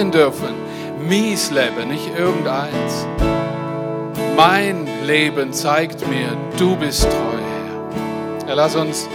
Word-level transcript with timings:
singen 0.00 0.12
dürfen. 0.12 0.54
Mies 1.06 1.50
Leben, 1.50 1.88
nicht 1.88 2.08
irgendeins. 2.18 3.06
Mein 4.34 4.88
Leben 5.04 5.52
zeigt 5.52 6.08
mir, 6.08 6.36
du 6.58 6.74
bist 6.76 7.02
treu, 7.02 7.38
Herr. 8.46 8.48
Ja, 8.48 8.54
lass 8.54 8.76
uns 8.76 9.08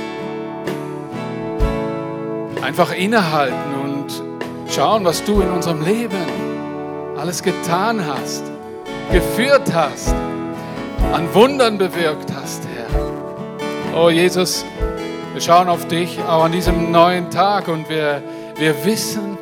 einfach 2.62 2.94
innehalten 2.94 3.74
und 3.84 4.24
schauen, 4.72 5.06
was 5.06 5.24
du 5.24 5.42
in 5.42 5.50
unserem 5.50 5.84
Leben 5.84 6.26
alles 7.18 7.42
getan 7.42 8.06
hast, 8.06 8.44
geführt 9.12 9.74
hast, 9.74 10.14
an 11.14 11.34
Wundern 11.34 11.80
bewirkt 11.80 12.32
hast, 12.36 12.62
Herr. 12.76 14.00
Oh 14.00 14.10
Jesus, 14.10 14.64
wir 15.34 15.42
schauen 15.42 15.68
auf 15.68 15.88
dich 15.88 16.20
auch 16.28 16.44
an 16.44 16.52
diesem 16.52 16.92
neuen 16.92 17.32
Tag 17.32 17.70
und 17.70 17.90
wir, 17.90 18.22
wir 18.58 18.86
wissen, 18.86 19.36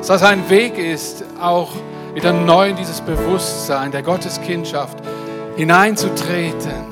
dass 0.00 0.06
das 0.06 0.22
ein 0.22 0.48
Weg 0.48 0.78
ist, 0.78 1.24
auch 1.38 1.68
wieder 2.14 2.32
neu 2.32 2.70
in 2.70 2.76
dieses 2.76 3.02
Bewusstsein 3.02 3.92
der 3.92 4.02
Gotteskindschaft 4.02 4.96
hineinzutreten. 5.56 6.86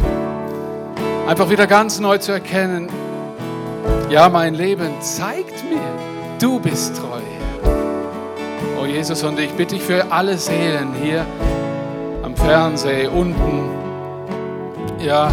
Einfach 1.26 1.48
wieder 1.48 1.66
ganz 1.66 2.00
neu 2.00 2.18
zu 2.18 2.32
erkennen, 2.32 2.90
ja, 4.10 4.28
mein 4.28 4.52
Leben 4.52 4.90
zeigt 5.00 5.64
mir, 5.70 5.80
du 6.38 6.60
bist 6.60 6.96
treu. 6.98 7.22
Oh 8.78 8.84
Jesus, 8.84 9.22
und 9.22 9.40
ich 9.40 9.52
bitte 9.52 9.76
dich 9.76 9.84
für 9.84 10.12
alle 10.12 10.36
Seelen 10.36 10.92
hier 11.02 11.24
am 12.22 12.36
Fernseh 12.36 13.06
unten, 13.06 13.70
ja, 15.00 15.32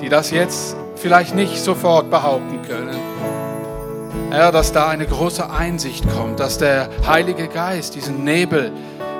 die 0.00 0.08
das 0.08 0.30
jetzt 0.30 0.76
vielleicht 0.94 1.34
nicht 1.34 1.58
sofort 1.58 2.10
behaupten 2.10 2.62
können. 2.62 2.96
Herr, 4.30 4.52
dass 4.52 4.72
da 4.72 4.88
eine 4.88 5.06
große 5.06 5.50
Einsicht 5.50 6.04
kommt, 6.14 6.38
dass 6.38 6.58
der 6.58 6.90
Heilige 7.06 7.48
Geist 7.48 7.94
diesen 7.94 8.24
Nebel, 8.24 8.72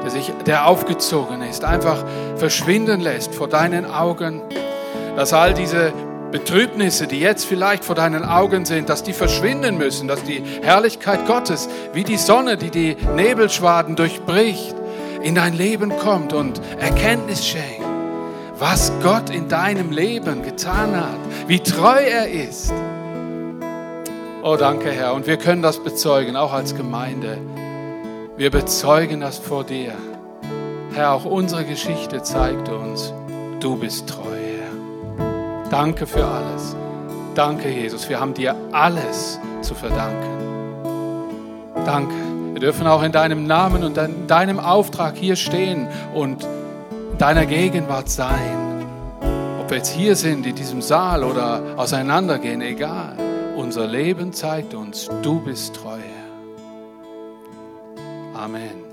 der, 0.03 0.11
sich, 0.11 0.31
der 0.45 0.67
aufgezogen 0.67 1.41
ist, 1.41 1.65
einfach 1.65 2.05
verschwinden 2.37 3.01
lässt 3.01 3.35
vor 3.35 3.49
deinen 3.49 3.91
Augen, 3.91 4.43
dass 5.17 5.33
all 5.33 5.55
diese 5.55 5.95
Betrübnisse, 6.31 7.07
die 7.07 7.21
jetzt 7.21 7.47
vielleicht 7.47 7.87
vor 7.87 7.95
deinen 7.95 8.23
Augen 8.23 8.67
sind, 8.67 8.91
dass 8.91 9.03
die 9.03 9.15
verschwinden 9.15 9.79
müssen, 9.79 10.09
dass 10.09 10.23
die 10.25 10.43
Herrlichkeit 10.63 11.27
Gottes 11.27 11.71
wie 11.95 12.05
die 12.05 12.19
Sonne, 12.19 12.59
die 12.59 12.71
die 12.71 12.97
Nebelschwaden 13.17 13.97
durchbricht, 13.97 14.75
in 15.23 15.35
dein 15.35 15.55
Leben 15.55 15.97
kommt 15.97 16.35
und 16.35 16.61
Erkenntnis 16.79 17.47
schenkt, 17.47 17.83
was 18.59 18.93
Gott 19.03 19.31
in 19.31 19.49
deinem 19.49 19.91
Leben 19.91 20.43
getan 20.43 20.95
hat, 20.95 21.19
wie 21.47 21.61
treu 21.61 21.99
er 21.99 22.29
ist. 22.29 22.75
Oh, 24.43 24.57
danke, 24.57 24.91
Herr. 24.91 25.15
Und 25.15 25.27
wir 25.27 25.37
können 25.37 25.63
das 25.63 25.79
bezeugen, 25.79 26.37
auch 26.37 26.53
als 26.53 26.77
Gemeinde. 26.77 27.39
Wir 28.37 28.51
bezeugen 28.51 29.21
das 29.21 29.39
vor 29.39 29.65
dir. 29.65 29.93
Herr, 30.95 31.13
auch 31.13 31.25
unsere 31.25 31.65
Geschichte 31.65 32.23
zeigt 32.23 32.69
uns, 32.69 33.13
du 33.59 33.77
bist 33.77 34.09
treu. 34.09 34.39
Danke 35.71 36.07
für 36.07 36.25
alles. 36.25 36.77
Danke, 37.35 37.69
Jesus. 37.69 38.09
Wir 38.09 38.21
haben 38.21 38.33
dir 38.33 38.55
alles 38.73 39.41
zu 39.61 39.75
verdanken. 39.75 40.85
Danke. 41.85 42.15
Wir 42.53 42.61
dürfen 42.61 42.87
auch 42.87 43.03
in 43.03 43.13
deinem 43.13 43.45
Namen 43.47 43.83
und 43.83 43.99
in 43.99 44.29
deinem 44.29 44.61
Auftrag 44.61 45.17
hier 45.17 45.37
stehen 45.37 45.89
und 46.15 46.45
in 46.45 47.19
deiner 47.19 47.45
Gegenwart 47.45 48.09
sein. 48.09 48.87
Ob 49.61 49.69
wir 49.71 49.79
jetzt 49.79 49.91
hier 49.91 50.17
sind, 50.17 50.47
in 50.47 50.55
diesem 50.55 50.81
Saal 50.81 51.25
oder 51.25 51.61
auseinandergehen, 51.77 52.63
egal. 52.63 53.28
Unser 53.59 53.89
Leben 53.89 54.33
zeigt 54.33 54.73
uns, 54.73 55.11
du 55.23 55.41
bist 55.41 55.75
treu. 55.75 55.99
Amen. 58.33 58.85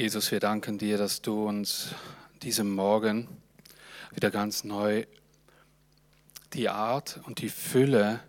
Jesus, 0.00 0.30
wir 0.30 0.40
danken 0.40 0.78
dir, 0.78 0.96
dass 0.96 1.20
du 1.20 1.46
uns 1.46 1.88
diesem 2.40 2.74
Morgen 2.74 3.28
wieder 4.14 4.30
ganz 4.30 4.64
neu 4.64 5.04
die 6.54 6.70
Art 6.70 7.20
und 7.24 7.42
die 7.42 7.50
Fülle 7.50 8.20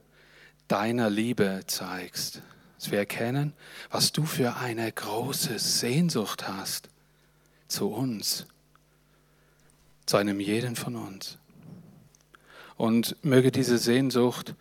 deiner 0.67 1.09
Liebe 1.09 1.61
zeigst. 1.67 2.41
Dass 2.75 2.91
wir 2.91 2.99
erkennen, 2.99 3.53
was 3.89 4.11
du 4.11 4.25
für 4.25 4.57
eine 4.57 4.91
große 4.91 5.59
Sehnsucht 5.59 6.45
hast 6.45 6.89
zu 7.69 7.87
uns, 7.87 8.47
zu 10.05 10.17
einem 10.17 10.41
jeden 10.41 10.75
von 10.75 10.97
uns. 10.97 11.37
Und 12.75 13.15
möge 13.23 13.49
diese 13.49 13.77
Sehnsucht 13.77 14.55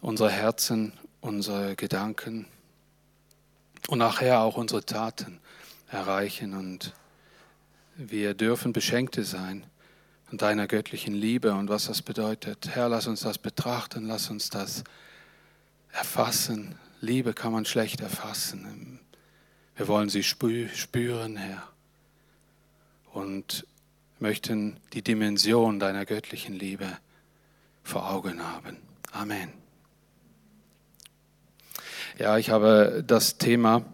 unsere 0.00 0.30
Herzen, 0.30 0.94
unsere 1.20 1.76
Gedanken 1.76 2.46
und 3.88 3.98
nachher 3.98 4.40
auch 4.40 4.56
unsere 4.56 4.86
Taten 4.86 5.38
erreichen 5.88 6.54
und 6.54 6.92
wir 7.96 8.34
dürfen 8.34 8.72
Beschenkte 8.72 9.24
sein 9.24 9.64
von 10.26 10.38
deiner 10.38 10.66
göttlichen 10.66 11.14
Liebe 11.14 11.52
und 11.52 11.68
was 11.68 11.86
das 11.86 12.02
bedeutet. 12.02 12.70
Herr, 12.74 12.88
lass 12.88 13.06
uns 13.06 13.20
das 13.20 13.38
betrachten, 13.38 14.06
lass 14.06 14.30
uns 14.30 14.50
das 14.50 14.84
erfassen. 15.92 16.74
Liebe 17.00 17.34
kann 17.34 17.52
man 17.52 17.64
schlecht 17.64 18.00
erfassen. 18.00 18.98
Wir 19.76 19.88
wollen 19.88 20.08
sie 20.08 20.22
spüren, 20.22 21.36
Herr, 21.36 21.68
und 23.12 23.66
möchten 24.18 24.78
die 24.92 25.02
Dimension 25.02 25.78
deiner 25.78 26.04
göttlichen 26.04 26.54
Liebe 26.54 26.86
vor 27.82 28.10
Augen 28.10 28.42
haben. 28.42 28.78
Amen. 29.12 29.52
Ja, 32.18 32.38
ich 32.38 32.50
habe 32.50 33.04
das 33.06 33.38
Thema 33.38 33.84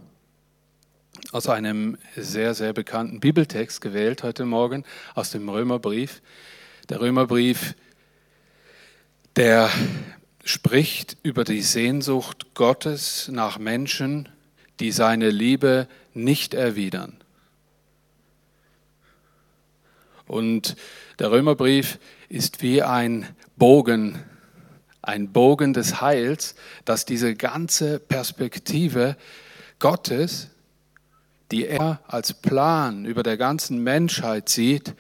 aus 1.33 1.49
einem 1.49 1.97
sehr, 2.17 2.55
sehr 2.55 2.73
bekannten 2.73 3.21
Bibeltext 3.21 3.81
gewählt 3.81 4.23
heute 4.23 4.45
Morgen, 4.45 4.85
aus 5.15 5.31
dem 5.31 5.49
Römerbrief. 5.49 6.23
Der 6.89 7.01
Römerbrief, 7.01 7.75
der 9.37 9.71
spricht 10.45 11.17
über 11.23 11.45
die 11.45 11.63
Sehnsucht 11.63 12.55
Gottes 12.55 13.29
nach 13.29 13.59
Menschen, 13.59 14.29
die 14.81 14.91
seine 14.91 15.31
Liebe 15.31 15.87
nicht 16.15 16.55
erwidern. 16.55 17.17
Und 20.27 20.77
der 21.19 21.31
Römerbrief 21.31 21.99
ist 22.29 22.63
wie 22.63 22.83
ein 22.83 23.27
Bogen, 23.57 24.19
ein 25.03 25.33
Bogen 25.33 25.75
des 25.75 26.01
Heils, 26.01 26.55
das 26.85 27.05
diese 27.05 27.35
ganze 27.35 28.01
Perspektive 28.01 29.17
Gottes 29.79 30.51
die 31.51 31.67
er 31.67 32.01
als 32.07 32.33
Plan 32.35 33.05
über 33.05 33.23
der 33.23 33.37
ganzen 33.37 33.83
Menschheit 33.83 34.49
sieht, 34.49 34.95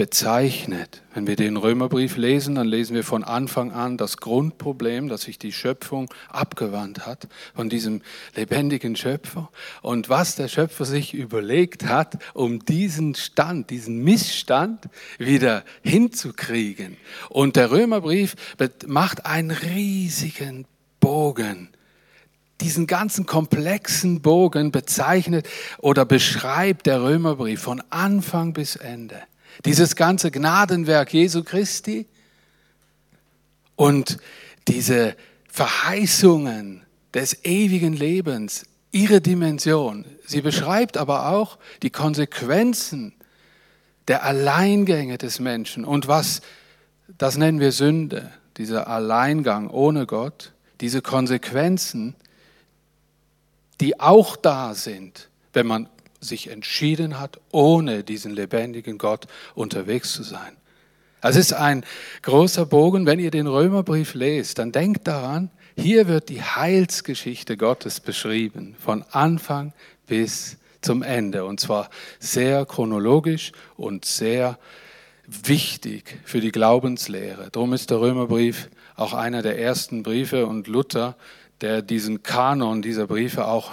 bezeichnet. 0.00 1.02
Wenn 1.12 1.26
wir 1.26 1.36
den 1.36 1.58
Römerbrief 1.58 2.16
lesen, 2.16 2.54
dann 2.54 2.66
lesen 2.66 2.94
wir 2.94 3.04
von 3.04 3.22
Anfang 3.22 3.70
an 3.70 3.98
das 3.98 4.16
Grundproblem, 4.16 5.10
dass 5.10 5.22
sich 5.22 5.38
die 5.38 5.52
Schöpfung 5.52 6.08
abgewandt 6.30 7.04
hat 7.04 7.28
von 7.54 7.68
diesem 7.68 8.00
lebendigen 8.34 8.96
Schöpfer 8.96 9.50
und 9.82 10.08
was 10.08 10.36
der 10.36 10.48
Schöpfer 10.48 10.86
sich 10.86 11.12
überlegt 11.12 11.84
hat, 11.84 12.16
um 12.32 12.64
diesen 12.64 13.14
Stand, 13.14 13.68
diesen 13.68 14.02
Missstand 14.02 14.88
wieder 15.18 15.64
hinzukriegen. 15.82 16.96
Und 17.28 17.56
der 17.56 17.70
Römerbrief 17.70 18.36
macht 18.86 19.26
einen 19.26 19.50
riesigen 19.50 20.64
Bogen 21.00 21.68
diesen 22.60 22.86
ganzen 22.86 23.26
komplexen 23.26 24.20
Bogen 24.20 24.70
bezeichnet 24.72 25.48
oder 25.78 26.04
beschreibt 26.04 26.86
der 26.86 27.02
Römerbrief 27.02 27.60
von 27.60 27.82
Anfang 27.90 28.52
bis 28.52 28.76
Ende. 28.76 29.22
Dieses 29.64 29.96
ganze 29.96 30.30
Gnadenwerk 30.30 31.12
Jesu 31.12 31.42
Christi 31.42 32.06
und 33.76 34.18
diese 34.68 35.16
Verheißungen 35.48 36.82
des 37.14 37.44
ewigen 37.44 37.92
Lebens, 37.92 38.66
ihre 38.92 39.20
Dimension. 39.20 40.04
Sie 40.26 40.40
beschreibt 40.40 40.96
aber 40.96 41.28
auch 41.30 41.58
die 41.82 41.90
Konsequenzen 41.90 43.12
der 44.08 44.24
Alleingänge 44.24 45.18
des 45.18 45.40
Menschen 45.40 45.84
und 45.84 46.08
was, 46.08 46.40
das 47.18 47.36
nennen 47.36 47.60
wir 47.60 47.72
Sünde, 47.72 48.30
dieser 48.56 48.88
Alleingang 48.88 49.70
ohne 49.70 50.06
Gott, 50.06 50.52
diese 50.80 51.02
Konsequenzen, 51.02 52.14
die 53.80 53.98
auch 53.98 54.36
da 54.36 54.74
sind, 54.74 55.28
wenn 55.52 55.66
man 55.66 55.88
sich 56.20 56.50
entschieden 56.50 57.18
hat, 57.18 57.40
ohne 57.50 58.04
diesen 58.04 58.32
lebendigen 58.32 58.98
Gott 58.98 59.26
unterwegs 59.54 60.12
zu 60.12 60.22
sein. 60.22 60.56
Es 61.22 61.36
ist 61.36 61.52
ein 61.52 61.84
großer 62.22 62.66
Bogen. 62.66 63.06
Wenn 63.06 63.18
ihr 63.18 63.30
den 63.30 63.46
Römerbrief 63.46 64.14
lest, 64.14 64.58
dann 64.58 64.72
denkt 64.72 65.06
daran, 65.06 65.50
hier 65.76 66.08
wird 66.08 66.28
die 66.28 66.42
Heilsgeschichte 66.42 67.56
Gottes 67.56 68.00
beschrieben, 68.00 68.74
von 68.78 69.04
Anfang 69.10 69.72
bis 70.06 70.56
zum 70.82 71.02
Ende. 71.02 71.44
Und 71.44 71.60
zwar 71.60 71.90
sehr 72.18 72.64
chronologisch 72.66 73.52
und 73.76 74.04
sehr 74.04 74.58
wichtig 75.26 76.18
für 76.24 76.40
die 76.40 76.52
Glaubenslehre. 76.52 77.50
Darum 77.50 77.72
ist 77.72 77.90
der 77.90 78.00
Römerbrief 78.00 78.68
auch 78.96 79.14
einer 79.14 79.42
der 79.42 79.58
ersten 79.58 80.02
Briefe 80.02 80.46
und 80.46 80.66
Luther, 80.66 81.16
der 81.60 81.82
diesen 81.82 82.22
Kanon 82.22 82.82
dieser 82.82 83.06
Briefe 83.06 83.46
auch 83.46 83.70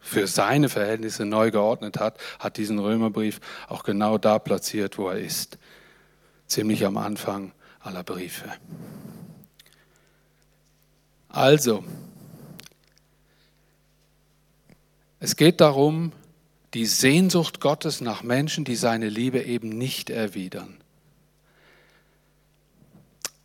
für 0.00 0.26
seine 0.26 0.68
Verhältnisse 0.68 1.24
neu 1.24 1.50
geordnet 1.50 1.98
hat, 1.98 2.18
hat 2.38 2.56
diesen 2.56 2.78
Römerbrief 2.78 3.40
auch 3.68 3.82
genau 3.82 4.18
da 4.18 4.38
platziert, 4.38 4.98
wo 4.98 5.08
er 5.08 5.18
ist. 5.18 5.58
Ziemlich 6.46 6.84
am 6.84 6.96
Anfang 6.96 7.52
aller 7.80 8.02
Briefe. 8.02 8.50
Also, 11.28 11.84
es 15.20 15.36
geht 15.36 15.60
darum, 15.60 16.12
die 16.74 16.86
Sehnsucht 16.86 17.60
Gottes 17.60 18.00
nach 18.00 18.22
Menschen, 18.22 18.64
die 18.64 18.76
seine 18.76 19.08
Liebe 19.08 19.42
eben 19.42 19.70
nicht 19.70 20.10
erwidern. 20.10 20.78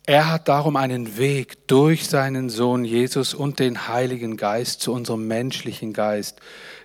Er 0.06 0.30
hat 0.30 0.48
darum 0.48 0.76
einen 0.76 1.16
Weg 1.16 1.66
durch 1.66 2.06
seinen 2.06 2.50
Sohn 2.50 2.84
Jesus 2.84 3.32
und 3.32 3.58
den 3.58 3.88
Heiligen 3.88 4.36
Geist 4.36 4.82
zu 4.82 4.92
unserem 4.92 5.26
menschlichen 5.26 5.94
Geist 5.94 6.40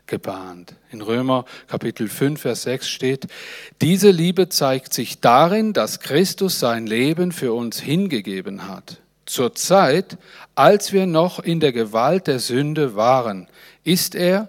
gebahnt. 0.07 0.75
In 0.89 1.01
Römer 1.01 1.43
Kapitel 1.67 2.07
5, 2.07 2.39
Vers 2.39 2.63
6 2.63 2.87
steht, 2.87 3.27
diese 3.81 4.09
Liebe 4.09 4.47
zeigt 4.47 4.93
sich 4.93 5.19
darin, 5.19 5.73
dass 5.73 5.99
Christus 5.99 6.59
sein 6.59 6.87
Leben 6.87 7.33
für 7.33 7.51
uns 7.51 7.81
hingegeben 7.81 8.69
hat. 8.69 9.01
Zur 9.25 9.53
Zeit, 9.53 10.17
als 10.55 10.93
wir 10.93 11.05
noch 11.05 11.39
in 11.39 11.59
der 11.59 11.73
Gewalt 11.73 12.27
der 12.27 12.39
Sünde 12.39 12.95
waren, 12.95 13.49
ist 13.83 14.15
er 14.15 14.47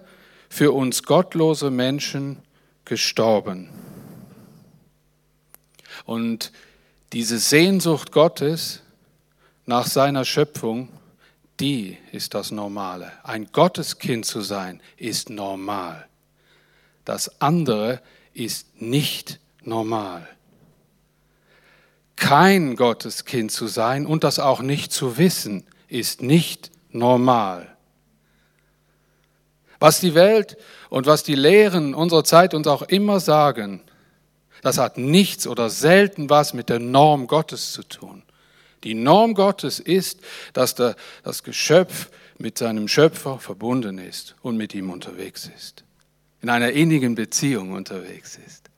für 0.49 0.71
uns 0.71 1.03
gottlose 1.03 1.73
Menschen 1.73 2.39
gestorben. 2.85 3.69
Und 6.05 6.53
diese 7.13 7.39
Sehnsucht 7.39 8.13
Gottes 8.13 8.83
nach 9.67 9.87
seiner 9.87 10.25
Schöpfung, 10.25 10.89
die 11.59 11.99
ist 12.13 12.35
das 12.35 12.51
Normale. 12.51 13.13
Ein 13.23 13.49
Gotteskind 13.53 14.25
zu 14.25 14.41
sein, 14.41 14.81
ist 14.97 15.31
normal. 15.31 16.07
Das 17.05 17.41
andere 17.41 18.01
ist 18.33 18.81
nicht 18.81 19.41
normal. 19.63 20.27
Kein 22.17 22.77
Gotteskind 22.77 23.51
zu 23.51 23.67
sein 23.67 24.07
und 24.07 24.25
das 24.25 24.39
auch 24.39 24.61
nicht 24.61 24.93
zu 24.93 25.19
wissen, 25.19 25.65
ist 25.89 26.23
nicht 26.23 26.71
normal. 26.91 27.77
Was 29.79 30.01
die 30.01 30.15
Welt 30.15 30.59
und 30.91 31.07
was 31.07 31.23
die 31.23 31.35
Lehren 31.35 31.95
unserer 31.95 32.25
Zeit 32.25 32.55
uns 32.55 32.67
auch 32.67 32.83
immer 32.83 33.21
sagen, 33.21 33.83
das 34.63 34.79
hat 34.79 34.99
nichts 34.99 35.47
oder 35.47 35.71
selten 35.71 36.31
was 36.31 36.55
mit 36.55 36.69
der 36.69 36.79
Norm 36.79 37.27
Gottes 37.27 37.73
zu 37.73 37.83
tun. 37.83 38.23
Die 38.85 38.95
Norm 38.95 39.35
Gottes 39.35 39.79
ist, 39.79 40.21
dass 40.53 40.75
der, 40.75 40.97
das 41.23 41.43
Geschöpf 41.43 42.11
mit 42.39 42.57
seinem 42.57 42.89
Schöpfer 42.89 43.39
verbunden 43.39 43.99
ist 43.99 44.35
und 44.43 44.57
mit 44.57 44.75
ihm 44.75 44.91
unterwegs 44.91 45.51
ist. 45.55 45.85
In 46.41 46.49
einer 46.49 46.71
innigen 46.71 47.15
Beziehung 47.15 47.73
unterwegs 47.73 48.39
ist. 48.47 48.71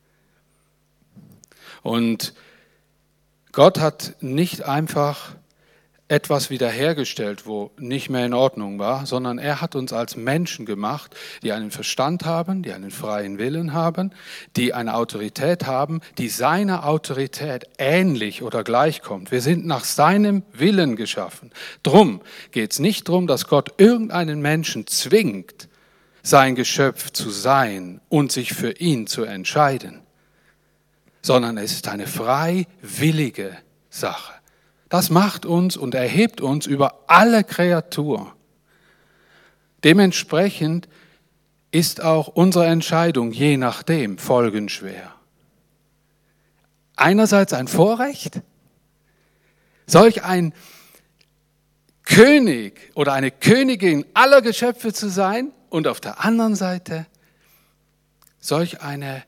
Und 1.82 2.34
Gott 3.52 3.78
hat 3.78 4.16
nicht 4.20 4.62
einfach 4.64 5.36
etwas 6.12 6.50
wiederhergestellt, 6.50 7.46
wo 7.46 7.70
nicht 7.78 8.10
mehr 8.10 8.26
in 8.26 8.34
Ordnung 8.34 8.78
war, 8.78 9.06
sondern 9.06 9.38
er 9.38 9.62
hat 9.62 9.74
uns 9.74 9.94
als 9.94 10.14
Menschen 10.14 10.66
gemacht, 10.66 11.16
die 11.42 11.52
einen 11.52 11.70
Verstand 11.70 12.26
haben, 12.26 12.62
die 12.62 12.74
einen 12.74 12.90
freien 12.90 13.38
Willen 13.38 13.72
haben, 13.72 14.10
die 14.54 14.74
eine 14.74 14.94
Autorität 14.94 15.66
haben, 15.66 16.02
die 16.18 16.28
seiner 16.28 16.86
Autorität 16.86 17.64
ähnlich 17.78 18.42
oder 18.42 18.62
gleichkommt. 18.62 19.32
Wir 19.32 19.40
sind 19.40 19.64
nach 19.64 19.84
seinem 19.84 20.42
Willen 20.52 20.96
geschaffen. 20.96 21.50
Drum 21.82 22.20
geht 22.50 22.72
es 22.72 22.78
nicht 22.78 23.08
darum, 23.08 23.26
dass 23.26 23.46
Gott 23.46 23.72
irgendeinen 23.78 24.42
Menschen 24.42 24.86
zwingt, 24.86 25.66
sein 26.22 26.56
Geschöpf 26.56 27.10
zu 27.10 27.30
sein 27.30 28.02
und 28.10 28.32
sich 28.32 28.52
für 28.52 28.72
ihn 28.72 29.06
zu 29.06 29.24
entscheiden, 29.24 30.02
sondern 31.22 31.56
es 31.56 31.72
ist 31.72 31.88
eine 31.88 32.06
freiwillige 32.06 33.56
Sache. 33.88 34.41
Das 34.92 35.08
macht 35.08 35.46
uns 35.46 35.78
und 35.78 35.94
erhebt 35.94 36.42
uns 36.42 36.66
über 36.66 37.04
alle 37.06 37.44
Kreatur. 37.44 38.36
Dementsprechend 39.84 40.86
ist 41.70 42.02
auch 42.02 42.28
unsere 42.28 42.66
Entscheidung 42.66 43.32
je 43.32 43.56
nachdem 43.56 44.18
folgenschwer. 44.18 45.14
Einerseits 46.94 47.54
ein 47.54 47.68
Vorrecht, 47.68 48.42
solch 49.86 50.24
ein 50.24 50.52
König 52.02 52.92
oder 52.94 53.14
eine 53.14 53.30
Königin 53.30 54.04
aller 54.12 54.42
Geschöpfe 54.42 54.92
zu 54.92 55.08
sein 55.08 55.52
und 55.70 55.88
auf 55.88 56.02
der 56.02 56.22
anderen 56.22 56.54
Seite 56.54 57.06
solch 58.40 58.82
eine 58.82 59.22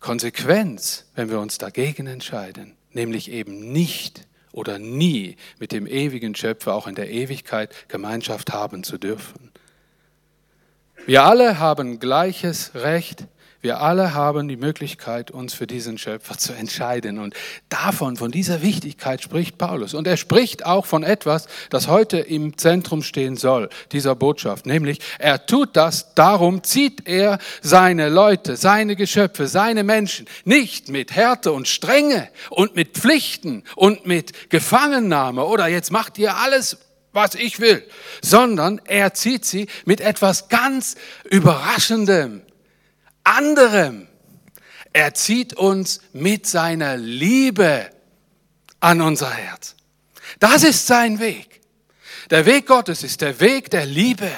Konsequenz, 0.00 1.04
wenn 1.14 1.28
wir 1.28 1.40
uns 1.40 1.58
dagegen 1.58 2.06
entscheiden, 2.06 2.78
nämlich 2.94 3.30
eben 3.30 3.70
nicht 3.70 4.29
oder 4.52 4.78
nie 4.78 5.36
mit 5.58 5.72
dem 5.72 5.86
ewigen 5.86 6.34
Schöpfer 6.34 6.74
auch 6.74 6.86
in 6.86 6.94
der 6.94 7.10
Ewigkeit 7.10 7.74
Gemeinschaft 7.88 8.52
haben 8.52 8.82
zu 8.82 8.98
dürfen. 8.98 9.50
Wir 11.06 11.24
alle 11.24 11.58
haben 11.58 11.98
gleiches 11.98 12.74
Recht 12.74 13.26
wir 13.62 13.80
alle 13.80 14.14
haben 14.14 14.48
die 14.48 14.56
Möglichkeit, 14.56 15.30
uns 15.30 15.52
für 15.52 15.66
diesen 15.66 15.98
Schöpfer 15.98 16.38
zu 16.38 16.54
entscheiden. 16.54 17.18
Und 17.18 17.34
davon, 17.68 18.16
von 18.16 18.30
dieser 18.30 18.62
Wichtigkeit 18.62 19.22
spricht 19.22 19.58
Paulus. 19.58 19.92
Und 19.92 20.06
er 20.06 20.16
spricht 20.16 20.64
auch 20.64 20.86
von 20.86 21.02
etwas, 21.02 21.46
das 21.68 21.86
heute 21.86 22.18
im 22.18 22.56
Zentrum 22.56 23.02
stehen 23.02 23.36
soll, 23.36 23.68
dieser 23.92 24.14
Botschaft. 24.14 24.64
Nämlich, 24.64 25.00
er 25.18 25.44
tut 25.44 25.76
das, 25.76 26.14
darum 26.14 26.62
zieht 26.62 27.06
er 27.06 27.38
seine 27.60 28.08
Leute, 28.08 28.56
seine 28.56 28.96
Geschöpfe, 28.96 29.46
seine 29.46 29.84
Menschen 29.84 30.26
nicht 30.44 30.88
mit 30.88 31.14
Härte 31.14 31.52
und 31.52 31.68
Strenge 31.68 32.28
und 32.48 32.76
mit 32.76 32.96
Pflichten 32.96 33.64
und 33.76 34.06
mit 34.06 34.50
Gefangennahme 34.50 35.44
oder 35.44 35.68
jetzt 35.68 35.90
macht 35.90 36.16
ihr 36.18 36.36
alles, 36.36 36.78
was 37.12 37.34
ich 37.34 37.60
will, 37.60 37.82
sondern 38.22 38.80
er 38.84 39.14
zieht 39.14 39.44
sie 39.44 39.66
mit 39.84 40.00
etwas 40.00 40.48
ganz 40.48 40.96
Überraschendem, 41.28 42.42
anderem. 43.30 44.08
Er 44.92 45.14
zieht 45.14 45.54
uns 45.54 46.00
mit 46.12 46.46
seiner 46.46 46.96
Liebe 46.96 47.90
an 48.80 49.00
unser 49.00 49.30
Herz. 49.30 49.76
Das 50.38 50.64
ist 50.64 50.86
sein 50.86 51.20
Weg. 51.20 51.60
Der 52.30 52.46
Weg 52.46 52.66
Gottes 52.66 53.02
ist 53.02 53.20
der 53.20 53.40
Weg 53.40 53.70
der 53.70 53.86
Liebe. 53.86 54.30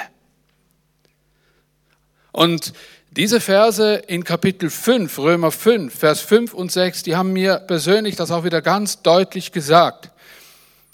Und 2.33 2.73
diese 3.11 3.41
Verse 3.41 3.97
in 4.07 4.25
Kapitel 4.25 4.71
5, 4.71 5.19
Römer 5.19 5.51
5, 5.51 5.95
Vers 5.95 6.21
5 6.23 6.55
und 6.55 6.73
6, 6.73 7.03
die 7.03 7.15
haben 7.15 7.33
mir 7.33 7.59
persönlich 7.59 8.17
das 8.17 8.31
auch 8.31 8.45
wieder 8.45 8.63
ganz 8.63 9.03
deutlich 9.03 9.53
gesagt 9.53 10.11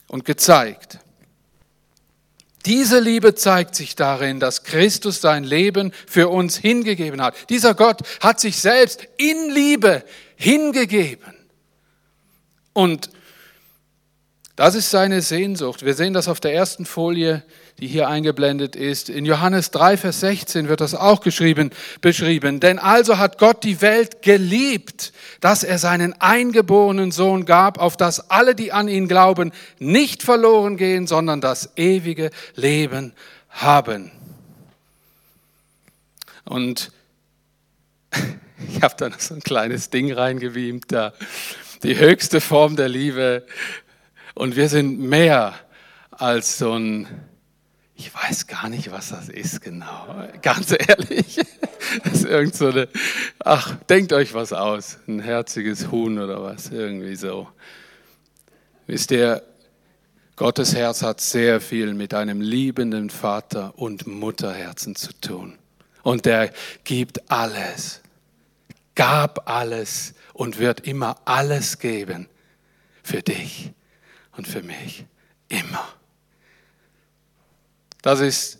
und 0.08 0.24
gezeigt. 0.24 0.98
Diese 2.68 3.00
Liebe 3.00 3.34
zeigt 3.34 3.74
sich 3.74 3.96
darin, 3.96 4.40
dass 4.40 4.62
Christus 4.62 5.22
sein 5.22 5.42
Leben 5.42 5.90
für 6.06 6.28
uns 6.28 6.58
hingegeben 6.58 7.22
hat. 7.22 7.34
Dieser 7.48 7.72
Gott 7.72 8.02
hat 8.20 8.40
sich 8.40 8.58
selbst 8.58 9.08
in 9.16 9.48
Liebe 9.48 10.04
hingegeben. 10.36 11.34
Und 12.74 13.10
Das 14.54 14.74
ist 14.74 14.90
seine 14.90 15.22
Sehnsucht. 15.22 15.84
Wir 15.84 15.94
sehen 15.94 16.12
das 16.12 16.26
auf 16.26 16.40
der 16.40 16.52
ersten 16.52 16.84
Folie, 16.84 17.44
die 17.78 17.86
hier 17.86 18.08
eingeblendet 18.08 18.76
ist. 18.76 19.08
In 19.08 19.24
Johannes 19.24 19.70
3, 19.70 19.96
Vers 19.96 20.20
16 20.20 20.68
wird 20.68 20.80
das 20.80 20.94
auch 20.94 21.20
geschrieben, 21.20 21.70
beschrieben. 22.00 22.60
Denn 22.60 22.78
also 22.78 23.18
hat 23.18 23.38
Gott 23.38 23.64
die 23.64 23.80
Welt 23.80 24.22
geliebt, 24.22 25.12
dass 25.40 25.62
er 25.62 25.78
seinen 25.78 26.12
eingeborenen 26.20 27.12
Sohn 27.12 27.44
gab, 27.44 27.78
auf 27.78 27.96
dass 27.96 28.30
alle, 28.30 28.54
die 28.54 28.72
an 28.72 28.88
ihn 28.88 29.08
glauben, 29.08 29.52
nicht 29.78 30.22
verloren 30.22 30.76
gehen, 30.76 31.06
sondern 31.06 31.40
das 31.40 31.70
ewige 31.76 32.30
Leben 32.54 33.12
haben. 33.50 34.10
Und 36.44 36.90
ich 38.68 38.82
habe 38.82 38.94
da 38.96 39.08
noch 39.08 39.20
so 39.20 39.34
ein 39.34 39.42
kleines 39.42 39.90
Ding 39.90 40.12
reingebeamt, 40.12 40.90
da 40.90 41.12
die 41.82 41.96
höchste 41.96 42.40
Form 42.40 42.76
der 42.76 42.88
Liebe 42.88 43.46
und 44.34 44.56
wir 44.56 44.68
sind 44.68 45.00
mehr 45.00 45.54
als 46.10 46.58
so 46.58 46.72
ein, 46.72 47.06
ich 47.98 48.14
weiß 48.14 48.46
gar 48.46 48.68
nicht, 48.68 48.92
was 48.92 49.08
das 49.08 49.28
ist 49.28 49.60
genau. 49.60 50.06
Ganz 50.42 50.70
ehrlich. 50.70 51.40
Das 52.04 52.12
ist 52.12 52.24
irgend 52.26 52.54
so 52.54 52.68
eine, 52.68 52.88
ach, 53.40 53.74
denkt 53.88 54.12
euch 54.12 54.34
was 54.34 54.52
aus. 54.52 54.98
Ein 55.08 55.18
herziges 55.20 55.90
Huhn 55.90 56.18
oder 56.18 56.40
was, 56.42 56.70
irgendwie 56.70 57.16
so. 57.16 57.48
Wisst 58.86 59.10
ihr, 59.10 59.42
Gottes 60.36 60.76
Herz 60.76 61.02
hat 61.02 61.20
sehr 61.20 61.60
viel 61.60 61.92
mit 61.92 62.14
einem 62.14 62.40
liebenden 62.40 63.10
Vater 63.10 63.76
und 63.76 64.06
Mutterherzen 64.06 64.94
zu 64.94 65.12
tun. 65.20 65.58
Und 66.04 66.24
er 66.24 66.52
gibt 66.84 67.28
alles, 67.28 68.00
gab 68.94 69.50
alles 69.50 70.14
und 70.34 70.60
wird 70.60 70.86
immer 70.86 71.16
alles 71.24 71.80
geben 71.80 72.28
für 73.02 73.22
dich 73.22 73.72
und 74.36 74.46
für 74.46 74.62
mich. 74.62 75.04
Immer. 75.48 75.97
Das 78.02 78.20
ist 78.20 78.58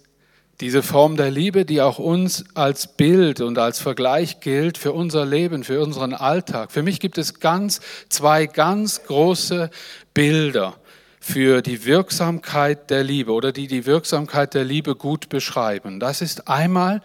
diese 0.60 0.82
Form 0.82 1.16
der 1.16 1.30
Liebe, 1.30 1.64
die 1.64 1.80
auch 1.80 1.98
uns 1.98 2.44
als 2.54 2.96
Bild 2.96 3.40
und 3.40 3.58
als 3.58 3.78
Vergleich 3.78 4.40
gilt 4.40 4.76
für 4.76 4.92
unser 4.92 5.24
Leben, 5.24 5.62
für 5.62 5.80
unseren 5.80 6.14
Alltag. 6.14 6.72
Für 6.72 6.82
mich 6.82 6.98
gibt 6.98 7.16
es 7.16 7.38
ganz, 7.38 7.80
zwei 8.08 8.46
ganz 8.46 9.04
große 9.04 9.70
Bilder 10.14 10.74
für 11.20 11.62
die 11.62 11.84
Wirksamkeit 11.84 12.90
der 12.90 13.04
Liebe 13.04 13.32
oder 13.32 13.52
die 13.52 13.68
die 13.68 13.86
Wirksamkeit 13.86 14.54
der 14.54 14.64
Liebe 14.64 14.96
gut 14.96 15.28
beschreiben. 15.28 16.00
Das 16.00 16.22
ist 16.22 16.48
einmal 16.48 17.02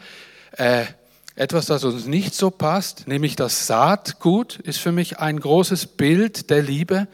äh, 0.53 0.85
etwas, 1.35 1.65
das 1.65 1.83
uns 1.83 2.05
nicht 2.05 2.33
so 2.33 2.49
passt, 2.49 3.07
nämlich 3.07 3.35
das 3.35 3.67
Saatgut 3.67 4.59
ist 4.59 4.79
für 4.79 4.91
mich 4.91 5.19
ein 5.19 5.39
großes 5.39 5.87
Bild 5.87 6.49
der 6.49 6.61
Liebe. 6.61 7.07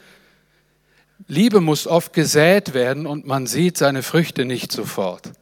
Liebe 1.28 1.60
muss 1.60 1.86
oft 1.86 2.12
gesät 2.12 2.74
werden 2.74 3.06
und 3.06 3.26
man 3.26 3.46
sieht 3.46 3.78
seine 3.78 4.02
Früchte 4.02 4.44
nicht 4.44 4.72
sofort. 4.72 5.32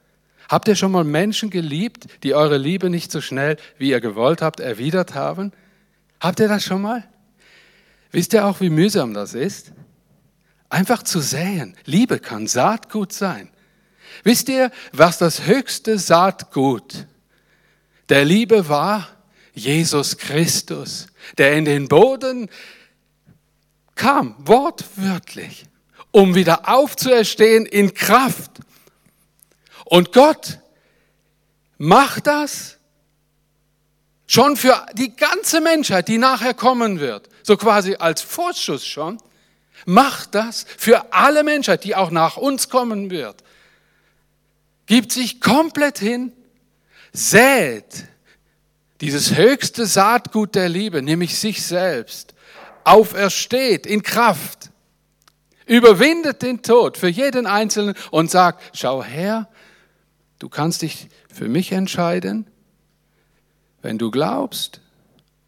Habt 0.49 0.68
ihr 0.68 0.76
schon 0.76 0.92
mal 0.92 1.04
Menschen 1.04 1.50
geliebt, 1.50 2.06
die 2.23 2.35
eure 2.35 2.56
Liebe 2.56 2.88
nicht 2.90 3.12
so 3.12 3.20
schnell, 3.20 3.56
wie 3.76 3.90
ihr 3.90 4.00
gewollt 4.00 4.40
habt, 4.40 4.61
erwidert 4.61 5.14
haben? 5.14 5.52
Habt 6.20 6.40
ihr 6.40 6.49
das 6.49 6.64
schon 6.64 6.82
mal? 6.82 7.04
Wisst 8.11 8.32
ihr 8.32 8.47
auch, 8.47 8.61
wie 8.61 8.70
mühsam 8.70 9.12
das 9.12 9.35
ist? 9.35 9.73
Einfach 10.70 11.02
zu 11.02 11.20
säen. 11.20 11.76
Liebe 11.85 12.18
kann 12.18 12.47
Saatgut 12.47 13.12
sein. 13.12 13.50
Wisst 14.25 14.49
ihr, 14.49 14.70
was 14.92 15.18
das 15.18 15.47
höchste 15.47 15.99
Saatgut 15.99 17.06
der 18.08 18.25
Liebe 18.25 18.68
war? 18.68 19.08
Jesus 19.54 20.16
Christus, 20.16 21.08
der 21.37 21.56
in 21.56 21.64
den 21.64 21.88
Boden 21.88 22.49
kam, 23.94 24.35
wortwörtlich, 24.38 25.64
um 26.10 26.34
wieder 26.34 26.68
aufzuerstehen 26.68 27.66
in 27.66 27.94
Kraft. 27.94 28.50
Und 29.84 30.12
Gott 30.12 30.58
macht 31.78 32.26
das 32.26 32.76
schon 34.26 34.56
für 34.56 34.86
die 34.94 35.16
ganze 35.16 35.60
Menschheit, 35.60 36.08
die 36.08 36.18
nachher 36.18 36.54
kommen 36.54 37.00
wird, 37.00 37.28
so 37.42 37.56
quasi 37.56 37.96
als 37.96 38.20
Vorschuss 38.20 38.86
schon, 38.86 39.18
macht 39.86 40.34
das 40.34 40.66
für 40.76 41.12
alle 41.12 41.44
Menschheit, 41.44 41.84
die 41.84 41.94
auch 41.94 42.10
nach 42.10 42.36
uns 42.36 42.68
kommen 42.68 43.10
wird. 43.10 43.42
Gibt 44.86 45.12
sich 45.12 45.40
komplett 45.40 45.98
hin, 45.98 46.32
sät 47.12 48.04
dieses 49.00 49.36
höchste 49.36 49.86
Saatgut 49.86 50.54
der 50.54 50.68
Liebe, 50.68 51.02
nämlich 51.02 51.38
sich 51.38 51.64
selbst, 51.64 52.34
aufersteht 52.84 53.86
in 53.86 54.02
Kraft, 54.02 54.57
überwindet 55.68 56.42
den 56.42 56.62
Tod 56.62 56.96
für 56.96 57.08
jeden 57.08 57.46
Einzelnen 57.46 57.94
und 58.10 58.30
sagt, 58.30 58.76
schau 58.76 59.04
her, 59.04 59.48
du 60.38 60.48
kannst 60.48 60.82
dich 60.82 61.08
für 61.32 61.48
mich 61.48 61.72
entscheiden, 61.72 62.46
wenn 63.82 63.98
du 63.98 64.10
glaubst, 64.10 64.80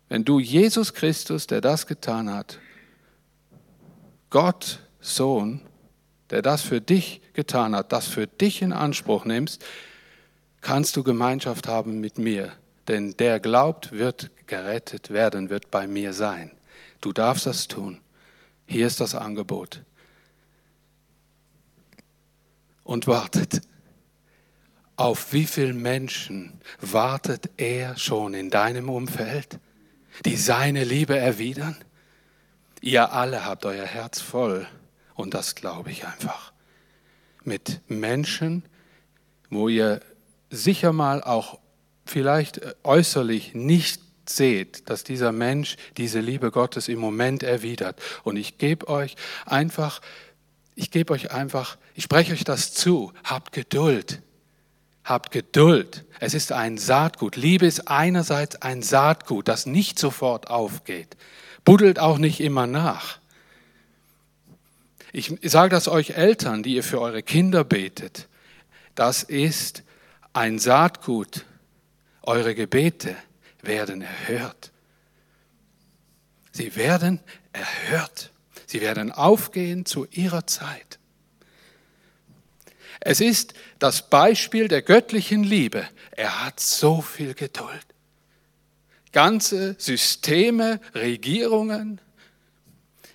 wenn 0.08 0.24
du 0.24 0.38
Jesus 0.38 0.94
Christus, 0.94 1.46
der 1.46 1.60
das 1.60 1.86
getan 1.86 2.30
hat, 2.32 2.58
Gott, 4.28 4.80
Sohn, 5.00 5.62
der 6.30 6.42
das 6.42 6.62
für 6.62 6.80
dich 6.80 7.20
getan 7.32 7.74
hat, 7.74 7.92
das 7.92 8.06
für 8.06 8.26
dich 8.26 8.62
in 8.62 8.72
Anspruch 8.72 9.24
nimmst, 9.24 9.64
kannst 10.60 10.96
du 10.96 11.02
Gemeinschaft 11.02 11.66
haben 11.66 12.00
mit 12.00 12.18
mir. 12.18 12.52
Denn 12.86 13.16
der 13.16 13.40
glaubt, 13.40 13.92
wird 13.92 14.30
gerettet 14.46 15.10
werden, 15.10 15.50
wird 15.50 15.70
bei 15.70 15.86
mir 15.86 16.12
sein. 16.12 16.50
Du 17.00 17.12
darfst 17.12 17.46
das 17.46 17.68
tun. 17.68 18.00
Hier 18.66 18.86
ist 18.86 19.00
das 19.00 19.14
Angebot. 19.14 19.82
Und 22.84 23.06
wartet. 23.06 23.62
Auf 24.96 25.32
wie 25.32 25.46
viele 25.46 25.72
Menschen 25.72 26.60
wartet 26.80 27.50
er 27.56 27.96
schon 27.96 28.34
in 28.34 28.50
deinem 28.50 28.88
Umfeld, 28.88 29.58
die 30.24 30.36
seine 30.36 30.84
Liebe 30.84 31.16
erwidern? 31.16 31.76
Ihr 32.80 33.12
alle 33.12 33.44
habt 33.44 33.64
euer 33.64 33.86
Herz 33.86 34.20
voll, 34.20 34.66
und 35.14 35.34
das 35.34 35.54
glaube 35.54 35.90
ich 35.90 36.06
einfach, 36.06 36.52
mit 37.44 37.80
Menschen, 37.88 38.64
wo 39.48 39.68
ihr 39.68 40.00
sicher 40.50 40.92
mal 40.92 41.22
auch 41.22 41.58
vielleicht 42.04 42.60
äußerlich 42.84 43.54
nicht 43.54 44.02
seht, 44.28 44.88
dass 44.90 45.04
dieser 45.04 45.32
Mensch 45.32 45.76
diese 45.96 46.20
Liebe 46.20 46.50
Gottes 46.50 46.88
im 46.88 46.98
Moment 46.98 47.42
erwidert. 47.42 48.00
Und 48.22 48.36
ich 48.36 48.58
gebe 48.58 48.88
euch 48.88 49.16
einfach, 49.46 50.00
ich 50.74 50.90
gebe 50.90 51.12
euch 51.12 51.30
einfach, 51.30 51.76
ich 51.94 52.04
spreche 52.04 52.32
euch 52.32 52.44
das 52.44 52.72
zu, 52.72 53.12
habt 53.24 53.52
Geduld. 53.52 54.22
Habt 55.04 55.30
Geduld. 55.30 56.04
Es 56.20 56.34
ist 56.34 56.52
ein 56.52 56.78
Saatgut. 56.78 57.36
Liebe 57.36 57.66
ist 57.66 57.88
einerseits 57.88 58.60
ein 58.62 58.82
Saatgut, 58.82 59.48
das 59.48 59.66
nicht 59.66 59.98
sofort 59.98 60.48
aufgeht. 60.48 61.16
Buddelt 61.64 61.98
auch 61.98 62.18
nicht 62.18 62.40
immer 62.40 62.66
nach. 62.66 63.18
Ich 65.12 65.34
sage 65.42 65.70
das 65.70 65.88
euch 65.88 66.10
Eltern, 66.10 66.62
die 66.62 66.74
ihr 66.74 66.84
für 66.84 67.00
eure 67.00 67.22
Kinder 67.22 67.64
betet. 67.64 68.28
Das 68.94 69.22
ist 69.22 69.82
ein 70.32 70.58
Saatgut. 70.58 71.44
Eure 72.22 72.54
Gebete 72.54 73.16
werden 73.62 74.02
erhört. 74.02 74.70
Sie 76.52 76.76
werden 76.76 77.20
erhört. 77.52 78.30
Sie 78.70 78.80
werden 78.80 79.10
aufgehen 79.10 79.84
zu 79.84 80.06
ihrer 80.12 80.46
Zeit. 80.46 81.00
Es 83.00 83.20
ist 83.20 83.52
das 83.80 84.08
Beispiel 84.08 84.68
der 84.68 84.82
göttlichen 84.82 85.42
Liebe. 85.42 85.88
Er 86.12 86.44
hat 86.44 86.60
so 86.60 87.02
viel 87.02 87.34
Geduld. 87.34 87.84
Ganze 89.10 89.74
Systeme, 89.76 90.80
Regierungen, 90.94 92.00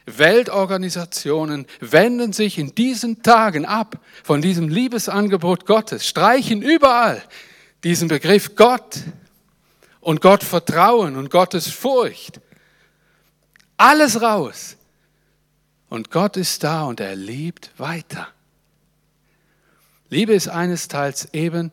Weltorganisationen 0.06 1.68
wenden 1.80 2.34
sich 2.34 2.58
in 2.58 2.76
diesen 2.76 3.24
Tagen 3.24 3.64
ab 3.66 4.02
von 4.26 4.42
diesem 4.42 4.68
Liebesangebot 4.68 5.66
Gottes, 5.66 6.06
streichen 6.06 6.62
überall 6.62 7.24
diesen 7.86 8.10
Begriff 8.10 8.58
Gott 8.58 8.98
und 10.02 10.20
Gott 10.20 10.44
vertrauen 10.44 11.16
und 11.16 11.30
Gottes 11.30 11.70
Furcht. 11.70 12.42
Alles 13.78 14.22
raus. 14.22 14.76
Und 15.96 16.12
Gott 16.12 16.36
ist 16.36 16.66
da 16.66 16.84
und 16.84 17.00
er 17.00 17.16
liebt 17.16 17.72
weiter. 17.78 18.28
Liebe 20.10 20.34
ist 20.34 20.50
eines 20.50 20.90
Teils 20.90 21.30
eben 21.34 21.72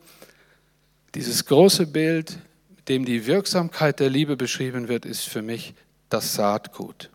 dieses 1.17 1.45
große 1.45 1.89
Bild, 1.89 2.39
mit 2.69 2.89
dem 2.89 3.05
die 3.05 3.27
Wirksamkeit 3.27 3.99
der 3.99 4.11
Liebe 4.11 4.37
beschrieben 4.37 4.87
wird, 4.87 5.07
ist 5.07 5.29
für 5.29 5.43
mich 5.43 5.75
das 6.09 6.35
Saatgut. 6.35 7.11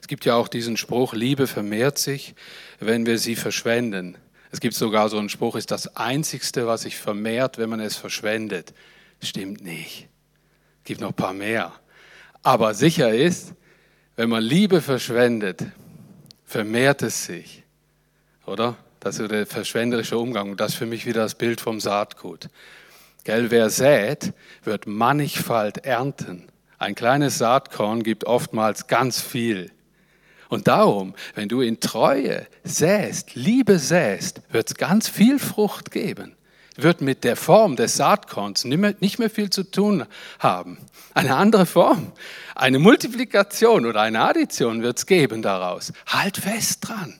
Es 0.00 0.08
gibt 0.08 0.24
ja 0.24 0.36
auch 0.36 0.48
diesen 0.48 0.78
Spruch, 0.78 1.12
Liebe 1.12 1.48
vermehrt 1.48 1.98
sich, 1.98 2.34
wenn 2.80 3.04
wir 3.04 3.18
sie 3.18 3.36
verschwenden. 3.36 4.16
Es 4.52 4.60
gibt 4.60 4.74
sogar 4.74 5.10
so 5.10 5.18
einen 5.18 5.28
Spruch, 5.28 5.56
ist 5.56 5.70
das 5.70 5.98
Einzigste, 5.98 6.66
was 6.66 6.80
sich 6.80 6.96
vermehrt, 6.96 7.58
wenn 7.58 7.68
man 7.68 7.80
es 7.80 7.94
verschwendet. 7.94 8.72
Stimmt 9.22 9.62
nicht. 9.62 10.08
Es 10.78 10.84
gibt 10.84 11.02
noch 11.02 11.10
ein 11.10 11.14
paar 11.14 11.34
mehr. 11.34 11.74
Aber 12.42 12.72
sicher 12.72 13.14
ist, 13.14 13.52
wenn 14.16 14.28
man 14.28 14.42
Liebe 14.42 14.80
verschwendet, 14.80 15.64
vermehrt 16.44 17.02
es 17.02 17.24
sich. 17.24 17.62
Oder? 18.46 18.76
Das 19.00 19.18
ist 19.18 19.30
der 19.30 19.46
verschwenderische 19.46 20.18
Umgang. 20.18 20.50
Und 20.50 20.60
das 20.60 20.72
ist 20.72 20.78
für 20.78 20.86
mich 20.86 21.04
wieder 21.04 21.22
das 21.22 21.34
Bild 21.34 21.60
vom 21.60 21.80
Saatgut. 21.80 22.48
Gell, 23.24 23.50
wer 23.50 23.70
sät, 23.70 24.32
wird 24.62 24.86
mannigfalt 24.86 25.84
ernten. 25.84 26.44
Ein 26.78 26.94
kleines 26.94 27.38
Saatkorn 27.38 28.02
gibt 28.02 28.24
oftmals 28.24 28.86
ganz 28.86 29.20
viel. 29.20 29.70
Und 30.48 30.68
darum, 30.68 31.14
wenn 31.34 31.48
du 31.48 31.60
in 31.62 31.80
Treue 31.80 32.46
säst, 32.62 33.34
Liebe 33.34 33.78
säst, 33.78 34.42
wird 34.50 34.68
es 34.68 34.74
ganz 34.76 35.08
viel 35.08 35.38
Frucht 35.38 35.90
geben. 35.90 36.36
Wird 36.76 37.00
mit 37.00 37.24
der 37.24 37.36
Form 37.36 37.76
des 37.76 37.96
Saatkorns 37.96 38.64
nicht 38.64 39.18
mehr 39.18 39.30
viel 39.30 39.50
zu 39.50 39.62
tun 39.70 40.06
haben. 40.38 40.78
Eine 41.14 41.36
andere 41.36 41.66
Form, 41.66 42.12
eine 42.54 42.78
Multiplikation 42.78 43.86
oder 43.86 44.00
eine 44.00 44.20
Addition 44.20 44.82
wird 44.82 44.98
es 44.98 45.06
geben 45.06 45.42
daraus. 45.42 45.92
Halt 46.06 46.36
fest 46.36 46.88
dran. 46.88 47.18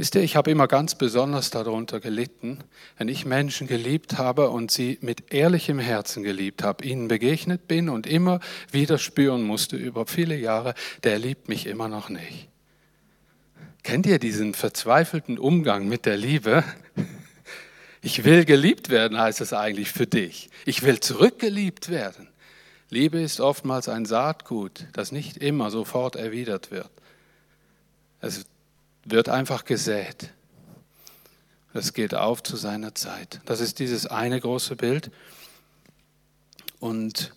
Wisst 0.00 0.14
ihr, 0.14 0.22
ich 0.22 0.34
habe 0.34 0.50
immer 0.50 0.66
ganz 0.66 0.94
besonders 0.94 1.50
darunter 1.50 2.00
gelitten, 2.00 2.64
wenn 2.96 3.08
ich 3.08 3.26
Menschen 3.26 3.66
geliebt 3.66 4.16
habe 4.16 4.48
und 4.48 4.70
sie 4.70 4.96
mit 5.02 5.34
ehrlichem 5.34 5.78
Herzen 5.78 6.22
geliebt 6.22 6.62
habe, 6.62 6.86
ihnen 6.86 7.06
begegnet 7.06 7.68
bin 7.68 7.90
und 7.90 8.06
immer 8.06 8.40
wieder 8.72 8.96
spüren 8.96 9.42
musste 9.42 9.76
über 9.76 10.06
viele 10.06 10.36
Jahre, 10.36 10.72
der 11.04 11.18
liebt 11.18 11.50
mich 11.50 11.66
immer 11.66 11.88
noch 11.88 12.08
nicht. 12.08 12.48
Kennt 13.82 14.06
ihr 14.06 14.18
diesen 14.18 14.54
verzweifelten 14.54 15.38
Umgang 15.38 15.86
mit 15.86 16.06
der 16.06 16.16
Liebe? 16.16 16.64
Ich 18.00 18.24
will 18.24 18.46
geliebt 18.46 18.88
werden, 18.88 19.18
heißt 19.18 19.42
es 19.42 19.52
eigentlich 19.52 19.92
für 19.92 20.06
dich. 20.06 20.48
Ich 20.64 20.82
will 20.82 21.00
zurückgeliebt 21.00 21.90
werden. 21.90 22.29
Liebe 22.90 23.20
ist 23.20 23.40
oftmals 23.40 23.88
ein 23.88 24.04
Saatgut, 24.04 24.86
das 24.92 25.12
nicht 25.12 25.36
immer 25.36 25.70
sofort 25.70 26.16
erwidert 26.16 26.72
wird. 26.72 26.90
Es 28.20 28.44
wird 29.04 29.28
einfach 29.28 29.64
gesät. 29.64 30.32
Es 31.72 31.92
geht 31.92 32.14
auf 32.16 32.42
zu 32.42 32.56
seiner 32.56 32.96
Zeit. 32.96 33.40
Das 33.44 33.60
ist 33.60 33.78
dieses 33.78 34.06
eine 34.06 34.40
große 34.40 34.74
Bild. 34.74 35.12
Und 36.80 37.32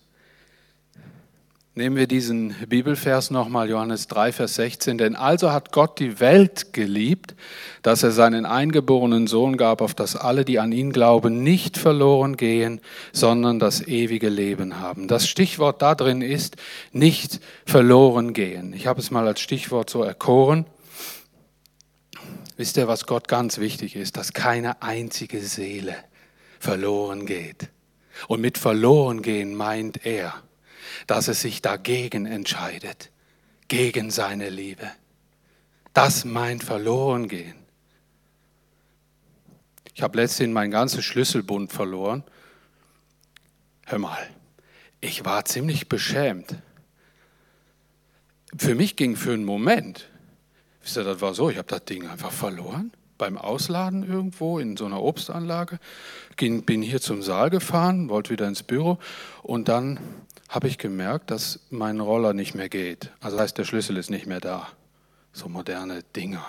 nehmen 1.76 1.96
wir 1.96 2.08
diesen 2.08 2.56
Bibelvers 2.68 3.32
nochmal, 3.32 3.70
Johannes 3.70 4.08
3, 4.08 4.32
Vers 4.32 4.56
16. 4.56 4.98
Denn 4.98 5.16
also 5.16 5.52
hat 5.52 5.72
Gott 5.72 6.00
die 6.00 6.20
Welt 6.20 6.74
geliebt, 6.74 7.36
dass 7.82 8.04
er 8.04 8.12
seinen 8.12 8.46
eingeborenen 8.46 9.28
Sohn 9.28 9.58
gab, 9.58 9.82
auf 9.82 9.96
dass 9.96 10.16
alle, 10.16 10.46
die 10.46 10.60
an 10.60 10.72
ihn 10.72 10.92
glauben, 10.92 11.42
nicht 11.42 11.78
verloren 11.78 12.38
gehen, 12.38 12.80
sondern 13.12 13.60
das 13.60 13.88
ewige 13.88 14.30
Leben 14.30 14.80
haben. 14.80 15.08
Das 15.08 15.28
Stichwort 15.28 15.82
da 15.82 15.96
drin 15.96 16.22
ist 16.22 16.58
nicht 16.92 17.40
verloren 17.66 18.34
gehen. 18.34 18.74
Ich 18.74 18.86
habe 18.86 19.00
es 19.00 19.10
mal 19.10 19.28
als 19.28 19.40
Stichwort 19.40 19.90
so 19.90 20.04
erkoren. 20.04 20.66
Wisst 22.56 22.78
ihr, 22.78 22.88
was 22.88 23.08
Gott 23.08 23.28
ganz 23.28 23.58
wichtig 23.58 23.96
ist? 23.96 24.16
Dass 24.16 24.34
keine 24.34 24.84
einzige 24.84 25.42
Seele 25.42 25.96
verloren 26.60 27.26
geht. 27.26 27.70
Und 28.28 28.42
mit 28.42 28.60
verloren 28.60 29.24
gehen 29.24 29.56
meint 29.56 30.06
er, 30.06 30.36
dass 31.08 31.28
es 31.28 31.42
sich 31.42 31.62
dagegen 31.62 32.26
entscheidet, 32.26 33.12
gegen 33.68 34.12
seine 34.12 34.50
Liebe. 34.50 34.90
Das 35.94 36.26
meint 36.26 36.64
verloren 36.64 37.28
gehen. 37.28 37.56
Ich 39.94 40.02
habe 40.02 40.18
letztens 40.18 40.54
mein 40.54 40.72
ganzes 40.72 41.06
Schlüsselbund 41.06 41.72
verloren. 41.72 42.24
Hör 43.86 44.00
mal, 44.00 44.28
ich 45.02 45.24
war 45.24 45.46
ziemlich 45.46 45.88
beschämt. 45.88 46.56
Für 48.58 48.76
mich 48.76 48.96
ging 48.96 49.16
für 49.16 49.34
einen 49.34 49.46
Moment 49.46 50.10
Wisst 50.84 50.98
ihr, 50.98 51.06
das 51.06 51.22
war 51.22 51.34
so, 51.34 51.50
ich 51.50 51.58
habe 51.58 51.68
das 51.68 51.86
Ding 51.86 52.08
einfach 52.08 52.32
verloren 52.32 52.92
beim 53.18 53.38
Ausladen 53.38 54.04
irgendwo 54.04 54.60
in 54.60 54.76
so 54.76 54.86
einer 54.86 55.02
Obstanlage. 55.02 55.80
Bin 56.38 56.82
hier 56.82 57.00
zum 57.00 57.22
Saal 57.22 57.50
gefahren, 57.50 58.10
wollte 58.10 58.32
wieder 58.32 58.48
ins 58.48 58.64
Büro 58.64 58.98
und 59.44 59.70
dann 59.70 60.00
habe 60.54 60.68
ich 60.68 60.78
gemerkt, 60.78 61.32
dass 61.32 61.62
mein 61.72 62.00
Roller 62.00 62.34
nicht 62.34 62.54
mehr 62.54 62.70
geht. 62.70 63.10
Also 63.20 63.40
heißt, 63.40 63.58
der 63.58 63.64
Schlüssel 63.64 63.98
ist 63.98 64.12
nicht 64.12 64.28
mehr 64.28 64.40
da. 64.40 64.68
So 65.32 65.50
moderne 65.50 66.04
Dinger. 66.16 66.46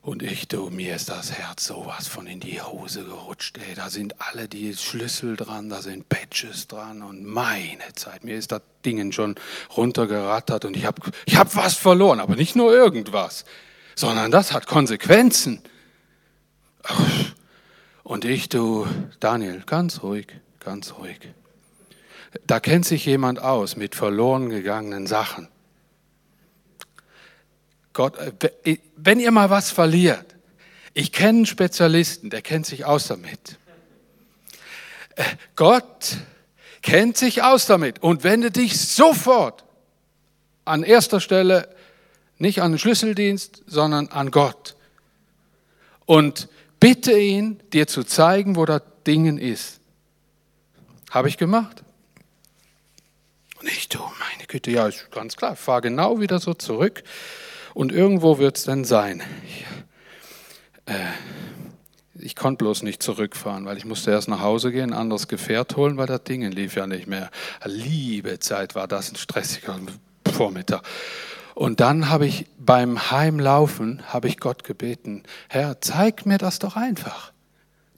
Und 0.00 0.22
ich, 0.22 0.48
du, 0.48 0.70
mir 0.70 0.96
ist 0.96 1.10
das 1.10 1.32
Herz 1.32 1.66
sowas 1.66 2.08
von 2.08 2.26
in 2.26 2.40
die 2.40 2.62
Hose 2.62 3.04
gerutscht. 3.04 3.58
Ey. 3.58 3.74
Da 3.74 3.90
sind 3.90 4.14
alle 4.22 4.48
die 4.48 4.74
Schlüssel 4.74 5.36
dran, 5.36 5.68
da 5.68 5.82
sind 5.82 6.08
Patches 6.08 6.66
dran 6.66 7.02
und 7.02 7.26
meine 7.26 7.92
Zeit. 7.94 8.24
Mir 8.24 8.36
ist 8.36 8.52
das 8.52 8.62
Ding 8.86 9.12
schon 9.12 9.34
runtergerattert 9.76 10.64
und 10.64 10.78
ich 10.78 10.86
habe 10.86 11.02
ich 11.26 11.36
hab 11.36 11.54
was 11.56 11.74
verloren, 11.74 12.20
aber 12.20 12.36
nicht 12.36 12.56
nur 12.56 12.72
irgendwas, 12.72 13.44
sondern 13.96 14.30
das 14.30 14.52
hat 14.52 14.66
Konsequenzen. 14.66 15.62
Und 18.02 18.24
ich, 18.24 18.48
du, 18.48 18.86
Daniel, 19.20 19.62
ganz 19.66 20.02
ruhig, 20.02 20.28
ganz 20.60 20.94
ruhig. 20.98 21.20
Da 22.46 22.60
kennt 22.60 22.84
sich 22.84 23.06
jemand 23.06 23.40
aus 23.40 23.76
mit 23.76 23.94
verloren 23.94 24.50
gegangenen 24.50 25.06
Sachen. 25.06 25.48
Gott, 27.92 28.16
äh, 28.64 28.78
wenn 28.96 29.20
ihr 29.20 29.30
mal 29.30 29.50
was 29.50 29.70
verliert, 29.70 30.34
ich 30.94 31.12
kenne 31.12 31.38
einen 31.38 31.46
Spezialisten, 31.46 32.30
der 32.30 32.42
kennt 32.42 32.66
sich 32.66 32.84
aus 32.84 33.06
damit. 33.06 33.58
Äh, 35.16 35.24
Gott 35.56 36.16
kennt 36.82 37.16
sich 37.16 37.42
aus 37.42 37.66
damit 37.66 38.02
und 38.02 38.24
wendet 38.24 38.56
dich 38.56 38.78
sofort 38.78 39.64
an 40.64 40.82
erster 40.82 41.20
Stelle 41.20 41.68
nicht 42.38 42.62
an 42.62 42.72
den 42.72 42.78
Schlüsseldienst, 42.78 43.62
sondern 43.66 44.08
an 44.08 44.30
Gott. 44.30 44.76
Und 46.04 46.48
bitte 46.80 47.16
ihn, 47.16 47.60
dir 47.72 47.86
zu 47.86 48.04
zeigen, 48.04 48.56
wo 48.56 48.64
das 48.66 48.82
Ding 49.06 49.38
ist. 49.38 49.80
Habe 51.10 51.28
ich 51.28 51.38
gemacht. 51.38 51.83
Und 53.64 53.70
ich, 53.70 53.88
du, 53.88 53.98
meine 53.98 54.46
Güte, 54.46 54.70
ja, 54.70 54.86
ist 54.86 55.10
ganz 55.10 55.36
klar, 55.36 55.56
fahr 55.56 55.80
genau 55.80 56.20
wieder 56.20 56.38
so 56.38 56.52
zurück 56.52 57.02
und 57.72 57.92
irgendwo 57.92 58.36
wird 58.36 58.58
es 58.58 58.64
dann 58.64 58.84
sein. 58.84 59.22
Ich, 59.46 59.64
äh, 60.92 60.96
ich 62.16 62.36
konnte 62.36 62.62
bloß 62.62 62.82
nicht 62.82 63.02
zurückfahren, 63.02 63.64
weil 63.64 63.78
ich 63.78 63.86
musste 63.86 64.10
erst 64.10 64.28
nach 64.28 64.40
Hause 64.40 64.70
gehen, 64.70 64.92
ein 64.92 64.98
anderes 64.98 65.28
Gefährt 65.28 65.78
holen, 65.78 65.96
weil 65.96 66.06
das 66.06 66.24
Ding 66.24 66.42
lief 66.42 66.76
ja 66.76 66.86
nicht 66.86 67.06
mehr. 67.06 67.30
Liebe 67.64 68.38
Zeit 68.38 68.74
war 68.74 68.86
das 68.86 69.10
ein 69.10 69.16
stressiger 69.16 69.80
Vormittag. 70.30 70.82
Und 71.54 71.80
dann 71.80 72.10
habe 72.10 72.26
ich 72.26 72.44
beim 72.58 73.10
Heimlaufen, 73.10 74.02
habe 74.12 74.28
ich 74.28 74.40
Gott 74.40 74.62
gebeten, 74.64 75.22
Herr, 75.48 75.80
zeig 75.80 76.26
mir 76.26 76.36
das 76.36 76.58
doch 76.58 76.76
einfach. 76.76 77.32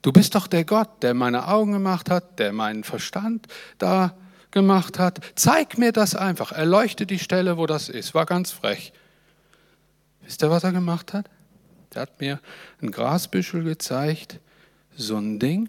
Du 0.02 0.12
bist 0.12 0.37
doch 0.37 0.46
der 0.46 0.64
Gott, 0.64 1.02
der 1.02 1.12
meine 1.14 1.48
Augen 1.48 1.72
gemacht 1.72 2.09
hat, 2.09 2.38
der 2.38 2.52
meinen 2.52 2.85
Verstand 2.85 3.48
da 3.79 4.14
gemacht 4.57 4.99
hat. 4.99 5.21
Zeig 5.35 5.77
mir 5.77 5.92
das 5.92 6.16
einfach. 6.16 6.51
Erleuchte 6.51 7.05
die 7.05 7.19
Stelle, 7.19 7.59
wo 7.59 7.66
das 7.66 7.90
ist. 7.90 8.14
War 8.14 8.25
ganz 8.25 8.53
frech. 8.53 8.95
Wisst 10.23 10.42
ihr, 10.42 10.49
was 10.49 10.64
er 10.64 10.73
gemacht 10.73 11.12
hat? 11.12 11.29
Er 11.92 12.01
hat 12.01 12.21
mir 12.23 12.40
ein 12.81 12.90
Grasbüschel 12.90 13.64
gezeigt, 13.64 14.40
so 14.97 15.19
ein 15.19 15.38
Ding. 15.38 15.69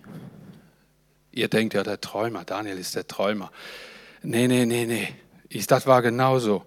Ihr 1.34 1.50
denkt 1.50 1.74
ja, 1.74 1.84
der 1.84 2.00
Träumer, 2.00 2.46
Daniel 2.46 2.78
ist 2.78 2.96
der 2.96 3.06
Träumer. 3.06 3.52
Nee, 4.24 4.48
nee, 4.48 4.66
nee, 4.66 4.86
nee. 4.86 5.10
Ich, 5.50 5.68
das 5.68 5.86
war 5.86 6.02
genauso. 6.02 6.66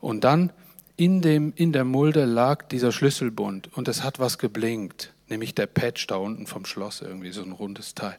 Und 0.00 0.24
dann 0.24 0.52
in, 0.96 1.22
dem, 1.22 1.54
in 1.56 1.72
der 1.72 1.84
Mulde 1.84 2.26
lag 2.26 2.68
dieser 2.68 2.92
Schlüsselbund 2.92 3.74
und 3.74 3.88
es 3.88 4.02
hat 4.02 4.18
was 4.18 4.36
geblinkt, 4.36 5.14
nämlich 5.28 5.54
der 5.54 5.66
Patch 5.66 6.06
da 6.06 6.16
unten 6.16 6.46
vom 6.46 6.66
Schloss, 6.66 7.00
irgendwie 7.00 7.32
so 7.32 7.42
ein 7.42 7.52
rundes 7.52 7.94
Teil. 7.94 8.18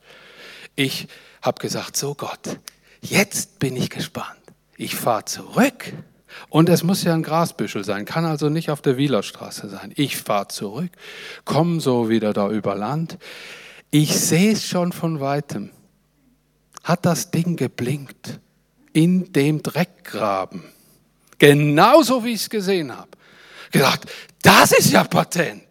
Ich 0.76 1.08
habe 1.44 1.62
gesagt, 1.62 1.96
so 1.96 2.16
Gott, 2.16 2.60
jetzt 3.04 3.60
bin 3.60 3.76
ich 3.76 3.90
gespannt. 3.90 4.40
Ich 4.78 4.96
fahre 4.96 5.26
zurück 5.26 5.94
und 6.50 6.70
es 6.70 6.84
muss 6.84 7.04
ja 7.04 7.14
ein 7.14 7.24
Grasbüschel 7.24 7.84
sein, 7.84 8.06
kann 8.06 8.26
also 8.26 8.50
nicht 8.50 8.72
auf 8.72 8.82
der 8.82 8.98
Wielerstraße 8.98 9.70
sein. 9.70 9.94
Ich 9.96 10.18
fahre 10.18 10.48
zurück, 10.48 10.92
komme 11.46 11.80
so 11.80 12.10
wieder 12.10 12.34
da 12.34 12.50
über 12.50 12.76
Land. 12.76 13.18
Ich 13.92 14.18
sehe 14.18 14.54
es 14.54 14.68
schon 14.68 14.92
von 14.92 15.20
weitem. 15.20 15.70
Hat 16.84 17.06
das 17.06 17.32
Ding 17.32 17.56
geblinkt 17.56 18.40
in 18.92 19.32
dem 19.32 19.62
Dreckgraben. 19.62 20.64
Genauso 21.38 22.24
wie 22.24 22.34
ich 22.34 22.42
es 22.42 22.50
gesehen 22.50 22.96
habe. 22.96 23.10
Gedacht, 23.72 24.06
das 24.42 24.72
ist 24.72 24.92
ja 24.92 25.04
Patent. 25.04 25.64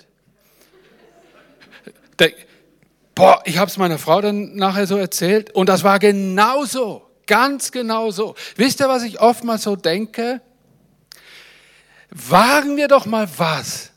boah, 3.14 3.42
ich 3.44 3.58
habe 3.58 3.70
es 3.70 3.76
meiner 3.76 3.98
Frau 3.98 4.20
dann 4.20 4.56
nachher 4.56 4.86
so 4.86 4.96
erzählt 4.96 5.50
und 5.54 5.68
das 5.68 5.84
war 5.84 5.98
genauso, 5.98 7.11
ganz 7.32 7.72
genauso. 7.72 8.34
Wisst 8.56 8.80
ihr, 8.80 8.90
was 8.90 9.04
ich 9.04 9.18
oftmals 9.18 9.62
so 9.62 9.74
denke? 9.74 10.42
Wagen 12.10 12.76
wir 12.76 12.88
doch 12.88 13.06
mal 13.06 13.26
was. 13.38 13.92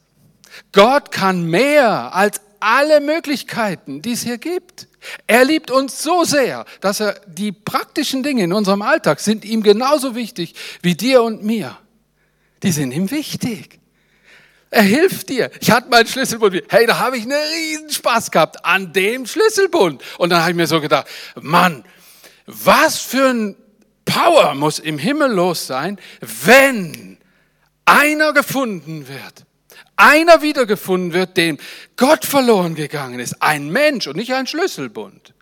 Gott 0.72 1.12
kann 1.12 1.44
mehr 1.44 2.16
als 2.16 2.40
alle 2.62 3.02
Möglichkeiten, 3.02 4.02
die 4.02 4.14
es 4.14 4.24
hier 4.24 4.38
gibt. 4.38 4.88
Er 5.28 5.44
liebt 5.44 5.70
uns 5.70 6.02
so 6.02 6.24
sehr, 6.24 6.64
dass 6.80 7.02
er 7.02 7.20
die 7.28 7.52
praktischen 7.52 8.24
Dinge 8.24 8.46
in 8.46 8.54
unserem 8.54 8.82
Alltag 8.82 9.20
sind 9.20 9.44
ihm 9.44 9.64
genauso 9.64 10.16
wichtig 10.16 10.56
wie 10.82 10.96
dir 10.96 11.22
und 11.22 11.44
mir. 11.44 11.78
die 12.64 12.72
sind 12.72 12.94
ihm 12.94 13.12
wichtig. 13.12 13.82
Er 14.70 14.84
hilft 14.84 15.28
dir. 15.28 15.52
Ich 15.60 15.72
hatte 15.72 15.90
meinen 15.90 16.08
Schlüsselbund. 16.08 16.64
Hey, 16.70 16.86
da 16.86 17.00
habe 17.00 17.18
ich 17.18 17.24
einen 17.24 17.34
riesen 17.34 17.90
Spaß 17.90 18.32
gehabt 18.32 18.66
an 18.66 18.94
dem 18.94 19.26
Schlüsselbund. 19.26 20.02
Und 20.18 20.30
dann 20.30 20.40
habe 20.40 20.52
ich 20.52 20.56
mir 20.56 20.68
so 20.68 20.80
gedacht, 20.80 21.08
Mann, 21.42 21.84
was 22.46 23.00
für 23.00 23.30
ein 23.30 23.56
Power 24.06 24.54
muss 24.54 24.80
im 24.80 24.98
Himmel 24.98 25.32
los 25.32 25.68
sein, 25.68 26.00
wenn 26.22 27.18
einer 27.86 28.34
gefunden 28.34 29.08
wird. 29.08 29.46
Einer 29.96 30.42
wiedergefunden 30.42 31.14
wird, 31.14 31.38
dem 31.38 31.58
Gott 31.96 32.26
verloren 32.26 32.76
gegangen 32.76 33.20
ist. 33.20 33.42
Ein 33.42 33.70
Mensch 33.70 34.08
und 34.08 34.18
nicht 34.18 34.34
ein 34.34 34.46
Schlüsselbund. 34.46 35.34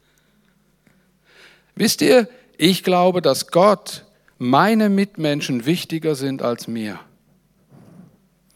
Wisst 1.76 2.02
ihr, 2.02 2.30
ich 2.58 2.84
glaube, 2.84 3.22
dass 3.22 3.48
Gott 3.48 4.06
meine 4.38 4.90
Mitmenschen 4.90 5.66
wichtiger 5.66 6.16
sind 6.16 6.42
als 6.42 6.68
mir. 6.68 7.00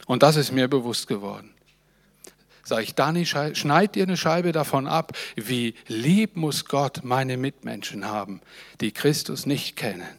Und 0.05 0.23
das 0.23 0.36
ist 0.36 0.51
mir 0.51 0.67
bewusst 0.67 1.07
geworden. 1.07 1.57
Sag 2.67 2.84
ich, 2.84 2.95
Dani, 2.95 3.25
schneid 3.25 3.95
dir 3.95 4.03
eine 4.03 4.17
Scheibe 4.17 4.51
davon 4.51 4.88
ab, 4.88 5.13
wie 5.38 5.73
lieb 5.88 6.36
muss 6.36 6.65
Gott 6.65 6.99
meine 7.06 7.38
Mitmenschen 7.38 8.03
haben, 8.03 8.41
die 8.82 8.91
Christus 8.91 9.45
nicht 9.45 9.77
kennen. 9.77 10.10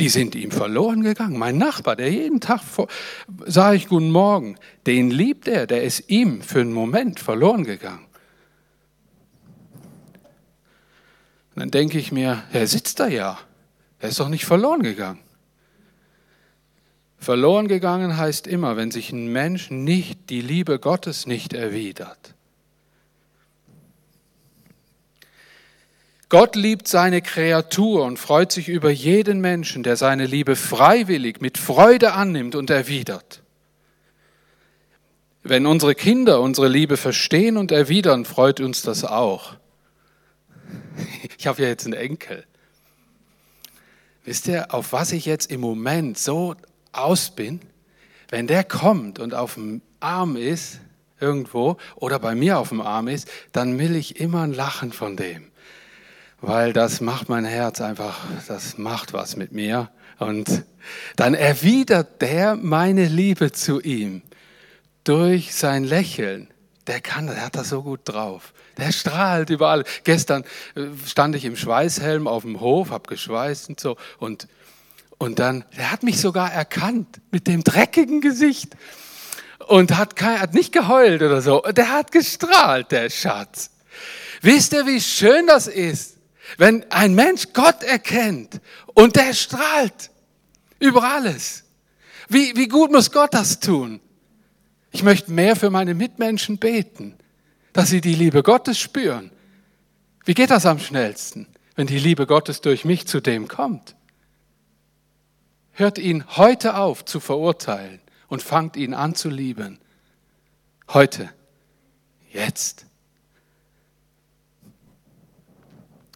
Die 0.00 0.08
sind 0.08 0.34
ihm 0.34 0.50
verloren 0.50 1.02
gegangen. 1.04 1.38
Mein 1.38 1.58
Nachbar, 1.58 1.94
der 1.94 2.10
jeden 2.10 2.40
Tag 2.40 2.62
sah 3.46 3.72
ich 3.72 3.86
Guten 3.86 4.10
Morgen, 4.10 4.56
den 4.88 5.12
liebt 5.12 5.46
er, 5.46 5.68
der 5.68 5.84
ist 5.84 6.10
ihm 6.10 6.42
für 6.42 6.60
einen 6.60 6.72
Moment 6.72 7.20
verloren 7.20 7.62
gegangen. 7.62 8.06
Und 11.54 11.60
dann 11.60 11.70
denke 11.70 12.00
ich 12.00 12.10
mir, 12.10 12.42
er 12.52 12.66
sitzt 12.66 12.98
da 12.98 13.06
ja, 13.06 13.38
er 14.00 14.08
ist 14.08 14.18
doch 14.18 14.28
nicht 14.28 14.44
verloren 14.44 14.82
gegangen. 14.82 15.20
Verloren 17.22 17.68
gegangen 17.68 18.16
heißt 18.16 18.48
immer, 18.48 18.76
wenn 18.76 18.90
sich 18.90 19.12
ein 19.12 19.28
Mensch 19.28 19.70
nicht 19.70 20.28
die 20.28 20.40
Liebe 20.40 20.80
Gottes 20.80 21.24
nicht 21.24 21.52
erwidert. 21.52 22.34
Gott 26.28 26.56
liebt 26.56 26.88
seine 26.88 27.22
Kreatur 27.22 28.04
und 28.06 28.18
freut 28.18 28.50
sich 28.50 28.68
über 28.68 28.90
jeden 28.90 29.40
Menschen, 29.40 29.84
der 29.84 29.96
seine 29.96 30.26
Liebe 30.26 30.56
freiwillig 30.56 31.40
mit 31.40 31.58
Freude 31.58 32.14
annimmt 32.14 32.56
und 32.56 32.70
erwidert. 32.70 33.42
Wenn 35.44 35.66
unsere 35.66 35.94
Kinder 35.94 36.40
unsere 36.40 36.66
Liebe 36.66 36.96
verstehen 36.96 37.56
und 37.56 37.70
erwidern, 37.70 38.24
freut 38.24 38.60
uns 38.60 38.82
das 38.82 39.04
auch. 39.04 39.54
Ich 41.38 41.46
habe 41.46 41.62
ja 41.62 41.68
jetzt 41.68 41.84
einen 41.86 41.94
Enkel. 41.94 42.44
Wisst 44.24 44.46
ihr, 44.46 44.72
auf 44.72 44.92
was 44.92 45.10
ich 45.10 45.26
jetzt 45.26 45.50
im 45.50 45.60
Moment 45.60 46.18
so 46.18 46.54
aus 46.92 47.30
bin, 47.30 47.60
wenn 48.28 48.46
der 48.46 48.64
kommt 48.64 49.18
und 49.18 49.34
auf 49.34 49.54
dem 49.54 49.82
Arm 50.00 50.36
ist, 50.36 50.80
irgendwo, 51.20 51.76
oder 51.96 52.18
bei 52.18 52.34
mir 52.34 52.58
auf 52.58 52.70
dem 52.70 52.80
Arm 52.80 53.08
ist, 53.08 53.28
dann 53.52 53.78
will 53.78 53.96
ich 53.96 54.20
immer 54.20 54.42
ein 54.42 54.52
Lachen 54.52 54.92
von 54.92 55.16
dem. 55.16 55.48
Weil 56.40 56.72
das 56.72 57.00
macht 57.00 57.28
mein 57.28 57.44
Herz 57.44 57.80
einfach, 57.80 58.18
das 58.48 58.76
macht 58.76 59.12
was 59.12 59.36
mit 59.36 59.52
mir. 59.52 59.90
Und 60.18 60.64
dann 61.16 61.34
erwidert 61.34 62.20
der 62.20 62.56
meine 62.56 63.06
Liebe 63.06 63.52
zu 63.52 63.80
ihm 63.80 64.22
durch 65.04 65.54
sein 65.54 65.84
Lächeln. 65.84 66.48
Der 66.88 67.00
kann, 67.00 67.28
der 67.28 67.46
hat 67.46 67.54
das 67.54 67.68
so 67.68 67.82
gut 67.82 68.00
drauf. 68.04 68.52
Der 68.76 68.90
strahlt 68.90 69.50
überall. 69.50 69.84
Gestern 70.02 70.42
äh, 70.74 70.86
stand 71.06 71.36
ich 71.36 71.44
im 71.44 71.56
Schweißhelm 71.56 72.26
auf 72.26 72.42
dem 72.42 72.60
Hof, 72.60 72.90
hab 72.90 73.06
geschweißt 73.06 73.68
und 73.68 73.78
so 73.78 73.96
und 74.18 74.48
und 75.22 75.38
dann, 75.38 75.64
er 75.76 75.92
hat 75.92 76.02
mich 76.02 76.20
sogar 76.20 76.52
erkannt 76.52 77.20
mit 77.30 77.46
dem 77.46 77.62
dreckigen 77.62 78.20
Gesicht 78.20 78.74
und 79.68 79.96
hat, 79.96 80.16
kein, 80.16 80.40
hat 80.40 80.52
nicht 80.52 80.72
geheult 80.72 81.22
oder 81.22 81.40
so. 81.40 81.60
Der 81.60 81.90
hat 81.92 82.10
gestrahlt, 82.10 82.90
der 82.90 83.08
Schatz. 83.08 83.70
Wisst 84.40 84.72
ihr, 84.72 84.84
wie 84.84 85.00
schön 85.00 85.46
das 85.46 85.68
ist, 85.68 86.16
wenn 86.58 86.84
ein 86.90 87.14
Mensch 87.14 87.52
Gott 87.52 87.84
erkennt 87.84 88.60
und 88.94 89.14
der 89.14 89.32
strahlt 89.32 90.10
über 90.80 91.04
alles. 91.04 91.62
Wie, 92.28 92.56
wie 92.56 92.66
gut 92.66 92.90
muss 92.90 93.12
Gott 93.12 93.32
das 93.32 93.60
tun? 93.60 94.00
Ich 94.90 95.04
möchte 95.04 95.30
mehr 95.30 95.54
für 95.54 95.70
meine 95.70 95.94
Mitmenschen 95.94 96.58
beten, 96.58 97.14
dass 97.72 97.90
sie 97.90 98.00
die 98.00 98.16
Liebe 98.16 98.42
Gottes 98.42 98.76
spüren. 98.76 99.30
Wie 100.24 100.34
geht 100.34 100.50
das 100.50 100.66
am 100.66 100.80
schnellsten, 100.80 101.46
wenn 101.76 101.86
die 101.86 102.00
Liebe 102.00 102.26
Gottes 102.26 102.60
durch 102.60 102.84
mich 102.84 103.06
zu 103.06 103.20
dem 103.20 103.46
kommt? 103.46 103.94
Hört 105.72 105.98
ihn 105.98 106.24
heute 106.36 106.76
auf 106.76 107.04
zu 107.04 107.18
verurteilen 107.18 108.00
und 108.28 108.42
fangt 108.42 108.76
ihn 108.76 108.94
an 108.94 109.14
zu 109.14 109.30
lieben. 109.30 109.78
Heute. 110.88 111.30
Jetzt. 112.30 112.86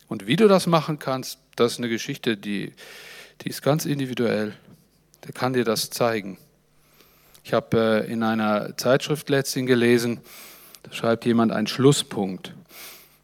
Und 0.08 0.26
wie 0.26 0.36
du 0.36 0.48
das 0.48 0.66
machen 0.66 0.98
kannst, 0.98 1.38
das 1.56 1.72
ist 1.72 1.78
eine 1.78 1.88
Geschichte, 1.88 2.36
die, 2.36 2.72
die 3.42 3.48
ist 3.48 3.62
ganz 3.62 3.86
individuell. 3.86 4.54
Der 5.24 5.32
kann 5.32 5.52
dir 5.52 5.64
das 5.64 5.90
zeigen. 5.90 6.38
Ich 7.44 7.52
habe 7.52 8.04
äh, 8.06 8.12
in 8.12 8.22
einer 8.22 8.76
Zeitschrift 8.76 9.28
letztens 9.28 9.66
gelesen, 9.66 10.20
da 10.82 10.92
schreibt 10.92 11.24
jemand 11.24 11.52
einen 11.52 11.66
Schlusspunkt. 11.66 12.54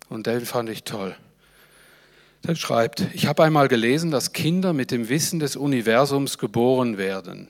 Und 0.08 0.26
den 0.26 0.44
fand 0.44 0.68
ich 0.68 0.84
toll. 0.84 1.16
Der 2.44 2.56
schreibt, 2.56 3.06
ich 3.12 3.26
habe 3.26 3.44
einmal 3.44 3.68
gelesen, 3.68 4.10
dass 4.10 4.32
Kinder 4.32 4.72
mit 4.72 4.90
dem 4.90 5.08
Wissen 5.08 5.38
des 5.38 5.54
Universums 5.54 6.38
geboren 6.38 6.98
werden, 6.98 7.48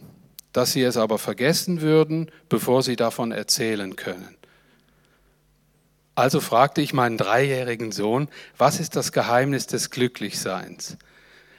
dass 0.52 0.72
sie 0.72 0.82
es 0.82 0.98
aber 0.98 1.18
vergessen 1.18 1.80
würden, 1.80 2.30
bevor 2.50 2.82
sie 2.82 2.96
davon 2.96 3.32
erzählen 3.32 3.96
können. 3.96 4.36
Also 6.14 6.40
fragte 6.40 6.82
ich 6.82 6.92
meinen 6.92 7.16
dreijährigen 7.16 7.90
Sohn, 7.90 8.28
was 8.58 8.80
ist 8.80 8.96
das 8.96 9.12
Geheimnis 9.12 9.66
des 9.66 9.88
Glücklichseins? 9.88 10.98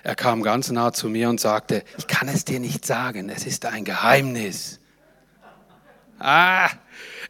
Er 0.04 0.16
kam 0.16 0.44
ganz 0.44 0.70
nah 0.70 0.94
zu 0.94 1.10
mir 1.10 1.30
und 1.30 1.40
sagte, 1.40 1.84
ich 1.98 2.06
kann 2.06 2.28
es 2.28 2.46
dir 2.46 2.60
nicht 2.60 2.86
sagen, 2.86 3.30
es 3.30 3.48
ist 3.48 3.66
ein 3.66 3.84
Geheimnis. 3.84 4.80
Ah, 6.20 6.70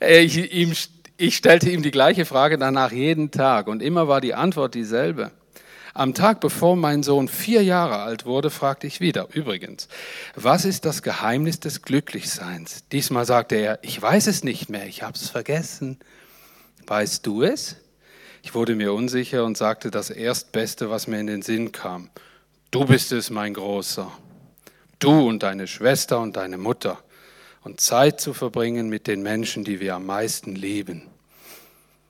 ich, 0.02 0.89
ich 1.18 1.38
stellte 1.38 1.70
ihm 1.70 1.82
die 1.82 1.92
gleiche 1.92 2.26
Frage 2.26 2.58
danach 2.58 2.92
jeden 2.92 3.32
Tag 3.32 3.68
und 3.68 3.82
immer 3.82 4.10
war 4.10 4.20
die 4.20 4.34
Antwort 4.34 4.76
dieselbe. 4.76 5.32
Am 5.95 6.15
Tag 6.15 6.39
bevor 6.39 6.75
mein 6.75 7.03
Sohn 7.03 7.27
vier 7.27 7.63
Jahre 7.63 7.99
alt 7.99 8.25
wurde, 8.25 8.49
fragte 8.49 8.88
ich 8.88 8.99
wieder, 8.99 9.27
übrigens, 9.32 9.88
was 10.36 10.65
ist 10.65 10.86
das 10.86 11.03
Geheimnis 11.03 11.60
des 11.60 11.84
Glücklichseins? 11.84 12.86
Diesmal 12.91 13.25
sagte 13.25 13.56
er, 13.56 13.77
ich 13.84 14.01
weiß 14.01 14.25
es 14.25 14.43
nicht 14.43 14.69
mehr, 14.69 14.88
ich 14.88 15.03
habe 15.03 15.15
es 15.15 15.29
vergessen. 15.29 15.99
Weißt 16.88 17.25
du 17.27 17.43
es? 17.43 17.75
Ich 18.41 18.56
wurde 18.56 18.75
mir 18.75 18.91
unsicher 18.91 19.45
und 19.45 19.56
sagte 19.56 19.91
das 19.91 20.10
Erstbeste, 20.10 20.89
was 20.89 21.06
mir 21.06 21.19
in 21.19 21.27
den 21.27 21.43
Sinn 21.43 21.71
kam. 21.71 22.10
Du 22.71 22.86
bist 22.86 23.12
es, 23.12 23.29
mein 23.29 23.53
Großer. 23.53 24.12
Du 24.97 25.27
und 25.27 25.43
deine 25.43 25.67
Schwester 25.67 26.19
und 26.19 26.38
deine 26.38 26.58
Mutter. 26.58 26.97
Und 27.62 27.79
Zeit 27.79 28.19
zu 28.19 28.34
verbringen 28.34 28.89
mit 28.89 29.06
den 29.06 29.21
Menschen, 29.21 29.63
die 29.63 29.79
wir 29.79 29.95
am 29.95 30.08
meisten 30.08 30.56
lieben. 30.56 31.12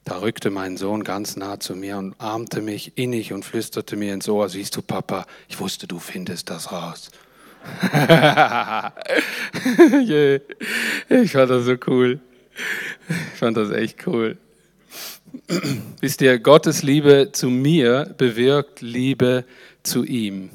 Da 0.06 0.18
rückte 0.20 0.50
mein 0.50 0.76
Sohn 0.78 1.04
ganz 1.04 1.38
nah 1.38 1.60
zu 1.60 1.76
mir 1.76 1.98
und 1.98 2.16
armte 2.18 2.62
mich 2.62 2.94
innig 2.96 3.32
und 3.32 3.46
flüsterte 3.46 3.96
mir 3.96 4.14
ins 4.14 4.28
Ohr, 4.28 4.50
siehst 4.50 4.76
du, 4.76 4.82
Papa, 4.82 5.26
ich 5.48 5.60
wusste, 5.60 5.88
du 5.88 6.00
findest 6.00 6.50
das 6.50 6.72
raus. 6.72 7.10
ich 11.10 11.32
fand 11.32 11.50
das 11.50 11.66
so 11.66 11.76
cool. 11.88 12.20
Ich 13.34 13.40
fand 13.40 13.56
das 13.56 13.72
echt 13.72 14.06
cool. 14.06 14.38
Wisst 16.02 16.22
ihr, 16.22 16.38
Gottes 16.40 16.84
Liebe 16.84 17.30
zu 17.32 17.50
mir 17.50 18.14
bewirkt 18.18 18.82
Liebe 18.82 19.46
zu 19.84 20.04
ihm. 20.04 20.50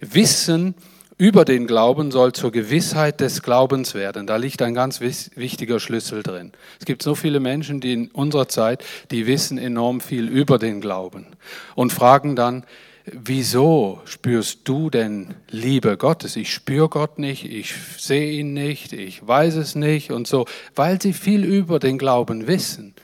Wissen, 0.00 0.74
über 1.18 1.44
den 1.44 1.66
Glauben 1.66 2.10
soll 2.10 2.32
zur 2.32 2.52
Gewissheit 2.52 3.20
des 3.20 3.42
Glaubens 3.42 3.94
werden. 3.94 4.26
Da 4.26 4.36
liegt 4.36 4.62
ein 4.62 4.74
ganz 4.74 5.00
wichtiger 5.00 5.80
Schlüssel 5.80 6.22
drin. 6.22 6.52
Es 6.80 6.86
gibt 6.86 7.02
so 7.02 7.14
viele 7.14 7.40
Menschen, 7.40 7.80
die 7.80 7.92
in 7.92 8.10
unserer 8.10 8.48
Zeit, 8.48 8.84
die 9.10 9.26
wissen 9.26 9.58
enorm 9.58 10.00
viel 10.00 10.28
über 10.28 10.58
den 10.58 10.80
Glauben 10.80 11.26
und 11.74 11.92
fragen 11.92 12.36
dann, 12.36 12.64
wieso 13.04 14.00
spürst 14.04 14.60
du 14.64 14.90
denn 14.90 15.34
Liebe 15.50 15.96
Gottes? 15.96 16.36
Ich 16.36 16.52
spüre 16.52 16.88
Gott 16.88 17.18
nicht, 17.18 17.44
ich 17.44 17.74
sehe 17.98 18.32
ihn 18.32 18.52
nicht, 18.52 18.92
ich 18.92 19.26
weiß 19.26 19.56
es 19.56 19.74
nicht 19.74 20.12
und 20.12 20.26
so, 20.26 20.46
weil 20.74 21.00
sie 21.00 21.12
viel 21.12 21.44
über 21.44 21.78
den 21.78 21.98
Glauben 21.98 22.46
wissen. 22.46 22.94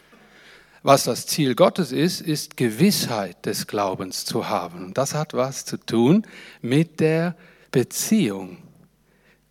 Was 0.83 1.05
das 1.05 1.27
Ziel 1.27 1.55
Gottes 1.55 1.93
ist, 1.93 2.21
ist 2.21 2.57
Gewissheit 2.57 3.45
des 3.45 3.67
Glaubens 3.67 4.25
zu 4.25 4.49
haben. 4.49 4.87
Und 4.87 4.99
das 4.99 5.15
hat 5.15 5.35
was 5.35 5.65
zu 5.65 5.77
tun 5.77 6.25
mit 6.63 7.01
der 7.01 7.35
Beziehung, 7.71 8.59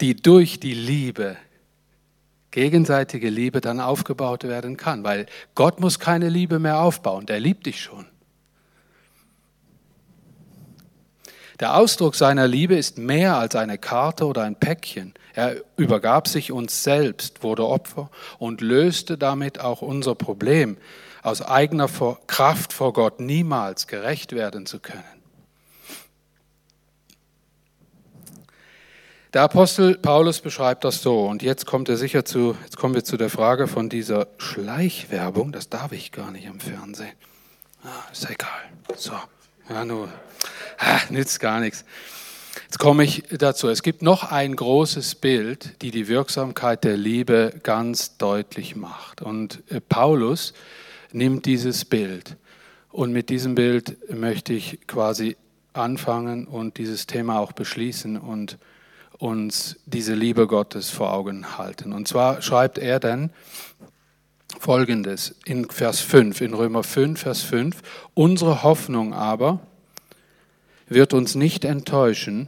die 0.02 0.16
durch 0.16 0.60
die 0.60 0.74
Liebe, 0.74 1.38
gegenseitige 2.52 3.30
Liebe 3.30 3.62
dann 3.62 3.80
aufgebaut 3.80 4.44
werden 4.44 4.78
kann, 4.78 5.04
weil 5.04 5.28
Gott 5.56 5.80
muss 5.80 6.00
keine 6.00 6.30
Liebe 6.30 6.60
mehr 6.60 6.80
aufbauen, 6.80 7.26
der 7.26 7.40
liebt 7.40 7.66
dich 7.66 7.82
schon. 7.82 8.06
Der 11.60 11.76
Ausdruck 11.76 12.16
seiner 12.16 12.48
Liebe 12.48 12.76
ist 12.76 13.00
mehr 13.00 13.38
als 13.38 13.56
eine 13.56 13.80
Karte 13.80 14.28
oder 14.28 14.44
ein 14.44 14.56
Päckchen. 14.56 15.16
Er 15.34 15.56
übergab 15.76 16.28
sich 16.28 16.52
uns 16.52 16.84
selbst, 16.84 17.42
wurde 17.42 17.68
Opfer 17.68 18.12
und 18.38 18.62
löste 18.62 19.18
damit 19.18 19.60
auch 19.60 19.82
unser 19.82 20.14
Problem, 20.14 20.78
aus 21.24 21.42
eigener 21.42 21.90
Kraft 22.28 22.74
vor 22.74 22.94
Gott 22.94 23.20
niemals 23.20 23.88
gerecht 23.88 24.34
werden 24.34 24.68
zu 24.68 24.80
können. 24.80 25.17
Der 29.38 29.44
Apostel 29.44 30.00
Paulus 30.00 30.42
beschreibt 30.42 30.84
das 30.84 31.04
so, 31.04 31.28
und 31.28 31.44
jetzt 31.44 31.68
kommt 31.68 31.90
er 31.90 31.98
sicher 31.98 32.26
zu, 32.26 32.58
jetzt 32.64 32.76
kommen 32.76 32.96
wir 32.96 33.04
zu 33.04 33.18
der 33.18 33.30
Frage 33.30 33.68
von 33.68 33.88
dieser 33.88 34.30
Schleichwerbung, 34.40 35.52
das 35.52 35.70
darf 35.70 35.92
ich 35.92 36.12
gar 36.12 36.32
nicht 36.32 36.48
am 36.48 36.60
Fernsehen. 36.60 37.14
Ah, 37.84 38.12
ist 38.12 38.28
egal. 38.28 38.50
So, 38.96 39.12
ja, 39.70 39.86
nur, 39.86 40.10
ah, 40.80 41.02
nützt 41.12 41.40
gar 41.40 41.60
nichts. 41.60 41.86
Jetzt 42.64 42.80
komme 42.80 43.04
ich 43.04 43.26
dazu. 43.30 43.68
Es 43.70 43.84
gibt 43.84 44.02
noch 44.02 44.32
ein 44.32 44.56
großes 44.56 45.14
Bild, 45.14 45.84
die 45.84 45.92
die 45.92 46.08
Wirksamkeit 46.08 46.84
der 46.84 46.98
Liebe 46.98 47.54
ganz 47.62 48.18
deutlich 48.18 48.76
macht. 48.76 49.22
Und 49.22 49.62
äh, 49.70 49.80
Paulus 49.82 50.56
nimmt 51.12 51.46
dieses 51.46 51.86
Bild. 51.86 52.38
Und 52.90 53.12
mit 53.12 53.30
diesem 53.30 53.54
Bild 53.54 53.98
möchte 54.12 54.54
ich 54.54 54.88
quasi 54.88 55.38
anfangen 55.74 56.48
und 56.48 56.80
dieses 56.80 57.06
Thema 57.06 57.38
auch 57.38 57.52
beschließen 57.52 58.18
und 58.18 58.58
uns 59.18 59.78
diese 59.86 60.14
Liebe 60.14 60.48
Gottes 60.48 60.90
vor 60.90 61.14
Augen 61.14 61.58
halten. 61.58 61.94
Und 61.94 62.08
zwar 62.08 62.42
schreibt 62.42 62.78
er 62.78 63.00
dann 63.00 63.32
Folgendes 64.60 65.36
in 65.46 65.70
Vers 65.70 66.00
5, 66.00 66.42
in 66.42 66.54
Römer 66.54 66.84
5, 66.84 67.20
Vers 67.20 67.42
5, 67.42 67.82
unsere 68.14 68.64
Hoffnung 68.64 69.14
aber 69.14 69.60
wird 70.88 71.14
uns 71.14 71.36
nicht 71.36 71.66
enttäuschen, 71.66 72.48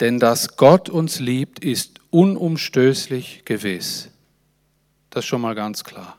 denn 0.00 0.18
dass 0.18 0.56
Gott 0.56 0.88
uns 0.88 1.18
liebt, 1.18 1.58
ist 1.58 2.00
unumstößlich 2.10 3.42
gewiss. 3.44 4.08
Das 5.10 5.24
ist 5.24 5.28
schon 5.28 5.40
mal 5.40 5.54
ganz 5.54 5.84
klar. 5.84 6.16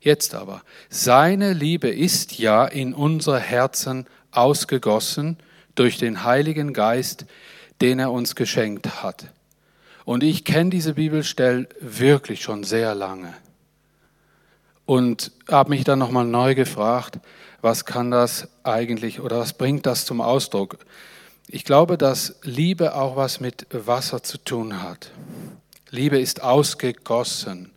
Jetzt 0.00 0.34
aber, 0.34 0.62
seine 0.88 1.52
Liebe 1.52 1.88
ist 1.88 2.38
ja 2.38 2.64
in 2.64 2.94
unsere 2.94 3.38
Herzen 3.38 4.06
ausgegossen 4.30 5.36
durch 5.74 5.98
den 5.98 6.24
Heiligen 6.24 6.72
Geist, 6.72 7.26
den 7.80 7.98
er 7.98 8.12
uns 8.12 8.34
geschenkt 8.34 9.02
hat. 9.02 9.26
Und 10.04 10.22
ich 10.22 10.44
kenne 10.44 10.70
diese 10.70 10.94
Bibelstelle 10.94 11.68
wirklich 11.80 12.42
schon 12.42 12.64
sehr 12.64 12.94
lange. 12.94 13.34
Und 14.86 15.32
habe 15.50 15.70
mich 15.70 15.84
dann 15.84 15.98
nochmal 15.98 16.24
neu 16.24 16.54
gefragt, 16.54 17.18
was 17.60 17.84
kann 17.84 18.10
das 18.10 18.48
eigentlich 18.62 19.20
oder 19.20 19.40
was 19.40 19.52
bringt 19.52 19.84
das 19.84 20.06
zum 20.06 20.20
Ausdruck? 20.20 20.78
Ich 21.46 21.64
glaube, 21.64 21.98
dass 21.98 22.36
Liebe 22.42 22.94
auch 22.94 23.16
was 23.16 23.40
mit 23.40 23.66
Wasser 23.70 24.22
zu 24.22 24.38
tun 24.38 24.82
hat. 24.82 25.10
Liebe 25.90 26.18
ist 26.18 26.42
ausgegossen. 26.42 27.70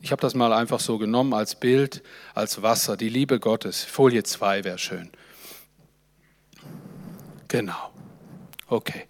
Ich 0.00 0.12
habe 0.12 0.22
das 0.22 0.34
mal 0.34 0.52
einfach 0.52 0.80
so 0.80 0.98
genommen 0.98 1.34
als 1.34 1.56
Bild, 1.56 2.02
als 2.34 2.62
Wasser, 2.62 2.96
die 2.96 3.08
Liebe 3.08 3.40
Gottes. 3.40 3.84
Folie 3.84 4.22
2 4.22 4.64
wäre 4.64 4.78
schön. 4.78 5.10
Genau. 7.48 7.90
Okay. 8.68 9.06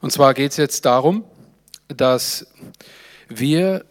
Und 0.00 0.10
zwar 0.10 0.34
geht 0.34 0.50
es 0.50 0.56
jetzt 0.56 0.84
darum, 0.84 1.24
dass 1.88 2.46
wir, 3.28 3.84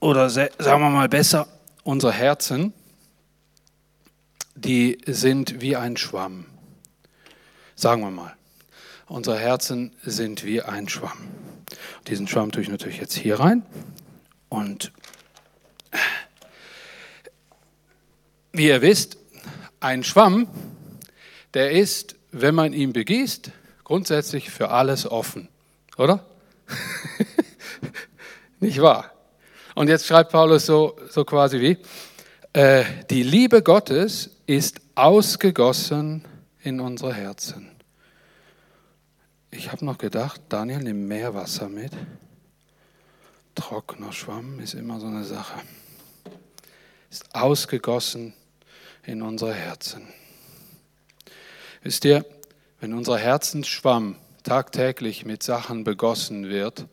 oder 0.00 0.30
sagen 0.30 0.54
wir 0.58 0.90
mal 0.90 1.08
besser, 1.08 1.48
unsere 1.82 2.12
Herzen, 2.12 2.72
die 4.54 4.98
sind 5.06 5.60
wie 5.60 5.76
ein 5.76 5.96
Schwamm. 5.96 6.46
Sagen 7.74 8.02
wir 8.02 8.10
mal, 8.10 8.36
unsere 9.06 9.38
Herzen 9.38 9.92
sind 10.04 10.44
wie 10.44 10.62
ein 10.62 10.88
Schwamm. 10.88 11.18
Diesen 12.06 12.28
Schwamm 12.28 12.52
tue 12.52 12.62
ich 12.62 12.68
natürlich 12.68 12.98
jetzt 12.98 13.14
hier 13.14 13.40
rein. 13.40 13.64
Und 14.48 14.92
wie 18.52 18.68
ihr 18.68 18.82
wisst, 18.82 19.16
ein 19.80 20.04
Schwamm, 20.04 20.46
der 21.54 21.72
ist, 21.72 22.14
wenn 22.30 22.54
man 22.54 22.72
ihn 22.72 22.92
begießt, 22.92 23.50
grundsätzlich 23.84 24.50
für 24.50 24.70
alles 24.70 25.10
offen, 25.10 25.48
oder? 25.96 26.24
Nicht 28.60 28.80
wahr? 28.80 29.12
Und 29.74 29.88
jetzt 29.88 30.06
schreibt 30.06 30.32
Paulus 30.32 30.66
so, 30.66 30.96
so 31.10 31.24
quasi 31.24 31.60
wie, 31.60 31.78
äh, 32.52 32.84
die 33.10 33.22
Liebe 33.22 33.62
Gottes 33.62 34.30
ist 34.46 34.80
ausgegossen 34.94 36.24
in 36.62 36.80
unsere 36.80 37.14
Herzen. 37.14 37.70
Ich 39.50 39.70
habe 39.70 39.84
noch 39.84 39.98
gedacht, 39.98 40.40
Daniel, 40.48 40.78
nimm 40.78 41.06
mehr 41.06 41.34
Wasser 41.34 41.68
mit. 41.68 41.92
Trockener 43.54 44.12
Schwamm 44.12 44.60
ist 44.60 44.74
immer 44.74 44.98
so 45.00 45.06
eine 45.06 45.24
Sache. 45.24 45.60
Ist 47.10 47.34
ausgegossen 47.34 48.32
in 49.04 49.22
unsere 49.22 49.52
Herzen. 49.52 50.08
Wisst 51.82 52.04
ihr, 52.04 52.24
wenn 52.82 52.94
unser 52.94 53.16
Herzensschwamm 53.16 54.16
tagtäglich 54.42 55.24
mit 55.24 55.44
Sachen 55.44 55.84
begossen 55.84 56.48
wird, 56.48 56.88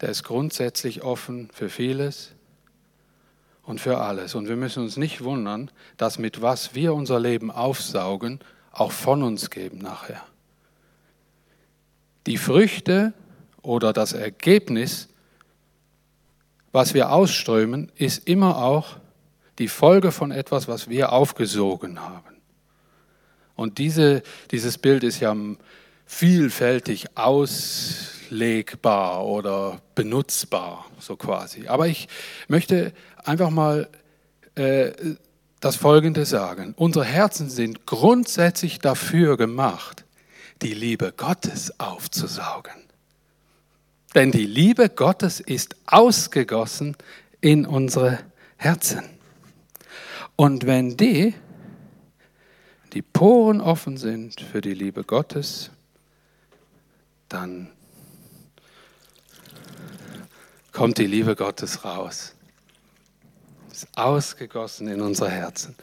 der 0.00 0.08
ist 0.08 0.24
grundsätzlich 0.24 1.04
offen 1.04 1.48
für 1.52 1.68
vieles 1.68 2.32
und 3.62 3.80
für 3.80 3.98
alles. 3.98 4.34
Und 4.34 4.48
wir 4.48 4.56
müssen 4.56 4.82
uns 4.82 4.96
nicht 4.96 5.22
wundern, 5.22 5.70
dass 5.96 6.18
mit 6.18 6.42
was 6.42 6.74
wir 6.74 6.92
unser 6.92 7.20
Leben 7.20 7.52
aufsaugen, 7.52 8.40
auch 8.72 8.90
von 8.90 9.22
uns 9.22 9.48
geben 9.50 9.78
nachher. 9.78 10.20
Die 12.26 12.36
Früchte 12.36 13.12
oder 13.62 13.92
das 13.92 14.12
Ergebnis, 14.12 15.08
was 16.72 16.94
wir 16.94 17.12
ausströmen, 17.12 17.92
ist 17.94 18.26
immer 18.26 18.56
auch 18.58 18.96
die 19.60 19.68
Folge 19.68 20.10
von 20.10 20.32
etwas, 20.32 20.66
was 20.66 20.88
wir 20.88 21.12
aufgesogen 21.12 22.00
haben. 22.00 22.33
Und 23.56 23.78
diese, 23.78 24.22
dieses 24.50 24.78
Bild 24.78 25.04
ist 25.04 25.20
ja 25.20 25.36
vielfältig 26.06 27.16
auslegbar 27.16 29.24
oder 29.24 29.80
benutzbar, 29.94 30.86
so 30.98 31.16
quasi. 31.16 31.68
Aber 31.68 31.88
ich 31.88 32.08
möchte 32.48 32.92
einfach 33.24 33.50
mal 33.50 33.88
äh, 34.54 34.92
das 35.60 35.76
Folgende 35.76 36.26
sagen. 36.26 36.74
Unsere 36.76 37.04
Herzen 37.04 37.48
sind 37.48 37.86
grundsätzlich 37.86 38.80
dafür 38.80 39.36
gemacht, 39.36 40.04
die 40.62 40.74
Liebe 40.74 41.12
Gottes 41.16 41.78
aufzusaugen. 41.80 42.72
Denn 44.14 44.30
die 44.30 44.46
Liebe 44.46 44.88
Gottes 44.88 45.40
ist 45.40 45.74
ausgegossen 45.86 46.96
in 47.40 47.66
unsere 47.66 48.20
Herzen. 48.56 49.02
Und 50.36 50.66
wenn 50.66 50.96
die 50.96 51.34
die 52.94 53.02
Poren 53.02 53.60
offen 53.60 53.96
sind 53.96 54.40
für 54.40 54.60
die 54.60 54.72
Liebe 54.72 55.02
Gottes, 55.02 55.70
dann 57.28 57.70
kommt 60.72 60.98
die 60.98 61.06
Liebe 61.06 61.34
Gottes 61.34 61.84
raus. 61.84 62.34
Ist 63.72 63.88
ausgegossen 63.96 64.86
in 64.86 65.00
unser 65.00 65.28
Herzen. 65.28 65.74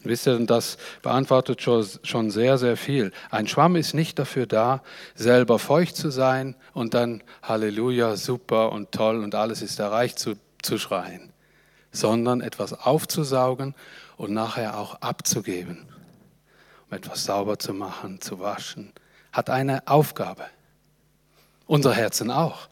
Und 0.00 0.10
wisst 0.10 0.26
ihr, 0.26 0.38
das 0.40 0.76
beantwortet 1.00 1.62
schon 1.62 2.30
sehr, 2.30 2.58
sehr 2.58 2.76
viel. 2.76 3.12
Ein 3.30 3.48
Schwamm 3.48 3.74
ist 3.74 3.94
nicht 3.94 4.18
dafür 4.18 4.46
da, 4.46 4.82
selber 5.14 5.58
feucht 5.58 5.96
zu 5.96 6.10
sein 6.10 6.54
und 6.74 6.92
dann 6.92 7.22
Halleluja, 7.42 8.16
super 8.16 8.72
und 8.72 8.92
toll 8.92 9.24
und 9.24 9.34
alles 9.34 9.62
ist 9.62 9.78
erreicht 9.78 10.18
zu, 10.18 10.34
zu 10.60 10.78
schreien, 10.78 11.32
sondern 11.90 12.42
etwas 12.42 12.74
aufzusaugen 12.74 13.74
und 14.18 14.32
nachher 14.32 14.78
auch 14.78 15.00
abzugeben 15.00 15.88
um 16.88 16.96
etwas 16.96 17.24
sauber 17.24 17.58
zu 17.58 17.74
machen, 17.74 18.20
zu 18.20 18.40
waschen, 18.40 18.92
hat 19.32 19.50
eine 19.50 19.86
Aufgabe. 19.86 20.46
Unsere 21.66 21.94
Herzen 21.94 22.30
auch. 22.30 22.68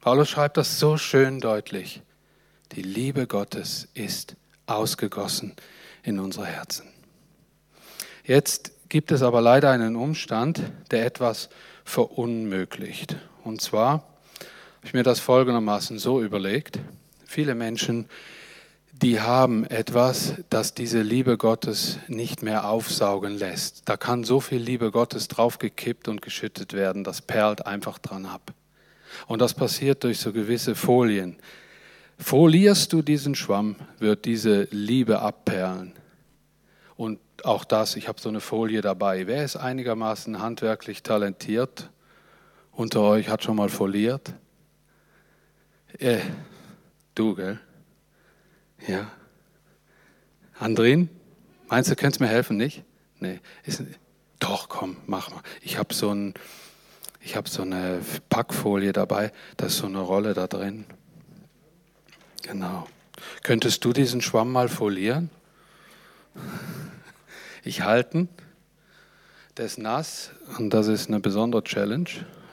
Paulus 0.00 0.28
schreibt 0.28 0.56
das 0.56 0.78
so 0.78 0.98
schön 0.98 1.40
deutlich. 1.40 2.02
Die 2.72 2.82
Liebe 2.82 3.26
Gottes 3.26 3.88
ist 3.94 4.36
ausgegossen 4.66 5.54
in 6.02 6.18
unsere 6.18 6.46
Herzen. 6.46 6.88
Jetzt 8.24 8.72
gibt 8.88 9.12
es 9.12 9.22
aber 9.22 9.40
leider 9.40 9.70
einen 9.70 9.96
Umstand, 9.96 10.60
der 10.90 11.06
etwas 11.06 11.48
verunmöglicht. 11.84 13.16
Und 13.44 13.60
zwar 13.60 13.92
habe 13.92 14.86
ich 14.86 14.92
mir 14.92 15.02
das 15.02 15.20
folgendermaßen 15.20 15.98
so 15.98 16.22
überlegt. 16.22 16.78
Viele 17.26 17.54
Menschen 17.54 18.08
die 18.92 19.20
haben 19.20 19.64
etwas, 19.64 20.34
das 20.50 20.74
diese 20.74 21.00
Liebe 21.00 21.38
Gottes 21.38 21.98
nicht 22.08 22.42
mehr 22.42 22.68
aufsaugen 22.68 23.36
lässt. 23.36 23.88
Da 23.88 23.96
kann 23.96 24.22
so 24.22 24.38
viel 24.40 24.60
Liebe 24.60 24.90
Gottes 24.90 25.28
draufgekippt 25.28 26.08
und 26.08 26.22
geschüttet 26.22 26.74
werden, 26.74 27.02
das 27.02 27.22
perlt 27.22 27.66
einfach 27.66 27.98
dran 27.98 28.26
ab. 28.26 28.52
Und 29.26 29.40
das 29.40 29.54
passiert 29.54 30.04
durch 30.04 30.18
so 30.18 30.32
gewisse 30.32 30.74
Folien. 30.74 31.36
Folierst 32.18 32.92
du 32.92 33.02
diesen 33.02 33.34
Schwamm, 33.34 33.76
wird 33.98 34.26
diese 34.26 34.68
Liebe 34.70 35.20
abperlen. 35.20 35.94
Und 36.96 37.18
auch 37.44 37.64
das, 37.64 37.96
ich 37.96 38.08
habe 38.08 38.20
so 38.20 38.28
eine 38.28 38.40
Folie 38.40 38.82
dabei. 38.82 39.26
Wer 39.26 39.44
ist 39.44 39.56
einigermaßen 39.56 40.40
handwerklich 40.40 41.02
talentiert 41.02 41.90
unter 42.70 43.00
euch, 43.00 43.28
hat 43.28 43.42
schon 43.42 43.56
mal 43.56 43.68
foliert? 43.68 44.34
Äh, 45.98 46.20
du, 47.14 47.34
gell? 47.34 47.58
Ja. 48.86 49.10
Andrin, 50.58 51.08
meinst 51.68 51.90
du, 51.90 51.96
könntest 51.96 52.20
mir 52.20 52.28
helfen, 52.28 52.56
nicht? 52.56 52.84
Nee. 53.20 53.40
Ist, 53.64 53.82
doch, 54.38 54.68
komm, 54.68 54.96
mach 55.06 55.30
mal. 55.30 55.42
Ich 55.60 55.78
habe 55.78 55.94
so, 55.94 56.12
ein, 56.12 56.34
hab 57.34 57.48
so 57.48 57.62
eine 57.62 58.00
Packfolie 58.28 58.92
dabei, 58.92 59.32
da 59.56 59.66
ist 59.66 59.76
so 59.76 59.86
eine 59.86 60.00
Rolle 60.00 60.34
da 60.34 60.46
drin. 60.46 60.84
Genau. 62.42 62.88
Könntest 63.42 63.84
du 63.84 63.92
diesen 63.92 64.20
Schwamm 64.20 64.50
mal 64.50 64.68
folieren? 64.68 65.30
Ich 67.62 67.82
halten. 67.82 68.28
Der 69.56 69.66
ist 69.66 69.78
nass 69.78 70.30
und 70.58 70.70
das 70.70 70.88
ist 70.88 71.08
eine 71.08 71.20
besondere 71.20 71.62
Challenge. 71.62 72.08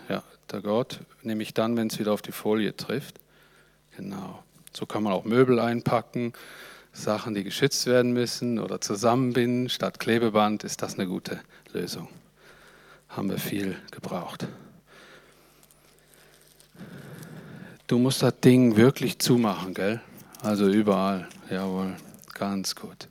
Ja, 0.09 0.21
der 0.51 0.61
Gott 0.61 0.99
nehme 1.23 1.41
ich 1.43 1.53
dann, 1.53 1.77
wenn 1.77 1.87
es 1.87 1.97
wieder 1.97 2.11
auf 2.11 2.21
die 2.21 2.33
Folie 2.33 2.75
trifft. 2.75 3.19
Genau. 3.95 4.43
So 4.71 4.85
kann 4.85 5.03
man 5.03 5.13
auch 5.13 5.25
Möbel 5.25 5.59
einpacken, 5.59 6.33
Sachen, 6.93 7.33
die 7.33 7.43
geschützt 7.43 7.85
werden 7.85 8.13
müssen 8.13 8.59
oder 8.59 8.81
zusammenbinden. 8.81 9.69
Statt 9.69 9.99
Klebeband 9.99 10.63
ist 10.63 10.81
das 10.81 10.95
eine 10.95 11.07
gute 11.07 11.39
Lösung. 11.73 12.07
Haben 13.09 13.29
wir 13.29 13.39
viel 13.39 13.77
gebraucht. 13.91 14.47
Du 17.87 17.97
musst 17.97 18.21
das 18.21 18.39
Ding 18.39 18.75
wirklich 18.75 19.17
zumachen, 19.17 19.73
gell? 19.73 19.99
Also 20.43 20.67
überall. 20.67 21.27
Jawohl, 21.49 21.95
ganz 22.35 22.75
gut. 22.75 23.07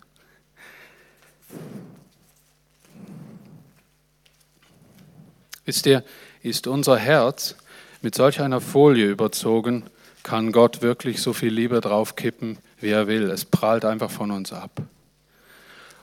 Wisst 5.65 5.85
ihr, 5.87 6.05
ist 6.43 6.67
unser 6.67 6.97
Herz 6.97 7.57
mit 8.01 8.15
solch 8.15 8.41
einer 8.41 8.61
Folie 8.61 9.11
überzogen, 9.11 9.85
kann 10.29 10.53
Gott 10.53 10.83
wirklich 10.83 11.23
so 11.23 11.33
viel 11.33 11.55
Liebe 11.55 11.81
draufkippen, 11.81 12.59
wie 12.81 12.91
er 12.91 13.07
will. 13.07 13.31
Es 13.31 13.47
prallt 13.47 13.87
einfach 13.87 14.11
von 14.11 14.31
uns 14.31 14.53
ab. 14.53 14.83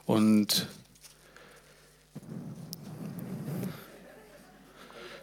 Und 0.04 0.66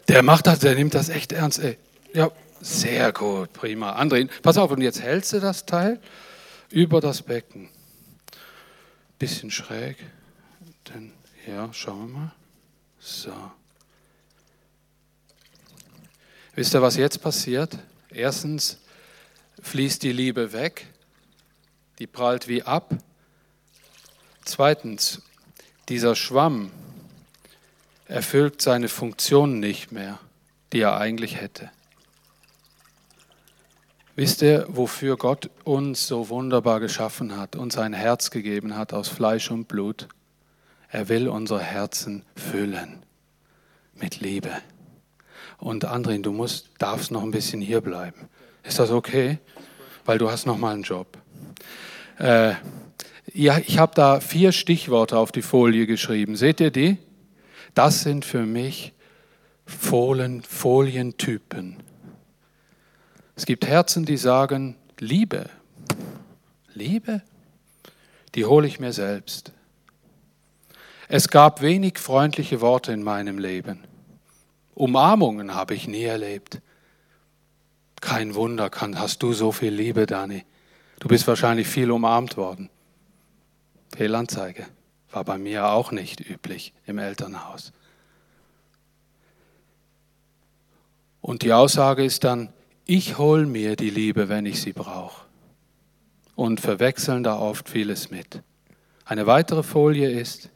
der 0.08 0.24
macht 0.24 0.48
das, 0.48 0.60
der 0.60 0.76
nimmt 0.76 0.94
das 0.94 1.10
echt 1.10 1.34
ernst. 1.34 1.60
Ey. 1.60 1.78
Ja, 2.14 2.32
sehr 2.62 3.12
gut, 3.12 3.52
prima. 3.52 4.00
André, 4.02 4.30
pass 4.42 4.58
auf, 4.58 4.72
und 4.72 4.80
jetzt 4.80 5.02
hältst 5.02 5.34
du 5.34 5.42
das 5.42 5.66
Teil 5.66 6.00
über 6.70 7.02
das 7.02 7.24
Becken. 7.24 7.68
Bisschen 9.20 9.52
schräg. 9.52 9.98
Denn, 10.94 11.12
ja, 11.46 11.74
schauen 11.74 12.08
wir 12.08 12.20
mal. 12.20 12.32
So. 13.00 13.34
Wisst 16.56 16.74
ihr, 16.74 16.82
was 16.82 16.96
jetzt 16.96 17.22
passiert? 17.22 17.78
Erstens 18.10 18.78
fließt 19.64 20.04
die 20.04 20.12
Liebe 20.12 20.54
weg, 20.54 20.88
die 21.98 22.06
prallt 22.06 22.48
wie 22.48 22.62
ab. 22.64 22.96
Zweitens, 24.46 25.22
dieser 25.90 26.16
Schwamm 26.16 26.72
erfüllt 28.06 28.62
seine 28.62 28.90
Funktion 28.90 29.60
nicht 29.60 29.92
mehr, 29.92 30.20
die 30.74 30.82
er 30.82 30.98
eigentlich 30.98 31.38
hätte. 31.38 31.72
Wisst 34.16 34.44
ihr, 34.44 34.68
wofür 34.68 35.18
Gott 35.18 35.50
uns 35.64 36.06
so 36.06 36.30
wunderbar 36.30 36.80
geschaffen 36.80 37.36
hat, 37.36 37.56
uns 37.56 37.78
ein 37.78 37.94
Herz 37.94 38.30
gegeben 38.30 38.76
hat 38.76 38.94
aus 38.94 39.08
Fleisch 39.08 39.50
und 39.50 39.68
Blut? 39.68 40.08
Er 40.90 41.10
will 41.10 41.28
unsere 41.28 41.62
Herzen 41.62 42.24
füllen 42.36 43.04
mit 43.96 44.20
Liebe. 44.20 44.52
Und 45.58 45.86
Andrin, 45.86 46.22
du 46.22 46.32
musst, 46.32 46.70
darfst 46.78 47.10
noch 47.10 47.24
ein 47.24 47.32
bisschen 47.32 47.62
hier 47.62 47.82
bleiben. 47.82 48.30
Ist 48.64 48.80
das 48.80 48.92
okay? 48.92 49.40
Weil 50.06 50.18
du 50.18 50.30
hast 50.30 50.46
noch 50.46 50.58
mal 50.58 50.74
einen 50.74 50.84
Job. 50.84 51.18
Äh, 52.20 52.54
ja, 53.34 53.58
ich 53.58 53.80
habe 53.80 53.94
da 53.96 54.20
vier 54.20 54.52
Stichworte 54.52 55.18
auf 55.18 55.32
die 55.32 55.42
Folie 55.42 55.88
geschrieben. 55.88 56.36
Seht 56.36 56.60
ihr 56.60 56.72
die? 56.72 56.98
Das 57.74 58.02
sind 58.02 58.26
für 58.26 58.46
mich 58.46 58.94
Folien, 59.66 60.44
Folientypen. 60.44 61.78
Es 63.36 63.46
gibt 63.46 63.66
Herzen, 63.66 64.06
die 64.06 64.18
sagen, 64.18 64.76
Liebe, 65.00 65.50
Liebe, 66.74 67.22
die 68.36 68.46
hole 68.46 68.68
ich 68.68 68.80
mir 68.80 68.94
selbst. 68.94 69.52
Es 71.08 71.30
gab 71.30 71.62
wenig 71.62 71.98
freundliche 71.98 72.62
Worte 72.62 72.92
in 72.92 73.04
meinem 73.04 73.38
Leben. 73.38 73.84
Umarmungen 74.76 75.54
habe 75.54 75.76
ich 75.76 75.88
nie 75.88 76.04
erlebt. 76.04 76.62
Kein 78.04 78.36
Wunder, 78.36 78.70
kann, 78.70 79.00
hast 79.00 79.24
du 79.24 79.32
so 79.32 79.54
viel 79.54 79.74
Liebe, 79.74 80.06
Dani. 80.06 80.44
Du 81.00 81.08
bist 81.08 81.26
wahrscheinlich 81.26 81.70
viel 81.70 81.90
umarmt 81.90 82.36
worden. 82.36 82.70
Fehlanzeige. 83.96 84.66
War 85.10 85.24
bei 85.24 85.38
mir 85.38 85.70
auch 85.70 85.94
nicht 85.94 86.20
üblich 86.20 86.74
im 86.86 86.98
Elternhaus. 86.98 87.72
Und 91.22 91.44
die 91.44 91.54
Aussage 91.54 92.04
ist 92.04 92.26
dann, 92.26 92.52
ich 92.86 93.18
hole 93.18 93.46
mir 93.46 93.78
die 93.78 93.90
Liebe, 93.90 94.28
wenn 94.28 94.46
ich 94.46 94.62
sie 94.62 94.74
brauche. 94.74 95.26
Und 96.36 96.60
verwechseln 96.60 97.24
da 97.24 97.40
oft 97.40 97.70
vieles 97.70 98.12
mit. 98.12 98.44
Eine 99.06 99.28
weitere 99.28 99.64
Folie 99.64 100.12
ist, 100.12 100.50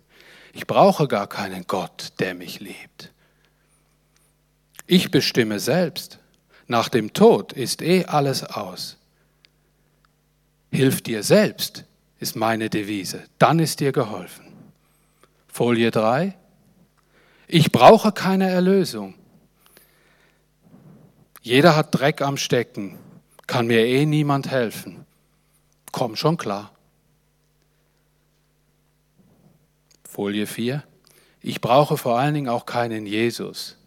ich 0.51 0.67
brauche 0.67 1.07
gar 1.07 1.27
keinen 1.27 1.65
Gott, 1.65 2.11
der 2.19 2.35
mich 2.35 2.59
liebt. 2.59 3.13
Ich 4.85 5.11
bestimme 5.11 5.61
selbst. 5.61 6.19
Nach 6.67 6.89
dem 6.89 7.13
Tod 7.13 7.53
ist 7.53 7.81
eh 7.81 8.05
alles 8.05 8.43
aus. 8.43 8.97
Hilf 10.71 11.01
dir 11.01 11.23
selbst, 11.23 11.85
ist 12.19 12.35
meine 12.35 12.69
Devise. 12.69 13.23
Dann 13.39 13.59
ist 13.59 13.79
dir 13.79 13.91
geholfen. 13.91 14.45
Folie 15.47 15.91
3. 15.91 16.35
Ich 17.47 17.71
brauche 17.71 18.11
keine 18.11 18.49
Erlösung. 18.49 19.15
Jeder 21.41 21.77
hat 21.77 21.95
Dreck 21.95 22.21
am 22.21 22.35
Stecken, 22.35 22.97
kann 23.47 23.67
mir 23.67 23.85
eh 23.85 24.05
niemand 24.05 24.51
helfen. 24.51 25.05
Komm 25.93 26.17
schon 26.17 26.35
klar. 26.35 26.71
Folie 30.03 30.45
4. 30.45 30.83
Ich 31.41 31.61
brauche 31.61 31.95
vor 31.95 32.19
allen 32.19 32.33
Dingen 32.33 32.49
auch 32.49 32.65
keinen 32.65 33.05
Jesus. 33.05 33.77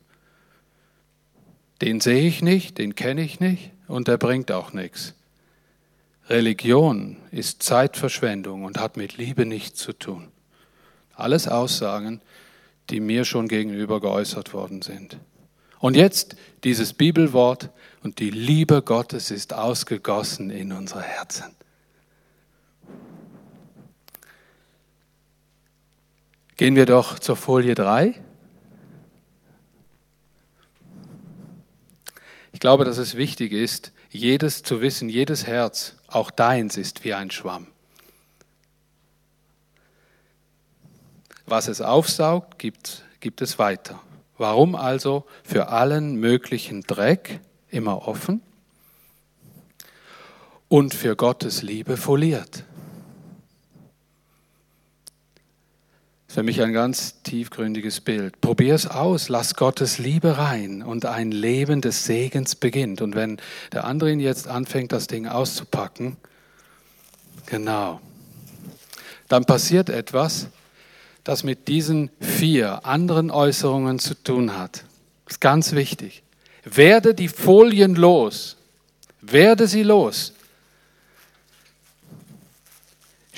Den 1.80 2.00
sehe 2.00 2.26
ich 2.26 2.42
nicht, 2.42 2.78
den 2.78 2.94
kenne 2.94 3.22
ich 3.22 3.40
nicht 3.40 3.70
und 3.88 4.08
der 4.08 4.18
bringt 4.18 4.52
auch 4.52 4.72
nichts. 4.72 5.14
Religion 6.28 7.16
ist 7.30 7.62
Zeitverschwendung 7.62 8.64
und 8.64 8.78
hat 8.78 8.96
mit 8.96 9.16
Liebe 9.16 9.46
nichts 9.46 9.80
zu 9.80 9.92
tun. 9.92 10.28
Alles 11.14 11.48
Aussagen, 11.48 12.20
die 12.90 13.00
mir 13.00 13.24
schon 13.24 13.48
gegenüber 13.48 14.00
geäußert 14.00 14.52
worden 14.52 14.82
sind. 14.82 15.18
Und 15.80 15.96
jetzt 15.96 16.36
dieses 16.62 16.92
Bibelwort 16.92 17.70
und 18.02 18.18
die 18.18 18.30
Liebe 18.30 18.82
Gottes 18.82 19.30
ist 19.30 19.54
ausgegossen 19.54 20.50
in 20.50 20.72
unsere 20.72 21.02
Herzen. 21.02 21.56
Gehen 26.56 26.76
wir 26.76 26.84
doch 26.84 27.18
zur 27.18 27.36
Folie 27.36 27.74
3. 27.74 28.14
Ich 32.60 32.62
glaube, 32.62 32.84
dass 32.84 32.98
es 32.98 33.16
wichtig 33.16 33.52
ist, 33.52 33.90
jedes 34.10 34.62
zu 34.62 34.82
wissen, 34.82 35.08
jedes 35.08 35.46
Herz, 35.46 35.94
auch 36.08 36.30
deins, 36.30 36.76
ist 36.76 37.04
wie 37.04 37.14
ein 37.14 37.30
Schwamm. 37.30 37.68
Was 41.46 41.68
es 41.68 41.80
aufsaugt, 41.80 42.58
gibt, 42.58 43.02
gibt 43.20 43.40
es 43.40 43.58
weiter. 43.58 43.98
Warum 44.36 44.74
also 44.74 45.24
für 45.42 45.68
allen 45.68 46.16
möglichen 46.16 46.82
Dreck 46.82 47.40
immer 47.70 48.06
offen 48.06 48.42
und 50.68 50.92
für 50.92 51.16
Gottes 51.16 51.62
Liebe 51.62 51.96
foliert? 51.96 52.64
Für 56.30 56.44
mich 56.44 56.62
ein 56.62 56.72
ganz 56.72 57.22
tiefgründiges 57.22 58.00
Bild. 58.00 58.40
Probier 58.40 58.74
es 58.76 58.86
aus, 58.86 59.28
lass 59.28 59.56
Gottes 59.56 59.98
Liebe 59.98 60.38
rein 60.38 60.82
und 60.82 61.04
ein 61.04 61.32
Leben 61.32 61.80
des 61.80 62.04
Segens 62.04 62.54
beginnt. 62.54 63.02
Und 63.02 63.16
wenn 63.16 63.38
der 63.72 63.84
andere 63.84 64.12
ihn 64.12 64.20
jetzt 64.20 64.46
anfängt, 64.46 64.92
das 64.92 65.08
Ding 65.08 65.26
auszupacken, 65.26 66.16
genau, 67.46 68.00
dann 69.26 69.44
passiert 69.44 69.90
etwas, 69.90 70.46
das 71.24 71.42
mit 71.42 71.66
diesen 71.66 72.10
vier 72.20 72.86
anderen 72.86 73.32
Äußerungen 73.32 73.98
zu 73.98 74.14
tun 74.14 74.56
hat. 74.56 74.84
Das 75.24 75.34
ist 75.34 75.40
ganz 75.40 75.72
wichtig. 75.72 76.22
Werde 76.62 77.14
die 77.14 77.28
Folien 77.28 77.96
los. 77.96 78.56
Werde 79.20 79.66
sie 79.66 79.82
los. 79.82 80.32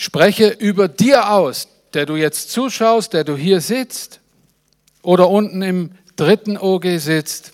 spreche 0.03 0.49
über 0.49 0.89
dir 0.89 1.31
aus, 1.31 1.69
der 1.95 2.07
du 2.07 2.17
jetzt 2.17 2.51
zuschaust, 2.51 3.13
der 3.13 3.25
du 3.25 3.37
hier 3.37 3.61
sitzt 3.61 4.21
oder 5.03 5.29
unten 5.29 5.63
im 5.63 5.91
dritten 6.17 6.57
OG 6.57 6.99
sitzt, 6.99 7.53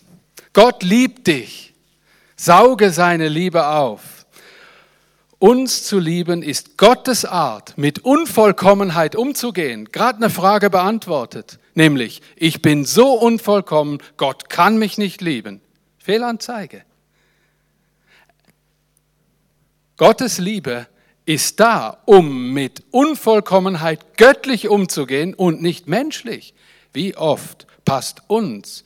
Gott 0.53 0.83
liebt 0.83 1.27
dich. 1.27 1.75
Sauge 2.37 2.93
seine 2.93 3.29
Liebe 3.29 3.67
auf. 3.67 4.27
Uns 5.41 5.85
zu 5.85 5.99
lieben 5.99 6.43
ist 6.43 6.79
Gottes 6.79 7.25
Art, 7.25 7.79
mit 7.79 8.01
Unvollkommenheit 8.01 9.15
umzugehen. 9.15 9.89
Gerade 9.93 10.17
eine 10.19 10.31
Frage 10.31 10.69
beantwortet, 10.69 11.61
nämlich, 11.75 12.23
ich 12.35 12.61
bin 12.61 12.85
so 12.85 13.13
unvollkommen, 13.13 13.99
Gott 14.17 14.51
kann 14.51 14.79
mich 14.79 14.99
nicht 14.99 15.21
lieben. 15.21 15.61
Fehlanzeige. 15.99 16.83
Gottes 19.97 20.39
Liebe 20.39 20.87
ist 21.29 21.61
da, 21.61 21.99
um 22.07 22.55
mit 22.55 22.83
Unvollkommenheit 22.91 24.17
göttlich 24.17 24.69
umzugehen 24.69 25.35
und 25.35 25.61
nicht 25.61 25.87
menschlich. 25.87 26.55
Wie 26.95 27.19
oft 27.19 27.67
passt 27.85 28.23
uns 28.29 28.85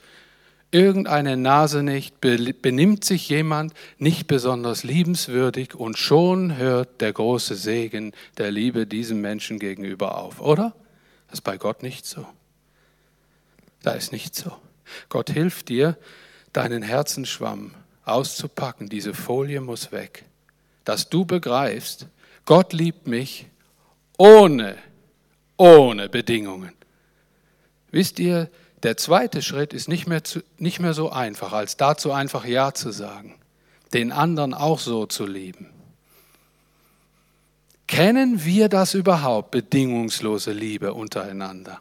irgendeine 0.72 1.36
Nase 1.36 1.84
nicht, 1.84 2.20
benimmt 2.20 3.04
sich 3.04 3.28
jemand 3.28 3.74
nicht 3.98 4.26
besonders 4.26 4.82
liebenswürdig 4.82 5.76
und 5.76 5.98
schon 5.98 6.56
hört 6.56 7.00
der 7.00 7.12
große 7.12 7.54
Segen 7.54 8.12
der 8.38 8.50
Liebe 8.50 8.88
diesem 8.88 9.20
Menschen 9.20 9.60
gegenüber 9.60 10.18
auf, 10.18 10.40
oder? 10.40 10.74
Das 11.28 11.34
ist 11.34 11.42
bei 11.42 11.58
Gott 11.58 11.84
nicht 11.84 12.06
so. 12.06 12.26
Da 13.84 13.92
ist 13.92 14.10
nicht 14.10 14.34
so. 14.34 14.50
Gott 15.08 15.30
hilft 15.30 15.68
dir, 15.68 15.96
deinen 16.52 16.82
Herzensschwamm 16.82 17.72
auszupacken. 18.04 18.88
Diese 18.88 19.14
Folie 19.14 19.60
muss 19.60 19.92
weg. 19.92 20.24
Dass 20.84 21.08
du 21.08 21.24
begreifst, 21.24 22.08
Gott 22.44 22.72
liebt 22.72 23.06
mich 23.06 23.46
ohne, 24.18 24.76
ohne 25.56 26.08
Bedingungen. 26.08 26.72
Wisst 27.90 28.18
ihr, 28.18 28.50
der 28.82 28.96
zweite 28.96 29.42
Schritt 29.42 29.72
ist 29.72 29.88
nicht 29.88 30.08
mehr, 30.08 30.24
zu, 30.24 30.40
nicht 30.58 30.80
mehr 30.80 30.94
so 30.94 31.10
einfach, 31.10 31.52
als 31.52 31.76
dazu 31.76 32.12
einfach 32.12 32.44
Ja 32.44 32.74
zu 32.74 32.90
sagen, 32.90 33.36
den 33.92 34.10
anderen 34.10 34.54
auch 34.54 34.80
so 34.80 35.06
zu 35.06 35.26
lieben. 35.26 35.68
Kennen 37.86 38.44
wir 38.44 38.68
das 38.68 38.94
überhaupt, 38.94 39.50
bedingungslose 39.50 40.52
Liebe 40.52 40.94
untereinander? 40.94 41.80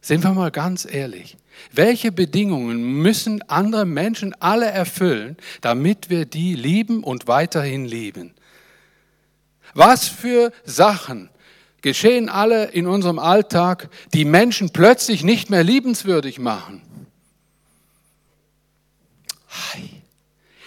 Sind 0.00 0.22
wir 0.22 0.32
mal 0.32 0.52
ganz 0.52 0.86
ehrlich. 0.90 1.36
Welche 1.72 2.12
Bedingungen 2.12 3.02
müssen 3.02 3.42
andere 3.50 3.84
Menschen 3.84 4.34
alle 4.40 4.66
erfüllen, 4.66 5.36
damit 5.60 6.08
wir 6.08 6.24
die 6.24 6.54
lieben 6.54 7.02
und 7.02 7.26
weiterhin 7.26 7.84
lieben? 7.84 8.34
Was 9.74 10.08
für 10.08 10.52
Sachen 10.64 11.30
geschehen 11.80 12.28
alle 12.28 12.66
in 12.66 12.86
unserem 12.86 13.18
Alltag, 13.18 13.88
die 14.12 14.24
Menschen 14.24 14.70
plötzlich 14.70 15.24
nicht 15.24 15.50
mehr 15.50 15.64
liebenswürdig 15.64 16.38
machen? 16.38 16.82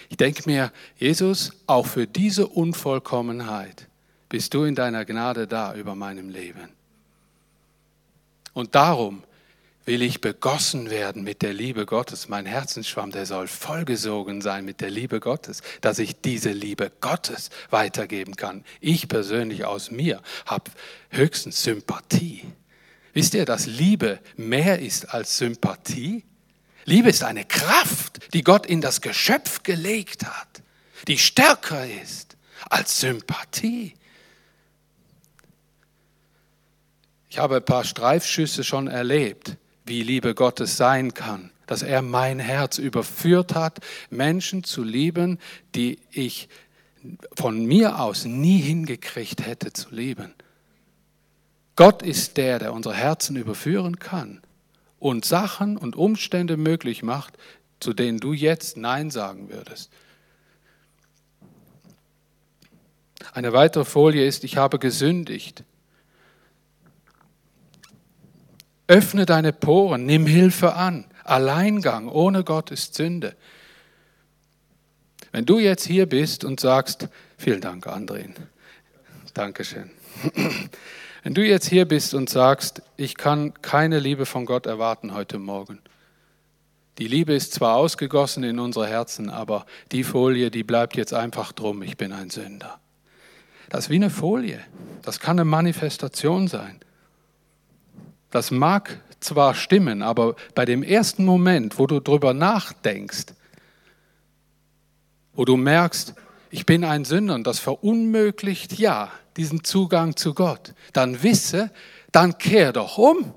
Ich 0.09 0.17
denke 0.17 0.43
mir, 0.45 0.71
Jesus, 0.97 1.53
auch 1.67 1.87
für 1.87 2.05
diese 2.05 2.47
Unvollkommenheit 2.47 3.87
bist 4.27 4.53
du 4.53 4.63
in 4.63 4.75
deiner 4.75 5.05
Gnade 5.05 5.47
da 5.47 5.73
über 5.73 5.95
meinem 5.95 6.29
Leben. 6.29 6.69
Und 8.53 8.75
darum 8.75 9.23
will 9.85 10.01
ich 10.01 10.21
begossen 10.21 10.89
werden 10.89 11.23
mit 11.23 11.41
der 11.41 11.53
Liebe 11.53 11.85
Gottes. 11.85 12.29
Mein 12.29 12.45
Herzensschwamm, 12.45 13.11
der 13.11 13.25
soll 13.25 13.47
vollgesogen 13.47 14.41
sein 14.41 14.63
mit 14.63 14.81
der 14.81 14.91
Liebe 14.91 15.19
Gottes, 15.19 15.61
dass 15.81 15.99
ich 15.99 16.21
diese 16.21 16.51
Liebe 16.51 16.91
Gottes 17.01 17.49
weitergeben 17.69 18.35
kann. 18.35 18.63
Ich 18.79 19.07
persönlich 19.07 19.65
aus 19.65 19.89
mir 19.89 20.21
habe 20.45 20.71
höchstens 21.09 21.63
Sympathie. 21.63 22.43
Wisst 23.13 23.33
ihr, 23.33 23.45
dass 23.45 23.65
Liebe 23.65 24.19
mehr 24.37 24.79
ist 24.79 25.13
als 25.13 25.37
Sympathie? 25.37 26.23
Liebe 26.85 27.09
ist 27.09 27.23
eine 27.23 27.45
Kraft, 27.45 28.33
die 28.33 28.43
Gott 28.43 28.65
in 28.65 28.81
das 28.81 29.01
Geschöpf 29.01 29.63
gelegt 29.63 30.25
hat, 30.25 30.61
die 31.07 31.17
stärker 31.17 31.85
ist 32.01 32.37
als 32.69 32.99
Sympathie. 32.99 33.95
Ich 37.29 37.37
habe 37.37 37.57
ein 37.57 37.65
paar 37.65 37.83
Streifschüsse 37.83 38.63
schon 38.63 38.87
erlebt 38.87 39.57
wie 39.85 40.03
Liebe 40.03 40.35
Gottes 40.35 40.77
sein 40.77 41.13
kann, 41.13 41.51
dass 41.67 41.81
er 41.81 42.01
mein 42.01 42.39
Herz 42.39 42.77
überführt 42.77 43.55
hat, 43.55 43.79
Menschen 44.09 44.63
zu 44.63 44.83
lieben, 44.83 45.39
die 45.75 45.99
ich 46.11 46.49
von 47.35 47.65
mir 47.65 47.99
aus 47.99 48.25
nie 48.25 48.59
hingekriegt 48.59 49.45
hätte 49.45 49.73
zu 49.73 49.89
lieben. 49.93 50.33
Gott 51.75 52.03
ist 52.03 52.37
der, 52.37 52.59
der 52.59 52.73
unsere 52.73 52.93
Herzen 52.93 53.35
überführen 53.35 53.97
kann 53.97 54.41
und 54.99 55.25
Sachen 55.25 55.77
und 55.77 55.95
Umstände 55.95 56.57
möglich 56.57 57.01
macht, 57.01 57.37
zu 57.79 57.93
denen 57.93 58.19
du 58.19 58.33
jetzt 58.33 58.77
Nein 58.77 59.09
sagen 59.09 59.49
würdest. 59.49 59.89
Eine 63.33 63.53
weitere 63.53 63.85
Folie 63.85 64.25
ist, 64.25 64.43
ich 64.43 64.57
habe 64.57 64.77
gesündigt. 64.77 65.63
Öffne 68.91 69.25
deine 69.25 69.53
Poren, 69.53 70.05
nimm 70.05 70.25
Hilfe 70.25 70.73
an. 70.73 71.05
Alleingang 71.23 72.09
ohne 72.09 72.43
Gott 72.43 72.71
ist 72.71 72.93
Sünde. 72.93 73.37
Wenn 75.31 75.45
du 75.45 75.59
jetzt 75.59 75.85
hier 75.85 76.07
bist 76.07 76.43
und 76.43 76.59
sagst, 76.59 77.07
vielen 77.37 77.61
Dank, 77.61 77.87
Andrin, 77.87 78.35
Dankeschön. 79.33 79.91
Wenn 81.23 81.33
du 81.33 81.41
jetzt 81.41 81.69
hier 81.69 81.85
bist 81.85 82.13
und 82.13 82.29
sagst, 82.29 82.81
ich 82.97 83.15
kann 83.15 83.53
keine 83.61 83.97
Liebe 83.99 84.25
von 84.25 84.45
Gott 84.45 84.65
erwarten 84.65 85.13
heute 85.13 85.39
Morgen. 85.39 85.79
Die 86.97 87.07
Liebe 87.07 87.33
ist 87.33 87.53
zwar 87.53 87.77
ausgegossen 87.77 88.43
in 88.43 88.59
unsere 88.59 88.87
Herzen, 88.87 89.29
aber 89.29 89.65
die 89.93 90.03
Folie, 90.03 90.51
die 90.51 90.63
bleibt 90.63 90.97
jetzt 90.97 91.13
einfach 91.13 91.53
drum, 91.53 91.81
ich 91.81 91.95
bin 91.95 92.11
ein 92.11 92.29
Sünder. 92.29 92.77
Das 93.69 93.85
ist 93.85 93.89
wie 93.89 93.95
eine 93.95 94.09
Folie. 94.09 94.59
Das 95.01 95.21
kann 95.21 95.39
eine 95.39 95.45
Manifestation 95.45 96.49
sein. 96.49 96.81
Das 98.31 98.49
mag 98.49 98.99
zwar 99.19 99.53
stimmen, 99.53 100.01
aber 100.01 100.35
bei 100.55 100.65
dem 100.65 100.83
ersten 100.83 101.25
Moment, 101.25 101.77
wo 101.77 101.85
du 101.85 101.99
drüber 101.99 102.33
nachdenkst, 102.33 103.27
wo 105.33 105.45
du 105.45 105.57
merkst, 105.57 106.15
ich 106.49 106.65
bin 106.65 106.83
ein 106.83 107.05
Sünder 107.05 107.35
und 107.35 107.47
das 107.47 107.59
verunmöglicht 107.59 108.77
ja 108.77 109.09
diesen 109.37 109.63
Zugang 109.63 110.15
zu 110.15 110.33
Gott, 110.33 110.73
dann 110.93 111.23
wisse, 111.23 111.71
dann 112.11 112.37
kehr 112.37 112.73
doch 112.73 112.97
um. 112.97 113.33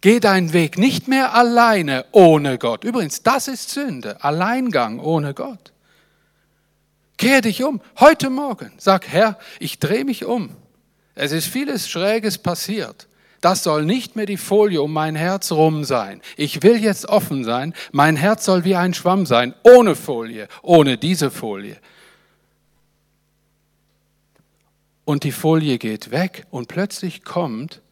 Geh 0.00 0.20
deinen 0.20 0.52
Weg 0.52 0.76
nicht 0.76 1.08
mehr 1.08 1.34
alleine 1.34 2.04
ohne 2.12 2.58
Gott. 2.58 2.84
Übrigens, 2.84 3.22
das 3.22 3.48
ist 3.48 3.70
Sünde, 3.70 4.22
Alleingang 4.22 4.98
ohne 5.00 5.32
Gott. 5.32 5.72
Kehr 7.16 7.40
dich 7.40 7.64
um, 7.64 7.80
heute 7.98 8.28
Morgen. 8.28 8.72
Sag, 8.76 9.08
Herr, 9.08 9.38
ich 9.58 9.78
drehe 9.78 10.04
mich 10.04 10.24
um. 10.24 10.50
Es 11.14 11.32
ist 11.32 11.46
vieles 11.46 11.88
Schräges 11.88 12.38
passiert. 12.38 13.08
Das 13.44 13.62
soll 13.62 13.84
nicht 13.84 14.16
mehr 14.16 14.24
die 14.24 14.38
Folie 14.38 14.80
um 14.80 14.90
mein 14.90 15.16
Herz 15.16 15.52
rum 15.52 15.84
sein. 15.84 16.22
Ich 16.38 16.62
will 16.62 16.82
jetzt 16.82 17.10
offen 17.10 17.44
sein. 17.44 17.74
Mein 17.92 18.16
Herz 18.16 18.46
soll 18.46 18.64
wie 18.64 18.74
ein 18.74 18.94
Schwamm 18.94 19.26
sein, 19.26 19.54
ohne 19.64 19.96
Folie, 19.96 20.48
ohne 20.62 20.96
diese 20.96 21.30
Folie. 21.30 21.76
Und 25.04 25.24
die 25.24 25.30
Folie 25.30 25.76
geht 25.76 26.10
weg 26.10 26.46
und 26.48 26.68
plötzlich 26.68 27.22
kommt 27.22 27.82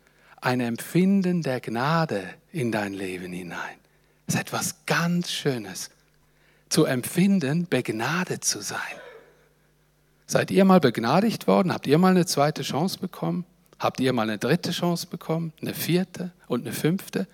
ein 0.41 0.61
Empfinden 0.61 1.43
der 1.43 1.61
Gnade 1.61 2.25
in 2.51 2.73
dein 2.73 2.95
Leben 2.95 3.31
hinein. 3.31 3.77
Das 4.25 4.37
ist 4.37 4.41
etwas 4.41 4.87
ganz 4.87 5.31
Schönes. 5.31 5.91
Zu 6.71 6.87
empfinden, 6.87 7.67
begnadet 7.69 8.43
zu 8.43 8.63
sein. 8.63 8.79
Seid 10.27 10.51
ihr 10.51 10.65
mal 10.65 10.81
begnadigt 10.81 11.47
worden? 11.47 11.75
Habt 11.75 11.87
ihr 11.87 11.99
mal 11.99 12.13
eine 12.13 12.25
zweite 12.25 12.63
Chance 12.63 12.99
bekommen? 12.99 13.45
Habt 13.83 13.99
ihr 13.99 14.13
mal 14.13 14.23
eine 14.23 14.39
dritte 14.39 14.71
Chance 14.71 15.09
bekommen, 15.09 15.53
eine 15.61 15.75
vierte 15.75 16.31
und 16.47 16.65
eine 16.65 16.73
fünfte? 16.73 17.27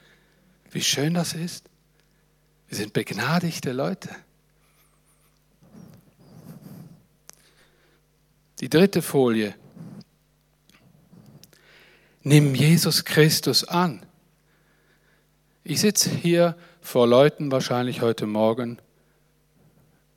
Wie 0.71 0.81
schön 0.81 1.13
das 1.13 1.35
ist. 1.35 1.69
Wir 2.69 2.79
sind 2.79 2.95
begnadigte 2.95 3.73
Leute. 3.73 4.09
Die 8.61 8.71
dritte 8.71 9.03
Folie. 9.03 9.55
Nimm 12.23 12.55
Jesus 12.55 13.05
Christus 13.05 13.65
an. 13.65 14.01
Ich 15.65 15.83
sitze 15.83 16.09
hier 16.09 16.57
vor 16.81 17.07
Leuten 17.07 17.53
wahrscheinlich 17.53 18.01
heute 18.01 18.25
Morgen, 18.25 18.79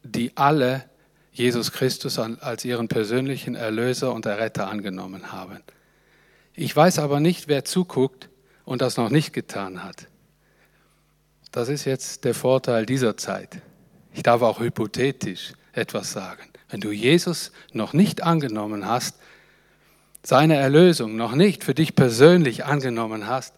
die 0.04 0.32
alle 0.38 0.90
Jesus 1.34 1.74
Christus 1.74 2.18
als 2.20 2.64
ihren 2.64 2.88
persönlichen 2.88 3.56
Erlöser 3.56 4.14
und 4.14 4.26
Erretter 4.26 4.70
angenommen 4.70 5.34
haben. 5.34 5.62
Ich 6.54 6.76
weiß 6.76 6.99
aber 6.99 7.20
nicht, 7.20 7.47
wer 7.47 7.66
zuguckt 7.66 8.30
und 8.66 8.82
das 8.82 8.97
noch 8.97 9.10
nicht 9.10 9.34
getan 9.34 9.84
hat. 9.84 10.08
Das 11.52 11.70
ist 11.70 11.86
jetzt 11.86 12.24
der 12.24 12.34
Vorteil 12.34 12.86
dieser 12.86 13.18
Zeit. 13.18 13.62
Ich 14.14 14.24
darf 14.24 14.41
auch 14.41 14.60
hypothetisch 14.60 15.54
etwas 15.74 16.12
sagen. 16.12 16.43
Wenn 16.70 16.82
du 16.82 16.91
Jesus 16.91 17.52
noch 17.74 17.93
nicht 17.93 18.24
angenommen 18.24 18.86
hast, 18.86 19.16
seine 20.24 20.56
Erlösung 20.56 21.16
noch 21.16 21.34
nicht 21.34 21.64
für 21.64 21.74
dich 21.74 21.95
persönlich 21.95 22.66
angenommen 22.66 23.28
hast, 23.28 23.56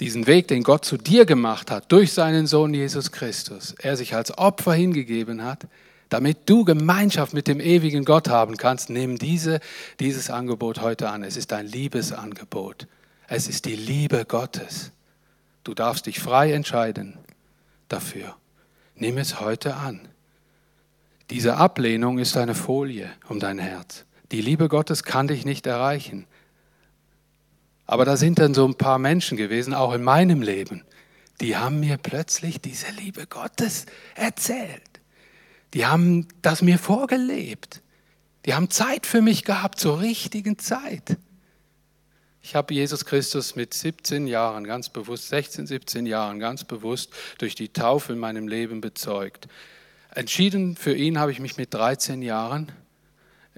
diesen 0.00 0.26
Weg, 0.26 0.48
den 0.48 0.62
Gott 0.62 0.84
zu 0.84 0.96
dir 0.96 1.24
gemacht 1.24 1.70
hat, 1.70 1.90
durch 1.90 2.12
seinen 2.12 2.46
Sohn 2.46 2.74
Jesus 2.74 3.12
Christus, 3.12 3.74
er 3.78 3.96
sich 3.96 4.14
als 4.14 4.36
Opfer 4.36 4.74
hingegeben 4.74 5.44
hat, 5.44 5.66
damit 6.08 6.48
du 6.48 6.64
Gemeinschaft 6.64 7.34
mit 7.34 7.48
dem 7.48 7.60
ewigen 7.60 8.04
Gott 8.04 8.28
haben 8.28 8.56
kannst, 8.56 8.90
nimm 8.90 9.18
diese, 9.18 9.60
dieses 10.00 10.30
Angebot 10.30 10.80
heute 10.80 11.08
an. 11.08 11.22
Es 11.22 11.36
ist 11.36 11.52
ein 11.52 11.66
Liebesangebot. 11.66 12.86
Es 13.26 13.48
ist 13.48 13.64
die 13.64 13.76
Liebe 13.76 14.24
Gottes. 14.24 14.92
Du 15.64 15.74
darfst 15.74 16.06
dich 16.06 16.20
frei 16.20 16.52
entscheiden 16.52 17.18
dafür. 17.88 18.36
Nimm 18.96 19.18
es 19.18 19.40
heute 19.40 19.76
an. 19.76 20.08
Diese 21.30 21.56
Ablehnung 21.56 22.18
ist 22.18 22.36
eine 22.36 22.54
Folie 22.54 23.10
um 23.28 23.40
dein 23.40 23.58
Herz. 23.58 24.04
Die 24.30 24.42
Liebe 24.42 24.68
Gottes 24.68 25.04
kann 25.04 25.28
dich 25.28 25.44
nicht 25.44 25.66
erreichen. 25.66 26.26
Aber 27.86 28.04
da 28.04 28.16
sind 28.16 28.38
dann 28.38 28.54
so 28.54 28.66
ein 28.66 28.74
paar 28.74 28.98
Menschen 28.98 29.36
gewesen, 29.36 29.74
auch 29.74 29.92
in 29.92 30.02
meinem 30.02 30.42
Leben, 30.42 30.84
die 31.40 31.56
haben 31.56 31.80
mir 31.80 31.96
plötzlich 31.96 32.60
diese 32.60 32.90
Liebe 32.92 33.26
Gottes 33.26 33.86
erzählt. 34.14 34.93
Die 35.74 35.86
haben 35.86 36.28
das 36.40 36.62
mir 36.62 36.78
vorgelebt. 36.78 37.82
Die 38.46 38.54
haben 38.54 38.70
Zeit 38.70 39.06
für 39.06 39.20
mich 39.20 39.44
gehabt, 39.44 39.78
zur 39.78 40.00
richtigen 40.00 40.58
Zeit. 40.58 41.16
Ich 42.42 42.54
habe 42.54 42.74
Jesus 42.74 43.04
Christus 43.06 43.56
mit 43.56 43.74
17 43.74 44.26
Jahren 44.26 44.64
ganz 44.64 44.90
bewusst, 44.90 45.28
16, 45.30 45.66
17 45.66 46.06
Jahren 46.06 46.38
ganz 46.38 46.64
bewusst 46.64 47.10
durch 47.38 47.54
die 47.54 47.70
Taufe 47.70 48.12
in 48.12 48.18
meinem 48.18 48.48
Leben 48.48 48.80
bezeugt. 48.80 49.48
Entschieden 50.14 50.76
für 50.76 50.94
ihn 50.94 51.18
habe 51.18 51.32
ich 51.32 51.40
mich 51.40 51.56
mit 51.56 51.74
13 51.74 52.22
Jahren 52.22 52.70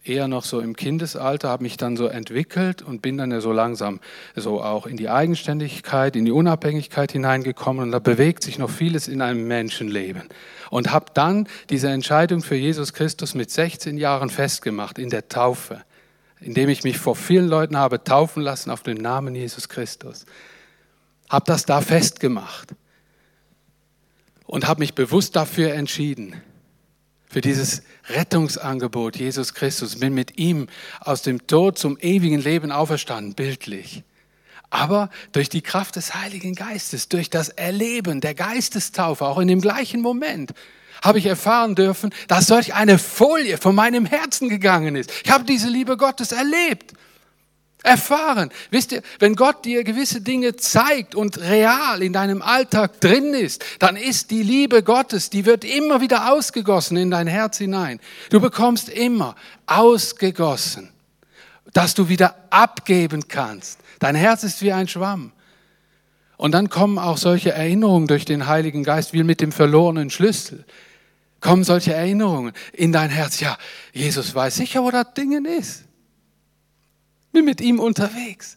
eher 0.08 0.28
noch 0.28 0.44
so 0.44 0.60
im 0.60 0.76
Kindesalter, 0.76 1.48
habe 1.48 1.62
mich 1.62 1.76
dann 1.76 1.96
so 1.96 2.06
entwickelt 2.06 2.82
und 2.82 3.02
bin 3.02 3.18
dann 3.18 3.30
ja 3.30 3.40
so 3.40 3.52
langsam 3.52 4.00
so 4.34 4.62
auch 4.62 4.86
in 4.86 4.96
die 4.96 5.08
Eigenständigkeit, 5.08 6.16
in 6.16 6.24
die 6.24 6.32
Unabhängigkeit 6.32 7.12
hineingekommen 7.12 7.84
und 7.84 7.92
da 7.92 7.98
bewegt 7.98 8.42
sich 8.42 8.58
noch 8.58 8.70
vieles 8.70 9.08
in 9.08 9.22
einem 9.22 9.46
Menschenleben. 9.46 10.22
Und 10.70 10.92
habe 10.92 11.06
dann 11.14 11.48
diese 11.70 11.88
Entscheidung 11.88 12.42
für 12.42 12.56
Jesus 12.56 12.92
Christus 12.92 13.34
mit 13.34 13.50
16 13.50 13.98
Jahren 13.98 14.30
festgemacht 14.30 14.98
in 14.98 15.10
der 15.10 15.28
Taufe, 15.28 15.82
indem 16.40 16.68
ich 16.68 16.84
mich 16.84 16.98
vor 16.98 17.16
vielen 17.16 17.48
Leuten 17.48 17.76
habe 17.76 18.02
taufen 18.02 18.42
lassen 18.42 18.70
auf 18.70 18.82
den 18.82 18.96
Namen 18.96 19.34
Jesus 19.34 19.68
Christus. 19.68 20.26
Habe 21.28 21.44
das 21.46 21.64
da 21.64 21.80
festgemacht 21.80 22.74
und 24.46 24.68
habe 24.68 24.80
mich 24.80 24.94
bewusst 24.94 25.36
dafür 25.36 25.74
entschieden, 25.74 26.40
für 27.36 27.42
dieses 27.42 27.82
Rettungsangebot 28.08 29.16
Jesus 29.16 29.52
Christus, 29.52 30.00
bin 30.00 30.14
mit 30.14 30.38
ihm 30.38 30.68
aus 31.00 31.20
dem 31.20 31.46
Tod 31.46 31.76
zum 31.76 31.98
ewigen 31.98 32.40
Leben 32.40 32.72
auferstanden, 32.72 33.34
bildlich. 33.34 34.04
Aber 34.70 35.10
durch 35.32 35.50
die 35.50 35.60
Kraft 35.60 35.96
des 35.96 36.14
Heiligen 36.14 36.54
Geistes, 36.54 37.10
durch 37.10 37.28
das 37.28 37.50
Erleben 37.50 38.22
der 38.22 38.32
Geistestaufe, 38.32 39.26
auch 39.26 39.38
in 39.38 39.48
dem 39.48 39.60
gleichen 39.60 40.00
Moment, 40.00 40.54
habe 41.02 41.18
ich 41.18 41.26
erfahren 41.26 41.74
dürfen, 41.74 42.08
dass 42.26 42.46
solch 42.46 42.72
eine 42.72 42.98
Folie 42.98 43.58
von 43.58 43.74
meinem 43.74 44.06
Herzen 44.06 44.48
gegangen 44.48 44.96
ist. 44.96 45.12
Ich 45.22 45.30
habe 45.30 45.44
diese 45.44 45.68
Liebe 45.68 45.98
Gottes 45.98 46.32
erlebt 46.32 46.94
erfahren. 47.86 48.50
Wisst 48.70 48.92
ihr, 48.92 49.02
wenn 49.20 49.36
Gott 49.36 49.64
dir 49.64 49.84
gewisse 49.84 50.20
Dinge 50.20 50.56
zeigt 50.56 51.14
und 51.14 51.38
real 51.38 52.02
in 52.02 52.12
deinem 52.12 52.42
Alltag 52.42 53.00
drin 53.00 53.32
ist, 53.32 53.64
dann 53.78 53.96
ist 53.96 54.30
die 54.30 54.42
Liebe 54.42 54.82
Gottes, 54.82 55.30
die 55.30 55.46
wird 55.46 55.64
immer 55.64 56.00
wieder 56.00 56.32
ausgegossen 56.32 56.96
in 56.96 57.10
dein 57.10 57.28
Herz 57.28 57.58
hinein. 57.58 58.00
Du 58.30 58.40
bekommst 58.40 58.88
immer 58.88 59.36
ausgegossen, 59.66 60.90
dass 61.72 61.94
du 61.94 62.08
wieder 62.08 62.34
abgeben 62.50 63.28
kannst. 63.28 63.78
Dein 64.00 64.16
Herz 64.16 64.42
ist 64.42 64.62
wie 64.62 64.72
ein 64.72 64.88
Schwamm. 64.88 65.32
Und 66.36 66.52
dann 66.52 66.68
kommen 66.68 66.98
auch 66.98 67.16
solche 67.16 67.52
Erinnerungen 67.52 68.08
durch 68.08 68.26
den 68.26 68.46
Heiligen 68.46 68.84
Geist, 68.84 69.14
wie 69.14 69.22
mit 69.22 69.40
dem 69.40 69.52
verlorenen 69.52 70.10
Schlüssel. 70.10 70.66
Kommen 71.40 71.64
solche 71.64 71.94
Erinnerungen 71.94 72.52
in 72.72 72.92
dein 72.92 73.08
Herz. 73.08 73.40
Ja, 73.40 73.56
Jesus 73.92 74.34
weiß 74.34 74.56
sicher, 74.56 74.82
wo 74.82 74.90
das 74.90 75.14
Ding 75.14 75.44
ist 75.46 75.85
bin 77.36 77.44
mit 77.44 77.60
ihm 77.60 77.80
unterwegs. 77.80 78.56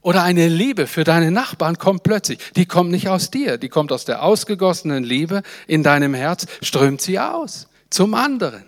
Oder 0.00 0.22
eine 0.22 0.48
Liebe 0.48 0.86
für 0.86 1.04
deine 1.04 1.30
Nachbarn 1.30 1.76
kommt 1.76 2.02
plötzlich. 2.02 2.38
Die 2.56 2.64
kommt 2.64 2.90
nicht 2.90 3.10
aus 3.10 3.30
dir, 3.30 3.58
die 3.58 3.68
kommt 3.68 3.92
aus 3.92 4.06
der 4.06 4.22
ausgegossenen 4.22 5.04
Liebe 5.04 5.42
in 5.66 5.82
deinem 5.82 6.14
Herz, 6.14 6.46
strömt 6.62 7.02
sie 7.02 7.20
aus 7.20 7.68
zum 7.90 8.14
anderen. 8.14 8.64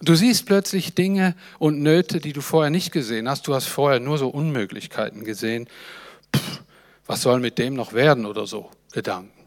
Du 0.00 0.14
siehst 0.14 0.46
plötzlich 0.46 0.94
Dinge 0.94 1.36
und 1.58 1.82
Nöte, 1.82 2.18
die 2.18 2.32
du 2.32 2.40
vorher 2.40 2.70
nicht 2.70 2.92
gesehen 2.92 3.28
hast. 3.28 3.46
Du 3.46 3.54
hast 3.54 3.66
vorher 3.66 4.00
nur 4.00 4.16
so 4.16 4.28
Unmöglichkeiten 4.28 5.24
gesehen. 5.24 5.68
Pff, 6.34 6.62
was 7.06 7.20
soll 7.20 7.40
mit 7.40 7.58
dem 7.58 7.74
noch 7.74 7.92
werden 7.92 8.24
oder 8.24 8.46
so? 8.46 8.70
Gedanken. 8.92 9.39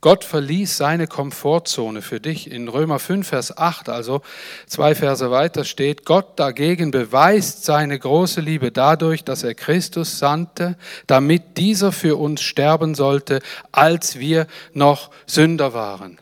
Gott 0.00 0.24
verließ 0.24 0.78
seine 0.78 1.06
Komfortzone 1.06 2.00
für 2.00 2.20
dich. 2.20 2.50
In 2.50 2.68
Römer 2.68 2.98
5, 2.98 3.28
Vers 3.28 3.58
8, 3.58 3.90
also 3.90 4.22
zwei 4.66 4.94
Verse 4.94 5.30
weiter 5.30 5.64
steht, 5.64 6.06
Gott 6.06 6.38
dagegen 6.40 6.90
beweist 6.90 7.64
seine 7.64 7.98
große 7.98 8.40
Liebe 8.40 8.72
dadurch, 8.72 9.24
dass 9.24 9.42
er 9.42 9.54
Christus 9.54 10.18
sandte, 10.18 10.78
damit 11.06 11.58
dieser 11.58 11.92
für 11.92 12.16
uns 12.16 12.40
sterben 12.40 12.94
sollte, 12.94 13.40
als 13.72 14.18
wir 14.18 14.46
noch 14.72 15.10
Sünder 15.26 15.74
waren. 15.74 16.18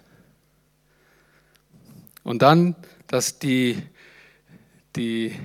Und 2.25 2.43
dann, 2.43 2.75
dass 3.07 3.39
die, 3.39 3.81
die 4.97 5.37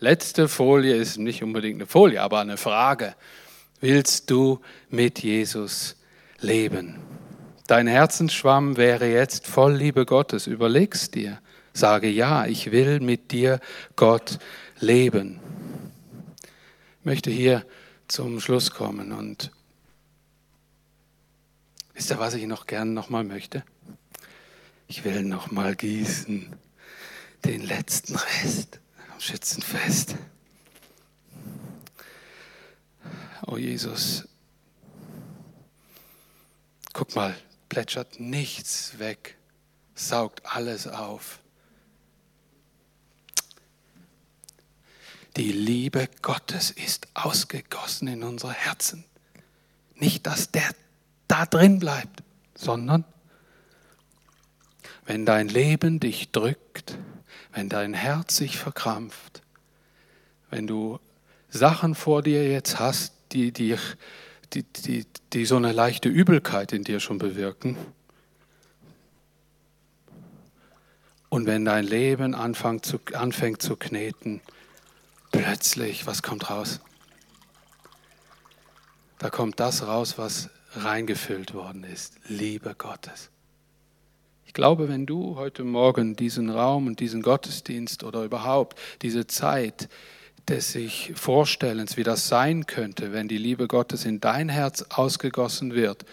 letzte 0.00 0.48
Folie 0.48 0.96
ist 0.96 1.16
nicht 1.16 1.44
unbedingt 1.44 1.76
eine 1.76 1.86
Folie, 1.86 2.20
aber 2.20 2.40
eine 2.40 2.56
Frage. 2.56 3.14
Willst 3.80 4.30
du 4.30 4.60
mit 4.90 5.20
Jesus 5.20 5.94
leben? 6.40 7.07
Dein 7.68 7.86
Herzensschwamm 7.86 8.78
wäre 8.78 9.12
jetzt 9.12 9.46
voll 9.46 9.74
Liebe 9.74 10.06
Gottes. 10.06 10.46
Überleg's 10.46 11.10
dir. 11.10 11.38
Sage 11.74 12.08
ja, 12.08 12.46
ich 12.46 12.72
will 12.72 12.98
mit 13.00 13.30
dir, 13.30 13.60
Gott, 13.94 14.38
leben. 14.80 15.38
Ich 17.00 17.04
möchte 17.04 17.30
hier 17.30 17.66
zum 18.08 18.40
Schluss 18.40 18.70
kommen 18.70 19.12
und 19.12 19.50
wisst 21.92 22.10
ihr, 22.10 22.18
was 22.18 22.32
ich 22.32 22.46
noch 22.46 22.66
gern 22.66 22.94
nochmal 22.94 23.24
möchte? 23.24 23.62
Ich 24.86 25.04
will 25.04 25.22
nochmal 25.22 25.76
gießen 25.76 26.50
den 27.44 27.66
letzten 27.66 28.16
Rest 28.16 28.80
am 29.12 29.20
Schützenfest. 29.20 30.14
Oh 33.46 33.58
Jesus, 33.58 34.26
guck 36.94 37.14
mal, 37.14 37.36
plätschert 37.68 38.20
nichts 38.20 38.98
weg, 38.98 39.36
saugt 39.94 40.44
alles 40.44 40.86
auf. 40.86 41.40
Die 45.36 45.52
Liebe 45.52 46.08
Gottes 46.22 46.70
ist 46.70 47.06
ausgegossen 47.14 48.08
in 48.08 48.24
unsere 48.24 48.52
Herzen. 48.52 49.04
Nicht, 49.94 50.26
dass 50.26 50.50
der 50.50 50.68
da 51.28 51.46
drin 51.46 51.78
bleibt, 51.78 52.22
sondern 52.56 53.04
wenn 55.04 55.24
dein 55.24 55.48
Leben 55.48 56.00
dich 56.00 56.32
drückt, 56.32 56.98
wenn 57.52 57.68
dein 57.68 57.94
Herz 57.94 58.36
sich 58.36 58.58
verkrampft, 58.58 59.42
wenn 60.50 60.66
du 60.66 60.98
Sachen 61.50 61.94
vor 61.94 62.22
dir 62.22 62.48
jetzt 62.50 62.78
hast, 62.78 63.14
die 63.32 63.52
dich 63.52 63.80
die, 64.54 64.62
die, 64.62 65.06
die 65.32 65.44
so 65.44 65.56
eine 65.56 65.72
leichte 65.72 66.08
Übelkeit 66.08 66.72
in 66.72 66.84
dir 66.84 67.00
schon 67.00 67.18
bewirken. 67.18 67.76
Und 71.28 71.46
wenn 71.46 71.64
dein 71.64 71.84
Leben 71.84 72.34
anfängt 72.34 72.86
zu, 72.86 72.98
anfängt 73.12 73.60
zu 73.60 73.76
kneten, 73.76 74.40
plötzlich, 75.30 76.06
was 76.06 76.22
kommt 76.22 76.48
raus? 76.48 76.80
Da 79.18 79.30
kommt 79.30 79.60
das 79.60 79.86
raus, 79.86 80.16
was 80.16 80.48
reingefüllt 80.72 81.54
worden 81.54 81.84
ist. 81.84 82.14
Liebe 82.28 82.74
Gottes. 82.76 83.30
Ich 84.46 84.54
glaube, 84.54 84.88
wenn 84.88 85.04
du 85.06 85.36
heute 85.36 85.64
Morgen 85.64 86.16
diesen 86.16 86.48
Raum 86.48 86.86
und 86.86 87.00
diesen 87.00 87.20
Gottesdienst 87.20 88.04
oder 88.04 88.24
überhaupt 88.24 88.78
diese 89.02 89.26
Zeit 89.26 89.88
des 90.48 90.72
sich 90.72 91.12
Vorstellens, 91.14 91.96
wie 91.96 92.04
das 92.04 92.28
sein 92.28 92.66
könnte, 92.66 93.12
wenn 93.12 93.28
die 93.28 93.38
Liebe 93.38 93.68
Gottes 93.68 94.04
in 94.04 94.20
dein 94.20 94.48
Herz 94.48 94.82
ausgegossen 94.90 95.74
wird, 95.74 96.04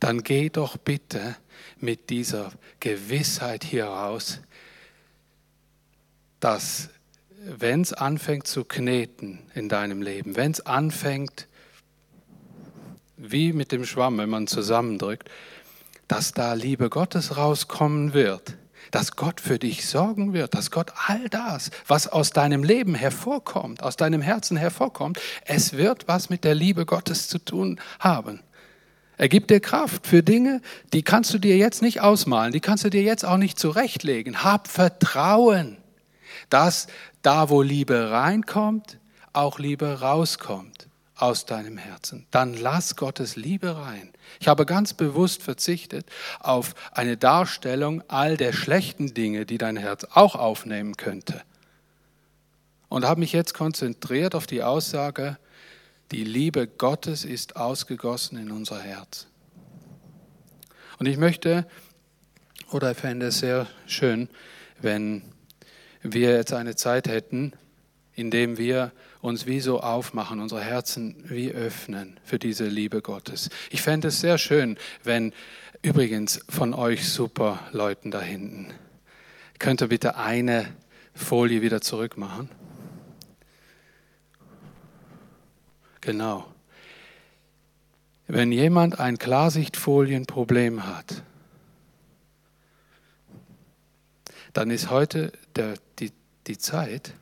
dann 0.00 0.22
geh 0.22 0.50
doch 0.50 0.76
bitte 0.76 1.36
mit 1.78 2.10
dieser 2.10 2.52
Gewissheit 2.80 3.64
hier 3.64 3.86
raus, 3.86 4.40
dass 6.40 6.90
wenn 7.44 7.82
es 7.82 7.92
anfängt 7.92 8.46
zu 8.46 8.64
kneten 8.64 9.40
in 9.54 9.68
deinem 9.68 10.02
Leben, 10.02 10.36
wenn 10.36 10.52
es 10.52 10.64
anfängt, 10.64 11.46
wie 13.16 13.52
mit 13.52 13.72
dem 13.72 13.84
Schwamm, 13.84 14.18
wenn 14.18 14.30
man 14.30 14.46
zusammendrückt, 14.46 15.30
dass 16.08 16.32
da 16.32 16.54
Liebe 16.54 16.90
Gottes 16.90 17.36
rauskommen 17.36 18.14
wird, 18.14 18.56
dass 18.90 19.16
Gott 19.16 19.40
für 19.40 19.58
dich 19.58 19.86
sorgen 19.86 20.32
wird, 20.32 20.54
dass 20.54 20.70
Gott 20.70 20.92
all 21.06 21.28
das, 21.28 21.70
was 21.86 22.08
aus 22.08 22.30
deinem 22.30 22.64
Leben 22.64 22.94
hervorkommt, 22.94 23.82
aus 23.82 23.96
deinem 23.96 24.22
Herzen 24.22 24.56
hervorkommt, 24.56 25.20
es 25.44 25.74
wird 25.74 26.08
was 26.08 26.30
mit 26.30 26.44
der 26.44 26.54
Liebe 26.54 26.86
Gottes 26.86 27.28
zu 27.28 27.38
tun 27.38 27.80
haben. 27.98 28.40
Er 29.16 29.28
gibt 29.28 29.50
dir 29.50 29.60
Kraft 29.60 30.06
für 30.06 30.22
Dinge, 30.22 30.60
die 30.92 31.02
kannst 31.02 31.32
du 31.32 31.38
dir 31.38 31.56
jetzt 31.56 31.82
nicht 31.82 32.00
ausmalen, 32.00 32.52
die 32.52 32.60
kannst 32.60 32.84
du 32.84 32.90
dir 32.90 33.02
jetzt 33.02 33.24
auch 33.24 33.36
nicht 33.36 33.58
zurechtlegen. 33.58 34.42
Hab 34.42 34.68
Vertrauen, 34.68 35.76
dass 36.50 36.88
da, 37.22 37.48
wo 37.48 37.62
Liebe 37.62 38.10
reinkommt, 38.10 38.98
auch 39.32 39.58
Liebe 39.58 40.00
rauskommt 40.00 40.88
aus 41.24 41.46
deinem 41.46 41.78
Herzen. 41.78 42.26
Dann 42.30 42.52
lass 42.52 42.96
Gottes 42.96 43.34
Liebe 43.34 43.76
rein. 43.78 44.12
Ich 44.40 44.48
habe 44.48 44.66
ganz 44.66 44.92
bewusst 44.92 45.42
verzichtet 45.42 46.06
auf 46.38 46.74
eine 46.92 47.16
Darstellung 47.16 48.02
all 48.08 48.36
der 48.36 48.52
schlechten 48.52 49.14
Dinge, 49.14 49.46
die 49.46 49.56
dein 49.56 49.78
Herz 49.78 50.04
auch 50.12 50.34
aufnehmen 50.36 50.98
könnte. 50.98 51.40
Und 52.90 53.06
habe 53.06 53.20
mich 53.20 53.32
jetzt 53.32 53.54
konzentriert 53.54 54.34
auf 54.34 54.46
die 54.46 54.62
Aussage, 54.62 55.38
die 56.12 56.24
Liebe 56.24 56.66
Gottes 56.66 57.24
ist 57.24 57.56
ausgegossen 57.56 58.36
in 58.36 58.50
unser 58.50 58.80
Herz. 58.80 59.26
Und 60.98 61.06
ich 61.06 61.16
möchte, 61.16 61.66
oder 62.70 62.90
ich 62.90 62.98
fände 62.98 63.28
es 63.28 63.38
sehr 63.38 63.66
schön, 63.86 64.28
wenn 64.82 65.22
wir 66.02 66.34
jetzt 66.36 66.52
eine 66.52 66.76
Zeit 66.76 67.08
hätten, 67.08 67.54
in 68.12 68.30
dem 68.30 68.58
wir 68.58 68.92
uns 69.24 69.46
wie 69.46 69.60
so 69.60 69.80
aufmachen, 69.80 70.38
unsere 70.38 70.60
Herzen 70.60 71.16
wie 71.26 71.50
öffnen 71.50 72.20
für 72.24 72.38
diese 72.38 72.66
Liebe 72.66 73.00
Gottes. 73.00 73.48
Ich 73.70 73.80
fände 73.80 74.08
es 74.08 74.20
sehr 74.20 74.36
schön, 74.36 74.76
wenn 75.02 75.32
übrigens 75.80 76.44
von 76.50 76.74
euch 76.74 77.08
super 77.08 77.58
Leuten 77.72 78.10
da 78.10 78.20
hinten, 78.20 78.66
könnt 79.58 79.80
ihr 79.80 79.88
bitte 79.88 80.16
eine 80.16 80.66
Folie 81.14 81.62
wieder 81.62 81.80
zurück 81.80 82.18
machen? 82.18 82.50
Genau. 86.02 86.46
Wenn 88.26 88.52
jemand 88.52 89.00
ein 89.00 89.16
Klarsichtfolienproblem 89.16 90.86
hat, 90.86 91.22
dann 94.52 94.70
ist 94.70 94.90
heute 94.90 95.32
der, 95.56 95.74
die, 95.98 96.12
die 96.46 96.58
Zeit, 96.58 97.14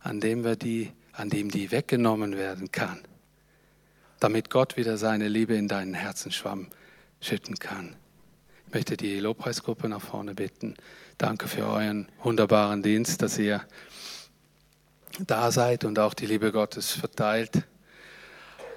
an 0.00 0.20
dem, 0.20 0.42
wir 0.42 0.56
die, 0.56 0.90
an 1.16 1.30
dem 1.30 1.50
die 1.50 1.70
weggenommen 1.70 2.36
werden 2.36 2.70
kann, 2.72 3.00
damit 4.20 4.50
Gott 4.50 4.76
wieder 4.76 4.98
seine 4.98 5.28
Liebe 5.28 5.54
in 5.54 5.68
deinen 5.68 5.94
Herzenschwamm 5.94 6.68
schütten 7.20 7.58
kann. 7.58 7.96
Ich 8.66 8.74
möchte 8.74 8.96
die 8.96 9.20
Lobpreisgruppe 9.20 9.88
nach 9.88 10.00
vorne 10.00 10.34
bitten. 10.34 10.74
Danke 11.18 11.46
für 11.46 11.66
euren 11.66 12.08
wunderbaren 12.22 12.82
Dienst, 12.82 13.22
dass 13.22 13.38
ihr 13.38 13.62
da 15.20 15.52
seid 15.52 15.84
und 15.84 15.98
auch 15.98 16.14
die 16.14 16.26
Liebe 16.26 16.50
Gottes 16.50 16.90
verteilt 16.90 17.62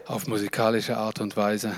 auf 0.06 0.28
musikalische 0.28 0.98
Art 0.98 1.20
und 1.20 1.36
Weise. 1.36 1.74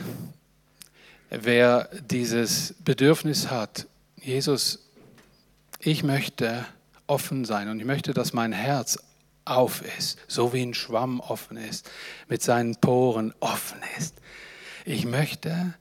Wer 1.29 1.89
dieses 2.09 2.75
Bedürfnis 2.83 3.49
hat, 3.49 3.87
Jesus, 4.17 4.89
ich 5.79 6.03
möchte 6.03 6.65
offen 7.07 7.45
sein 7.45 7.69
und 7.69 7.79
ich 7.79 7.85
möchte, 7.85 8.13
dass 8.13 8.33
mein 8.33 8.51
Herz 8.51 8.99
auf 9.49 9.81
ist, 9.97 10.19
so 10.27 10.53
wie 10.53 10.63
ein 10.63 10.73
Schwamm 10.73 11.19
offen 11.19 11.57
ist, 11.57 11.89
mit 12.27 12.41
seinen 12.41 12.75
Poren 12.75 13.33
offen 13.39 13.79
ist. 13.97 14.15
Ich 14.85 15.05
möchte, 15.05 15.73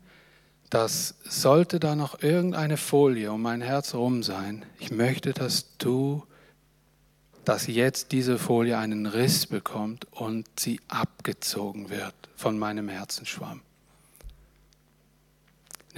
dass 0.71 1.15
sollte 1.25 1.81
da 1.81 1.97
noch 1.97 2.23
irgendeine 2.23 2.77
Folie 2.77 3.33
um 3.33 3.43
mein 3.43 3.63
Herz 3.63 3.95
rum 3.95 4.23
sein, 4.23 4.65
ich 4.79 4.91
möchte, 4.91 5.33
dass 5.33 5.77
du 5.79 6.25
dass 7.49 7.67
jetzt 7.67 8.13
diese 8.13 8.39
Folie 8.39 8.77
einen 8.77 9.07
Riss 9.07 9.47
bekommt 9.47 10.07
und 10.13 10.47
sie 10.61 10.83
abgezogen 10.87 11.89
wird 11.89 12.15
von 12.37 12.59
meinem 12.59 12.91
Herzenschwamm. 12.91 13.63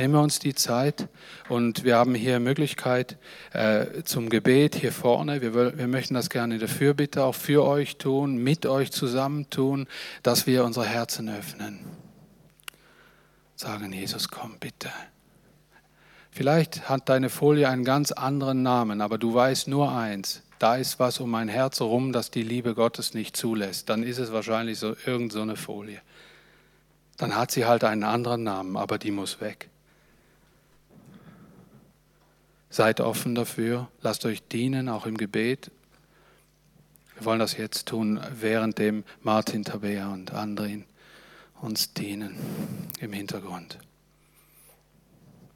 Nehmen 0.00 0.14
wir 0.14 0.22
uns 0.22 0.38
die 0.38 0.54
Zeit 0.54 1.08
und 1.50 1.84
wir 1.84 1.96
haben 1.96 2.14
hier 2.14 2.40
Möglichkeit 2.40 3.18
äh, 3.52 4.02
zum 4.02 4.30
Gebet 4.30 4.74
hier 4.74 4.92
vorne. 4.92 5.42
Wir, 5.42 5.76
wir 5.76 5.88
möchten 5.88 6.14
das 6.14 6.30
gerne 6.30 6.54
in 6.54 6.60
der 6.60 6.70
Fürbitte 6.70 7.22
auch 7.22 7.34
für 7.34 7.66
euch 7.66 7.98
tun, 7.98 8.38
mit 8.38 8.64
euch 8.64 8.92
zusammen 8.92 9.50
tun, 9.50 9.86
dass 10.22 10.46
wir 10.46 10.64
unsere 10.64 10.86
Herzen 10.86 11.28
öffnen. 11.28 11.80
Sagen, 13.56 13.92
Jesus, 13.92 14.30
komm 14.30 14.56
bitte. 14.58 14.88
Vielleicht 16.30 16.88
hat 16.88 17.10
deine 17.10 17.28
Folie 17.28 17.68
einen 17.68 17.84
ganz 17.84 18.10
anderen 18.10 18.62
Namen, 18.62 19.02
aber 19.02 19.18
du 19.18 19.34
weißt 19.34 19.68
nur 19.68 19.92
eins, 19.92 20.40
da 20.58 20.76
ist 20.76 20.98
was 20.98 21.20
um 21.20 21.30
mein 21.30 21.48
Herz 21.48 21.78
herum, 21.80 22.14
das 22.14 22.30
die 22.30 22.42
Liebe 22.42 22.74
Gottes 22.74 23.12
nicht 23.12 23.36
zulässt, 23.36 23.90
dann 23.90 24.02
ist 24.02 24.16
es 24.16 24.32
wahrscheinlich 24.32 24.78
so 24.78 24.96
irgend 25.04 25.30
so 25.30 25.44
Folie. 25.56 26.00
Dann 27.18 27.36
hat 27.36 27.50
sie 27.50 27.66
halt 27.66 27.84
einen 27.84 28.04
anderen 28.04 28.44
Namen, 28.44 28.78
aber 28.78 28.96
die 28.96 29.10
muss 29.10 29.42
weg. 29.42 29.69
Seid 32.70 33.00
offen 33.00 33.34
dafür, 33.34 33.88
lasst 34.00 34.24
euch 34.24 34.46
dienen, 34.46 34.88
auch 34.88 35.04
im 35.04 35.16
Gebet. 35.16 35.72
Wir 37.16 37.24
wollen 37.24 37.40
das 37.40 37.56
jetzt 37.56 37.88
tun, 37.88 38.20
währenddem 38.32 39.04
Martin 39.22 39.64
Tabea 39.64 40.12
und 40.12 40.32
Andrin 40.32 40.86
uns 41.60 41.92
dienen 41.92 42.38
im 43.00 43.12
Hintergrund. 43.12 43.78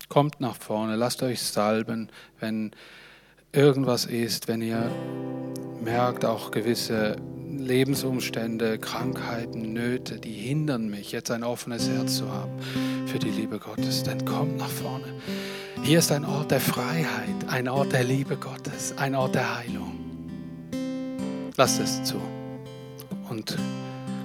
Kommt 0.09 0.41
nach 0.41 0.57
vorne, 0.57 0.97
lasst 0.97 1.23
euch 1.23 1.41
salben, 1.41 2.11
wenn 2.41 2.73
irgendwas 3.55 4.05
ist, 4.05 4.49
wenn 4.49 4.63
ihr 4.63 4.91
merkt, 5.83 6.25
auch 6.25 6.51
gewisse 6.51 7.17
Lebensumstände, 7.51 8.79
Krankheiten, 8.79 9.73
Nöte, 9.73 10.19
die 10.19 10.33
hindern 10.33 10.89
mich, 10.89 11.13
jetzt 11.13 11.31
ein 11.31 11.45
offenes 11.45 11.89
Herz 11.89 12.17
zu 12.17 12.31
haben 12.31 12.53
für 13.07 13.19
die 13.19 13.31
Liebe 13.31 13.59
Gottes, 13.59 14.03
dann 14.03 14.25
kommt 14.25 14.57
nach 14.57 14.69
vorne. 14.69 15.07
Hier 15.83 16.01
ist 16.01 16.11
ein 16.11 16.25
Ort 16.25 16.51
der 16.51 16.61
Freiheit, 16.61 17.49
ein 17.49 17.69
Ort 17.69 17.93
der 17.93 18.05
Liebe 18.05 18.37
Gottes, 18.37 18.95
ein 18.97 19.15
Ort 19.15 19.35
der 19.35 19.59
Heilung. 19.59 19.93
Lasst 21.57 21.81
es 21.81 22.03
zu 22.03 22.21
und 23.31 23.57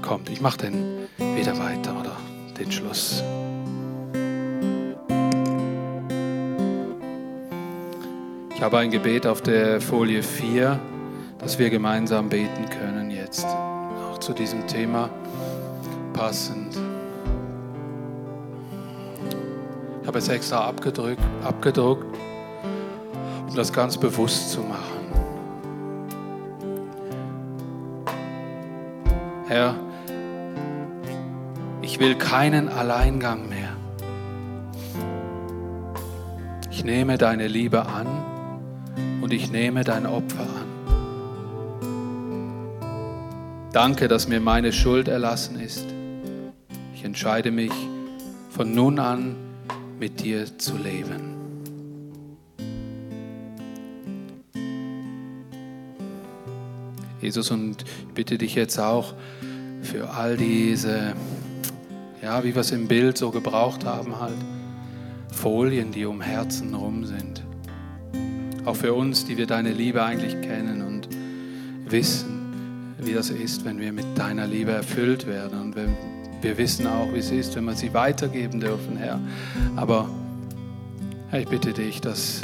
kommt. 0.01 0.30
Ich 0.30 0.41
mache 0.41 0.57
dann 0.57 1.07
wieder 1.36 1.57
weiter 1.59 1.99
oder 1.99 2.17
den 2.57 2.71
Schluss. 2.71 3.23
Ich 8.60 8.66
habe 8.66 8.78
ein 8.80 8.91
Gebet 8.91 9.26
auf 9.26 9.41
der 9.41 9.80
Folie 9.80 10.22
4, 10.22 10.78
das 11.38 11.57
wir 11.60 11.70
gemeinsam 11.70 12.28
beten 12.28 12.66
können 12.70 13.10
jetzt, 13.10 13.45
auch 13.45 14.18
zu 14.18 14.34
diesem 14.34 14.68
Thema 14.68 15.10
passend. 16.12 16.78
Ich 20.01 20.07
habe 20.10 20.18
es 20.18 20.28
extra 20.28 20.68
abgedruckt, 20.68 21.22
abgedruckt, 21.41 22.18
um 23.47 23.55
das 23.55 23.72
ganz 23.72 23.97
bewusst 23.97 24.51
zu 24.51 24.60
machen. 24.60 25.07
Herr, 29.47 29.74
ich 31.82 31.97
will 32.01 32.16
keinen 32.16 32.68
Alleingang 32.68 33.47
mehr. 33.47 33.70
Ich 36.70 36.84
nehme 36.84 37.18
deine 37.18 37.47
Liebe 37.47 37.86
an 37.86 38.28
und 39.30 39.36
ich 39.36 39.51
nehme 39.51 39.84
dein 39.84 40.07
Opfer 40.07 40.41
an. 40.41 40.65
Danke, 43.71 44.07
dass 44.07 44.27
mir 44.27 44.39
meine 44.39 44.73
Schuld 44.73 45.07
erlassen 45.07 45.59
ist. 45.59 45.86
Ich 46.95 47.03
entscheide 47.03 47.51
mich 47.51 47.71
von 48.49 48.73
nun 48.73 48.97
an 48.97 49.36
mit 49.99 50.23
dir 50.23 50.57
zu 50.57 50.77
leben. 50.77 51.36
Jesus, 57.21 57.51
und 57.51 57.84
ich 58.07 58.13
bitte 58.15 58.39
dich 58.39 58.55
jetzt 58.55 58.80
auch 58.80 59.13
für 59.84 60.09
all 60.09 60.38
diese, 60.38 61.13
ja, 62.23 62.43
wie 62.43 62.55
wir 62.55 62.61
es 62.61 62.71
im 62.71 62.88
Bild 62.88 63.19
so 63.19 63.30
gebraucht 63.30 63.86
haben, 63.86 64.19
halt, 64.19 64.34
Folien, 65.32 65.91
die 65.91 66.05
um 66.05 66.19
Herzen 66.19 66.73
rum 66.73 67.05
sind. 67.05 67.43
Auch 68.66 68.76
für 68.76 68.93
uns, 68.93 69.26
die 69.26 69.38
wir 69.38 69.47
deine 69.47 69.72
Liebe 69.72 70.03
eigentlich 70.03 70.39
kennen 70.41 70.82
und 70.82 71.07
wissen, 71.89 72.93
wie 72.97 73.14
das 73.14 73.30
ist, 73.30 73.66
wenn 73.66 73.80
wir 73.80 73.91
mit 73.93 74.05
deiner 74.18 74.45
Liebe 74.45 74.72
erfüllt 74.72 75.28
werden. 75.28 75.60
Und 75.60 75.76
wenn 75.76 75.95
wir 76.41 76.57
wissen 76.57 76.88
auch, 76.88 77.14
wie 77.14 77.20
es 77.20 77.32
ist, 77.32 77.55
wenn 77.55 77.66
wir 77.66 77.76
sie 77.76 77.93
weitergeben 77.93 78.60
dürfen, 78.60 78.97
Herr. 78.97 79.20
Aber 79.76 80.10
Herr, 81.30 81.41
ich 81.41 81.47
bitte 81.47 81.74
dich, 81.74 82.01
dass 82.01 82.41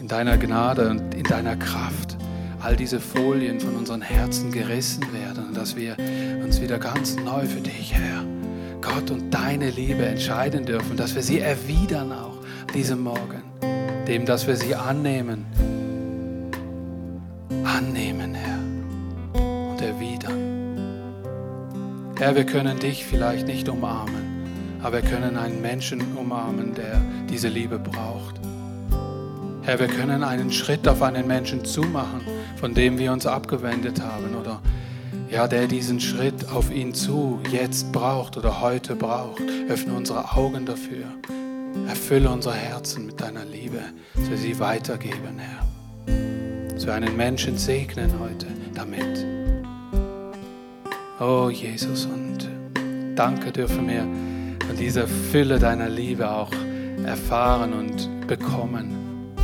in 0.00 0.08
deiner 0.08 0.38
Gnade 0.38 0.90
und 0.90 1.14
in 1.14 1.24
deiner 1.24 1.56
Kraft 1.56 2.16
all 2.60 2.76
diese 2.76 3.00
Folien 3.00 3.60
von 3.60 3.76
unseren 3.76 4.02
Herzen 4.02 4.50
gerissen 4.50 5.04
werden 5.12 5.48
und 5.48 5.56
dass 5.56 5.76
wir 5.76 5.96
uns 6.42 6.60
wieder 6.60 6.78
ganz 6.78 7.16
neu 7.16 7.46
für 7.46 7.60
dich, 7.60 7.94
Herr, 7.94 8.24
Gott 8.80 9.10
und 9.10 9.32
deine 9.32 9.70
Liebe 9.70 10.04
entscheiden 10.04 10.64
dürfen, 10.64 10.96
dass 10.96 11.14
wir 11.14 11.22
sie 11.22 11.40
erwidern 11.40 12.12
auch 12.12 12.38
diesem 12.74 13.02
Morgen 13.02 13.47
dem, 14.08 14.26
dass 14.26 14.46
wir 14.46 14.56
sie 14.56 14.74
annehmen 14.74 15.46
annehmen, 17.78 18.34
Herr, 18.34 18.58
und 19.70 19.80
erwidern. 19.80 20.48
Herr, 22.18 22.34
wir 22.34 22.44
können 22.44 22.78
dich 22.78 23.04
vielleicht 23.04 23.46
nicht 23.46 23.68
umarmen, 23.68 24.80
aber 24.82 25.02
wir 25.02 25.10
können 25.10 25.36
einen 25.36 25.62
Menschen 25.62 26.16
umarmen, 26.16 26.74
der 26.74 27.00
diese 27.30 27.48
Liebe 27.48 27.78
braucht. 27.78 28.34
Herr, 29.62 29.78
wir 29.78 29.88
können 29.88 30.24
einen 30.24 30.50
Schritt 30.50 30.88
auf 30.88 31.02
einen 31.02 31.26
Menschen 31.26 31.64
zumachen, 31.64 32.22
von 32.56 32.74
dem 32.74 32.98
wir 32.98 33.12
uns 33.12 33.26
abgewendet 33.26 34.00
haben 34.00 34.34
oder 34.34 34.60
ja, 35.30 35.46
der 35.46 35.66
diesen 35.66 36.00
Schritt 36.00 36.50
auf 36.50 36.72
ihn 36.72 36.94
zu 36.94 37.38
jetzt 37.52 37.92
braucht 37.92 38.38
oder 38.38 38.62
heute 38.62 38.96
braucht. 38.96 39.42
Öffne 39.68 39.92
unsere 39.92 40.32
Augen 40.32 40.64
dafür. 40.64 41.04
Erfülle 41.86 42.30
unsere 42.30 42.54
Herzen 42.54 43.06
mit 43.06 43.20
deiner 43.20 43.44
Liebe, 43.44 43.80
dass 44.14 44.30
wir 44.30 44.36
sie 44.36 44.58
weitergeben, 44.58 45.38
Herr. 45.38 45.66
Dass 46.74 46.86
wir 46.86 46.94
einen 46.94 47.16
Menschen 47.16 47.58
segnen 47.58 48.12
heute 48.18 48.46
damit. 48.74 49.26
Oh 51.20 51.50
Jesus, 51.50 52.06
und 52.06 52.48
danke 53.14 53.52
dürfen 53.52 53.88
wir 53.88 54.06
von 54.66 54.76
dieser 54.76 55.06
Fülle 55.06 55.58
deiner 55.58 55.88
Liebe 55.88 56.30
auch 56.30 56.52
erfahren 57.04 57.72
und 57.72 58.26
bekommen. 58.26 59.34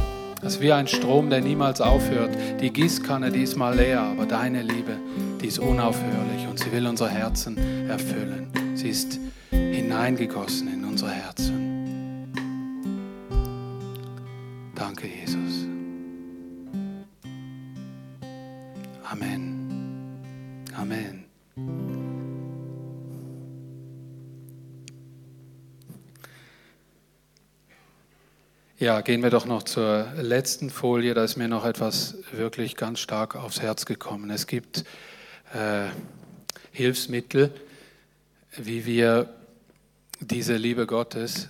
Das 0.40 0.56
ist 0.56 0.60
wie 0.60 0.72
ein 0.72 0.86
Strom, 0.86 1.30
der 1.30 1.40
niemals 1.40 1.80
aufhört. 1.80 2.36
Die 2.60 2.70
Gießkanne, 2.70 3.30
die 3.30 3.42
ist 3.42 3.56
mal 3.56 3.74
leer, 3.74 4.02
aber 4.02 4.26
deine 4.26 4.62
Liebe, 4.62 4.98
die 5.40 5.46
ist 5.46 5.58
unaufhörlich 5.58 6.46
und 6.48 6.58
sie 6.58 6.70
will 6.70 6.86
unsere 6.86 7.08
Herzen 7.08 7.56
erfüllen. 7.88 8.48
Sie 8.74 8.90
ist 8.90 9.18
hineingegossen 9.50 10.72
in 10.72 10.84
unsere 10.84 11.10
Herzen. 11.10 11.73
Danke, 14.86 15.06
Jesus. 15.06 15.64
Amen. 19.02 20.60
Amen. 20.76 21.24
Ja, 28.78 29.00
gehen 29.00 29.22
wir 29.22 29.30
doch 29.30 29.46
noch 29.46 29.62
zur 29.62 30.12
letzten 30.20 30.68
Folie. 30.68 31.14
Da 31.14 31.24
ist 31.24 31.36
mir 31.36 31.48
noch 31.48 31.64
etwas 31.64 32.18
wirklich 32.32 32.76
ganz 32.76 33.00
stark 33.00 33.36
aufs 33.36 33.62
Herz 33.62 33.86
gekommen. 33.86 34.28
Es 34.28 34.46
gibt 34.46 34.84
äh, 35.54 35.86
Hilfsmittel, 36.72 37.54
wie 38.58 38.84
wir 38.84 39.34
diese 40.20 40.56
Liebe 40.56 40.86
Gottes 40.86 41.48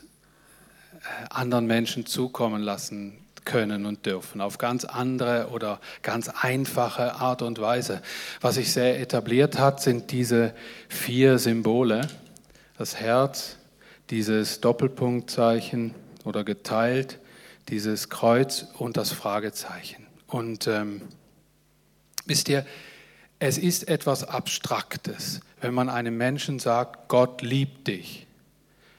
äh, 0.93 0.99
anderen 1.31 1.67
Menschen 1.67 2.07
zukommen 2.07 2.63
lassen 2.63 3.24
können 3.45 3.87
und 3.87 4.07
dürfen, 4.07 4.41
auf 4.41 4.59
ganz 4.59 4.85
andere 4.85 5.49
oder 5.51 5.81
ganz 6.03 6.29
einfache 6.29 7.15
Art 7.15 7.43
und 7.43 7.61
Weise. 7.61 8.03
Was 8.41 8.57
sich 8.57 8.73
sehr 8.73 9.01
etabliert 9.01 9.59
hat, 9.59 9.81
sind 9.81 10.11
diese 10.11 10.55
vier 10.89 11.39
Symbole. 11.39 12.09
Das 12.77 12.97
Herz, 12.97 13.57
dieses 14.11 14.61
Doppelpunktzeichen 14.61 15.95
oder 16.25 16.45
geteilt, 16.45 17.19
dieses 17.69 18.09
Kreuz 18.11 18.67
und 18.79 18.97
das 18.97 19.13
Fragezeichen. 19.13 20.07
Und 20.27 20.67
ähm, 20.67 21.03
wisst 22.27 22.49
ihr, 22.49 22.67
es 23.39 23.59
ist 23.59 23.89
etwas 23.89 24.25
Abstraktes, 24.25 25.41
wenn 25.61 25.75
man 25.75 25.89
einem 25.89 26.17
Menschen 26.17 26.59
sagt, 26.59 27.09
Gott 27.09 27.43
liebt 27.43 27.89
dich. 27.89 28.27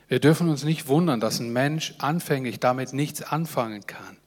Wir 0.08 0.20
dürfen 0.20 0.50
uns 0.50 0.64
nicht 0.64 0.88
wundern, 0.88 1.20
dass 1.20 1.39
ein 1.39 1.52
Mensch 1.52 1.96
anfänglich 1.98 2.60
damit 2.60 2.93
nichts 2.93 3.24
anfangen 3.24 3.88
kann. 3.88 4.18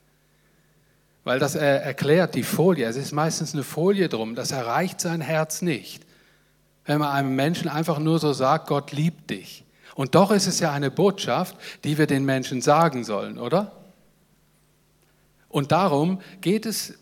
Weil 1.29 1.39
das 1.39 1.55
er 1.55 1.83
erklärt 1.83 2.35
die 2.35 2.43
Folie, 2.43 2.87
es 2.87 2.97
ist 2.97 3.12
meistens 3.12 3.53
eine 3.53 3.62
Folie 3.62 4.09
drum, 4.09 4.35
das 4.35 4.51
erreicht 4.51 5.01
sein 5.01 5.20
Herz 5.20 5.61
nicht. 5.61 6.07
Wenn 6.87 7.01
man 7.01 7.11
einem 7.11 7.37
Menschen 7.37 7.68
einfach 7.68 7.99
nur 7.99 8.18
so 8.18 8.33
sagt, 8.33 8.66
Gott 8.66 8.93
liebt 8.93 9.29
dich. 9.29 9.64
Und 9.95 10.14
doch 10.14 10.31
ist 10.31 10.47
es 10.47 10.59
ja 10.59 10.72
eine 10.72 10.91
Botschaft, 10.91 11.57
die 11.85 11.99
wir 11.99 12.07
den 12.07 12.24
Menschen 12.24 12.62
sagen 12.62 13.05
sollen, 13.05 13.39
oder? 13.39 13.72
Und 15.49 15.70
darum 15.70 16.20
geht 16.41 16.64
es, 16.64 16.95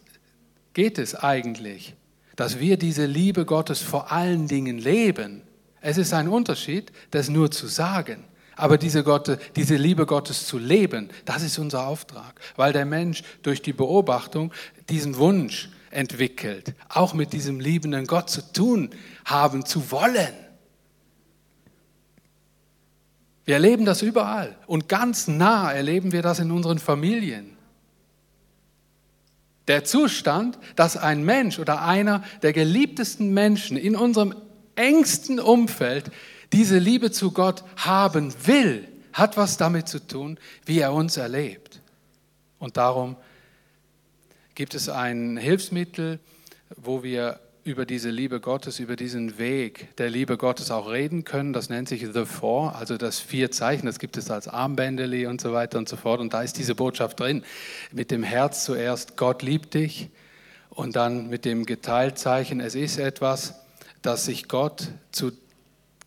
geht 0.73 0.99
es 0.99 1.15
eigentlich 1.15 1.95
dass 2.37 2.61
wir 2.61 2.77
diese 2.77 3.07
Liebe 3.07 3.45
Gottes 3.47 3.81
vor 3.81 4.13
allen 4.13 4.47
Dingen 4.47 4.79
leben. 4.79 5.43
Es 5.81 5.97
ist 5.97 6.13
ein 6.13 6.29
Unterschied, 6.29 6.93
das 7.11 7.31
nur 7.31 7.51
zu 7.51 7.67
sagen. 7.67 8.25
Aber 8.57 8.79
diese, 8.79 9.05
Gott, 9.05 9.39
diese 9.55 9.77
Liebe 9.77 10.07
Gottes 10.07 10.47
zu 10.47 10.59
leben, 10.59 11.11
das 11.27 11.43
ist 11.43 11.59
unser 11.59 11.87
Auftrag, 11.87 12.41
weil 12.57 12.73
der 12.73 12.87
Mensch 12.87 13.23
durch 13.43 13.61
die 13.61 13.75
Beobachtung 13.75 14.51
diesen 14.89 15.19
Wunsch 15.19 15.69
entwickelt, 15.91 16.75
auch 16.89 17.13
mit 17.13 17.35
diesem 17.35 17.61
liebenden 17.61 18.07
Gott 18.07 18.31
zu 18.31 18.41
tun 18.53 18.91
haben, 19.27 19.67
zu 19.67 19.91
wollen. 19.91 20.33
Wir 23.45 23.55
erleben 23.55 23.85
das 23.85 24.03
überall 24.03 24.57
und 24.67 24.89
ganz 24.89 25.29
nah 25.29 25.71
erleben 25.71 26.13
wir 26.13 26.23
das 26.23 26.39
in 26.41 26.51
unseren 26.51 26.79
Familien. 26.79 27.57
Der 29.69 29.85
Zustand, 29.85 30.59
dass 30.77 30.97
ein 30.97 31.25
Mensch 31.25 31.59
oder 31.59 31.83
einer 31.83 32.25
der 32.43 32.53
geliebtesten 32.53 33.35
Menschen 33.35 33.77
in 33.77 33.97
unserem 33.97 34.35
engsten 34.77 35.41
Umfeld 35.41 36.11
diese 36.57 36.79
Liebe 36.79 37.11
zu 37.11 37.33
Gott 37.33 37.65
haben 37.77 38.33
will, 38.47 38.89
hat 39.13 39.37
was 39.37 39.59
damit 39.59 39.89
zu 39.89 39.99
tun, 39.99 40.39
wie 40.65 40.79
er 40.79 40.95
uns 40.95 41.19
erlebt. 41.19 41.83
Und 42.59 42.79
darum 42.79 43.17
gibt 44.55 44.75
es 44.75 44.89
ein 44.89 45.37
Hilfsmittel, 45.37 46.19
wo 46.75 47.03
wir 47.03 47.41
über 47.65 47.85
diese 47.85 48.09
Liebe 48.09 48.41
Gottes, 48.41 48.79
über 48.79 48.97
diesen 48.97 49.37
Weg 49.37 49.95
der 49.97 50.09
Liebe 50.09 50.39
Gottes 50.39 50.71
auch 50.71 50.91
reden 50.91 51.25
können. 51.25 51.53
Das 51.53 51.69
nennt 51.69 51.91
sich 51.91 52.07
The 52.11 52.25
Four, 52.25 52.75
also 52.75 52.97
das 52.97 53.19
vier 53.19 53.51
Zeichen. 53.51 53.85
Das 53.85 53.99
gibt 53.99 54.17
es 54.17 54.31
als 54.31 54.49
Armbändeli 54.49 55.27
und 55.27 55.43
so 55.43 55.53
weiter 55.53 55.77
und 55.77 55.91
so 55.91 55.97
fort. 55.97 56.21
Und 56.21 56.33
da 56.33 56.41
ist 56.41 56.57
diese 56.57 56.75
Botschaft 56.75 57.21
drin. 57.21 57.45
Mit 57.93 58.11
dem 58.11 58.23
Herz 58.23 58.65
zuerst, 58.65 59.19
Gott 59.19 59.43
liebt 59.43 59.75
dich. 59.75 60.09
Und 60.71 60.97
dann 60.97 61.29
mit 61.29 61.45
dem 61.45 61.67
Geteiltzeichen, 61.67 62.61
es 62.61 62.75
ist 62.75 62.99
etwas, 62.99 63.57
dass 64.01 64.25
sich 64.25 64.49
Gott 64.49 64.89
zu 65.13 65.33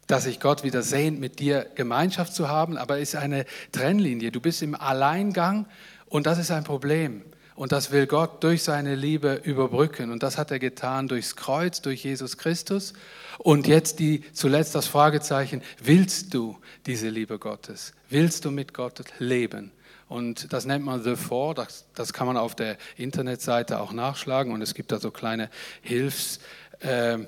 dass 0.10 0.24
sich 0.24 0.40
Gott 0.40 0.64
wieder 0.64 0.82
sehnt, 0.82 1.20
mit 1.20 1.38
dir 1.38 1.68
Gemeinschaft 1.76 2.34
zu 2.34 2.50
haben, 2.50 2.78
aber 2.78 2.98
es 3.00 3.14
ist 3.14 3.16
eine 3.16 3.46
Trennlinie. 3.72 4.32
Du 4.32 4.42
bist 4.42 4.64
im 4.64 4.74
Alleingang 4.74 5.68
und 6.08 6.26
das 6.26 6.40
ist 6.40 6.50
ein 6.50 6.64
Problem. 6.64 7.22
Und 7.54 7.72
das 7.74 7.92
will 7.92 8.08
Gott 8.08 8.44
durch 8.44 8.64
seine 8.64 8.96
Liebe 8.96 9.40
überbrücken. 9.44 10.12
Und 10.12 10.24
das 10.24 10.40
hat 10.40 10.50
er 10.50 10.58
getan 10.58 11.08
durchs 11.08 11.36
Kreuz, 11.36 11.82
durch 11.82 12.04
Jesus 12.06 12.38
Christus. 12.38 12.94
Und 13.38 13.68
jetzt 13.68 14.00
die, 14.00 14.24
zuletzt 14.34 14.74
das 14.74 14.88
Fragezeichen, 14.88 15.62
willst 15.78 16.34
du 16.34 16.58
diese 16.88 17.10
Liebe 17.10 17.38
Gottes? 17.38 17.94
Willst 18.10 18.46
du 18.46 18.52
mit 18.52 18.74
Gott 18.74 19.04
leben? 19.20 19.72
Und 20.08 20.52
das 20.54 20.66
nennt 20.66 20.86
man 20.86 21.04
The 21.04 21.18
Four, 21.18 21.54
das, 21.54 21.86
das 21.94 22.14
kann 22.14 22.26
man 22.26 22.38
auf 22.38 22.56
der 22.56 22.78
Internetseite 22.98 23.80
auch 23.80 23.94
nachschlagen. 23.94 24.54
Und 24.54 24.64
es 24.64 24.74
gibt 24.74 24.92
da 24.92 24.98
so 24.98 25.12
kleine 25.12 25.52
Hilfs... 25.84 26.40
Äh, 26.80 27.20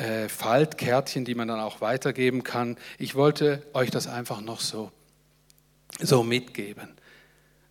äh, 0.00 0.30
Faltkärtchen, 0.30 1.26
die 1.26 1.34
man 1.34 1.46
dann 1.46 1.60
auch 1.60 1.82
weitergeben 1.82 2.42
kann. 2.42 2.78
Ich 2.98 3.14
wollte 3.14 3.62
euch 3.74 3.90
das 3.90 4.06
einfach 4.06 4.40
noch 4.40 4.60
so, 4.60 4.90
so 6.00 6.22
mitgeben. 6.22 6.88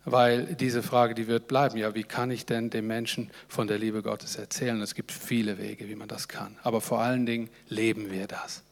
Weil 0.04 0.54
diese 0.54 0.82
Frage, 0.82 1.14
die 1.14 1.26
wird 1.26 1.48
bleiben. 1.48 1.76
Ja, 1.76 1.94
wie 1.94 2.04
kann 2.04 2.30
ich 2.30 2.46
denn 2.46 2.70
dem 2.70 2.86
Menschen 2.86 3.30
von 3.48 3.66
der 3.66 3.78
Liebe 3.78 4.02
Gottes 4.02 4.36
erzählen? 4.36 4.80
Es 4.80 4.94
gibt 4.94 5.10
viele 5.10 5.58
Wege, 5.58 5.88
wie 5.88 5.96
man 5.96 6.08
das 6.08 6.28
kann. 6.28 6.56
Aber 6.62 6.80
vor 6.80 7.00
allen 7.00 7.26
Dingen 7.26 7.50
leben 7.68 8.10
wir 8.10 8.26
das. 8.28 8.62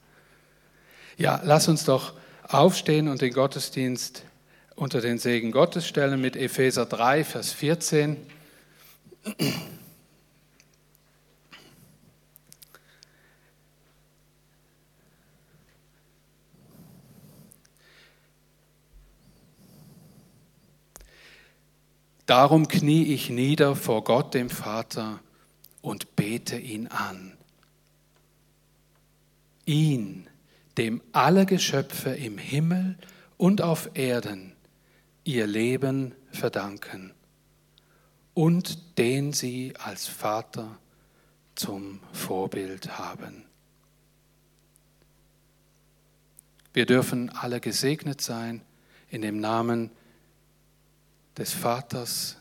Ja, 1.17 1.41
lass 1.45 1.67
uns 1.67 1.85
doch 1.85 2.15
aufstehen 2.45 3.09
und 3.09 3.21
den 3.21 3.33
Gottesdienst 3.33 4.23
unter 4.77 5.01
den 5.01 5.19
Segen 5.19 5.51
Gottes 5.51 5.87
stellen 5.87 6.21
mit 6.21 6.37
Epheser 6.37 6.87
3, 6.87 7.25
Vers 7.25 7.53
14. 7.53 8.17
Darum 22.29 22.69
knie 22.69 23.05
ich 23.15 23.31
nieder 23.31 23.75
vor 23.75 24.05
Gott 24.05 24.35
dem 24.35 24.51
Vater 24.51 25.21
und 25.81 26.15
bete 26.15 26.59
ihn 26.59 26.87
an. 26.89 27.33
Ihn, 29.65 30.29
dem 30.77 31.01
alle 31.13 31.47
Geschöpfe 31.47 32.11
im 32.11 32.37
Himmel 32.37 32.99
und 33.39 33.63
auf 33.63 33.89
Erden 33.95 34.53
ihr 35.25 35.47
Leben 35.47 36.15
verdanken 36.31 37.15
und 38.35 38.99
den 38.99 39.33
sie 39.33 39.73
als 39.83 40.07
Vater 40.07 40.79
zum 41.55 42.01
Vorbild 42.13 42.99
haben. 42.99 43.47
Wir 46.75 46.85
dürfen 46.85 47.31
alle 47.31 47.61
gesegnet 47.61 48.21
sein 48.21 48.61
in 49.09 49.23
dem 49.23 49.41
Namen 49.41 49.91
des 51.39 51.53
Vaters 51.53 52.37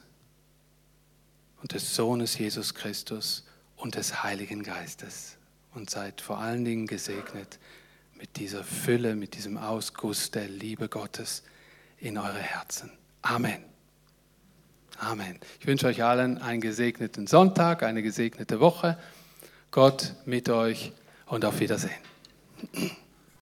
und 1.62 1.74
des 1.74 1.96
Sohnes 1.96 2.38
Jesus 2.38 2.74
Christus 2.74 3.46
und 3.76 3.96
des 3.96 4.24
Heiligen 4.24 4.64
Geistes. 4.64 5.38
Und 5.74 5.90
seid 5.90 6.22
vor 6.22 6.40
allen 6.40 6.66
Dingen 6.66 6.88
gesegnet 6.88 7.60
mit 8.16 8.38
dieser 8.38 8.64
Fülle, 8.64 9.16
mit 9.16 9.36
diesem 9.36 9.58
Ausguss 9.58 10.32
der 10.32 10.48
Liebe 10.48 10.90
Gottes 10.90 11.44
in 12.00 12.18
eure 12.18 12.40
Herzen. 12.40 12.92
Amen. 13.22 13.64
Amen. 14.98 15.40
Ich 15.60 15.68
wünsche 15.68 15.86
euch 15.86 16.04
allen 16.04 16.40
einen 16.40 16.62
gesegneten 16.62 17.28
Sonntag, 17.28 17.84
eine 17.84 18.02
gesegnete 18.02 18.60
Woche. 18.60 18.98
Gott 19.70 20.16
mit 20.26 20.50
euch 20.50 20.92
und 21.28 21.46
auf 21.46 21.60
Wiedersehen. 21.60 21.94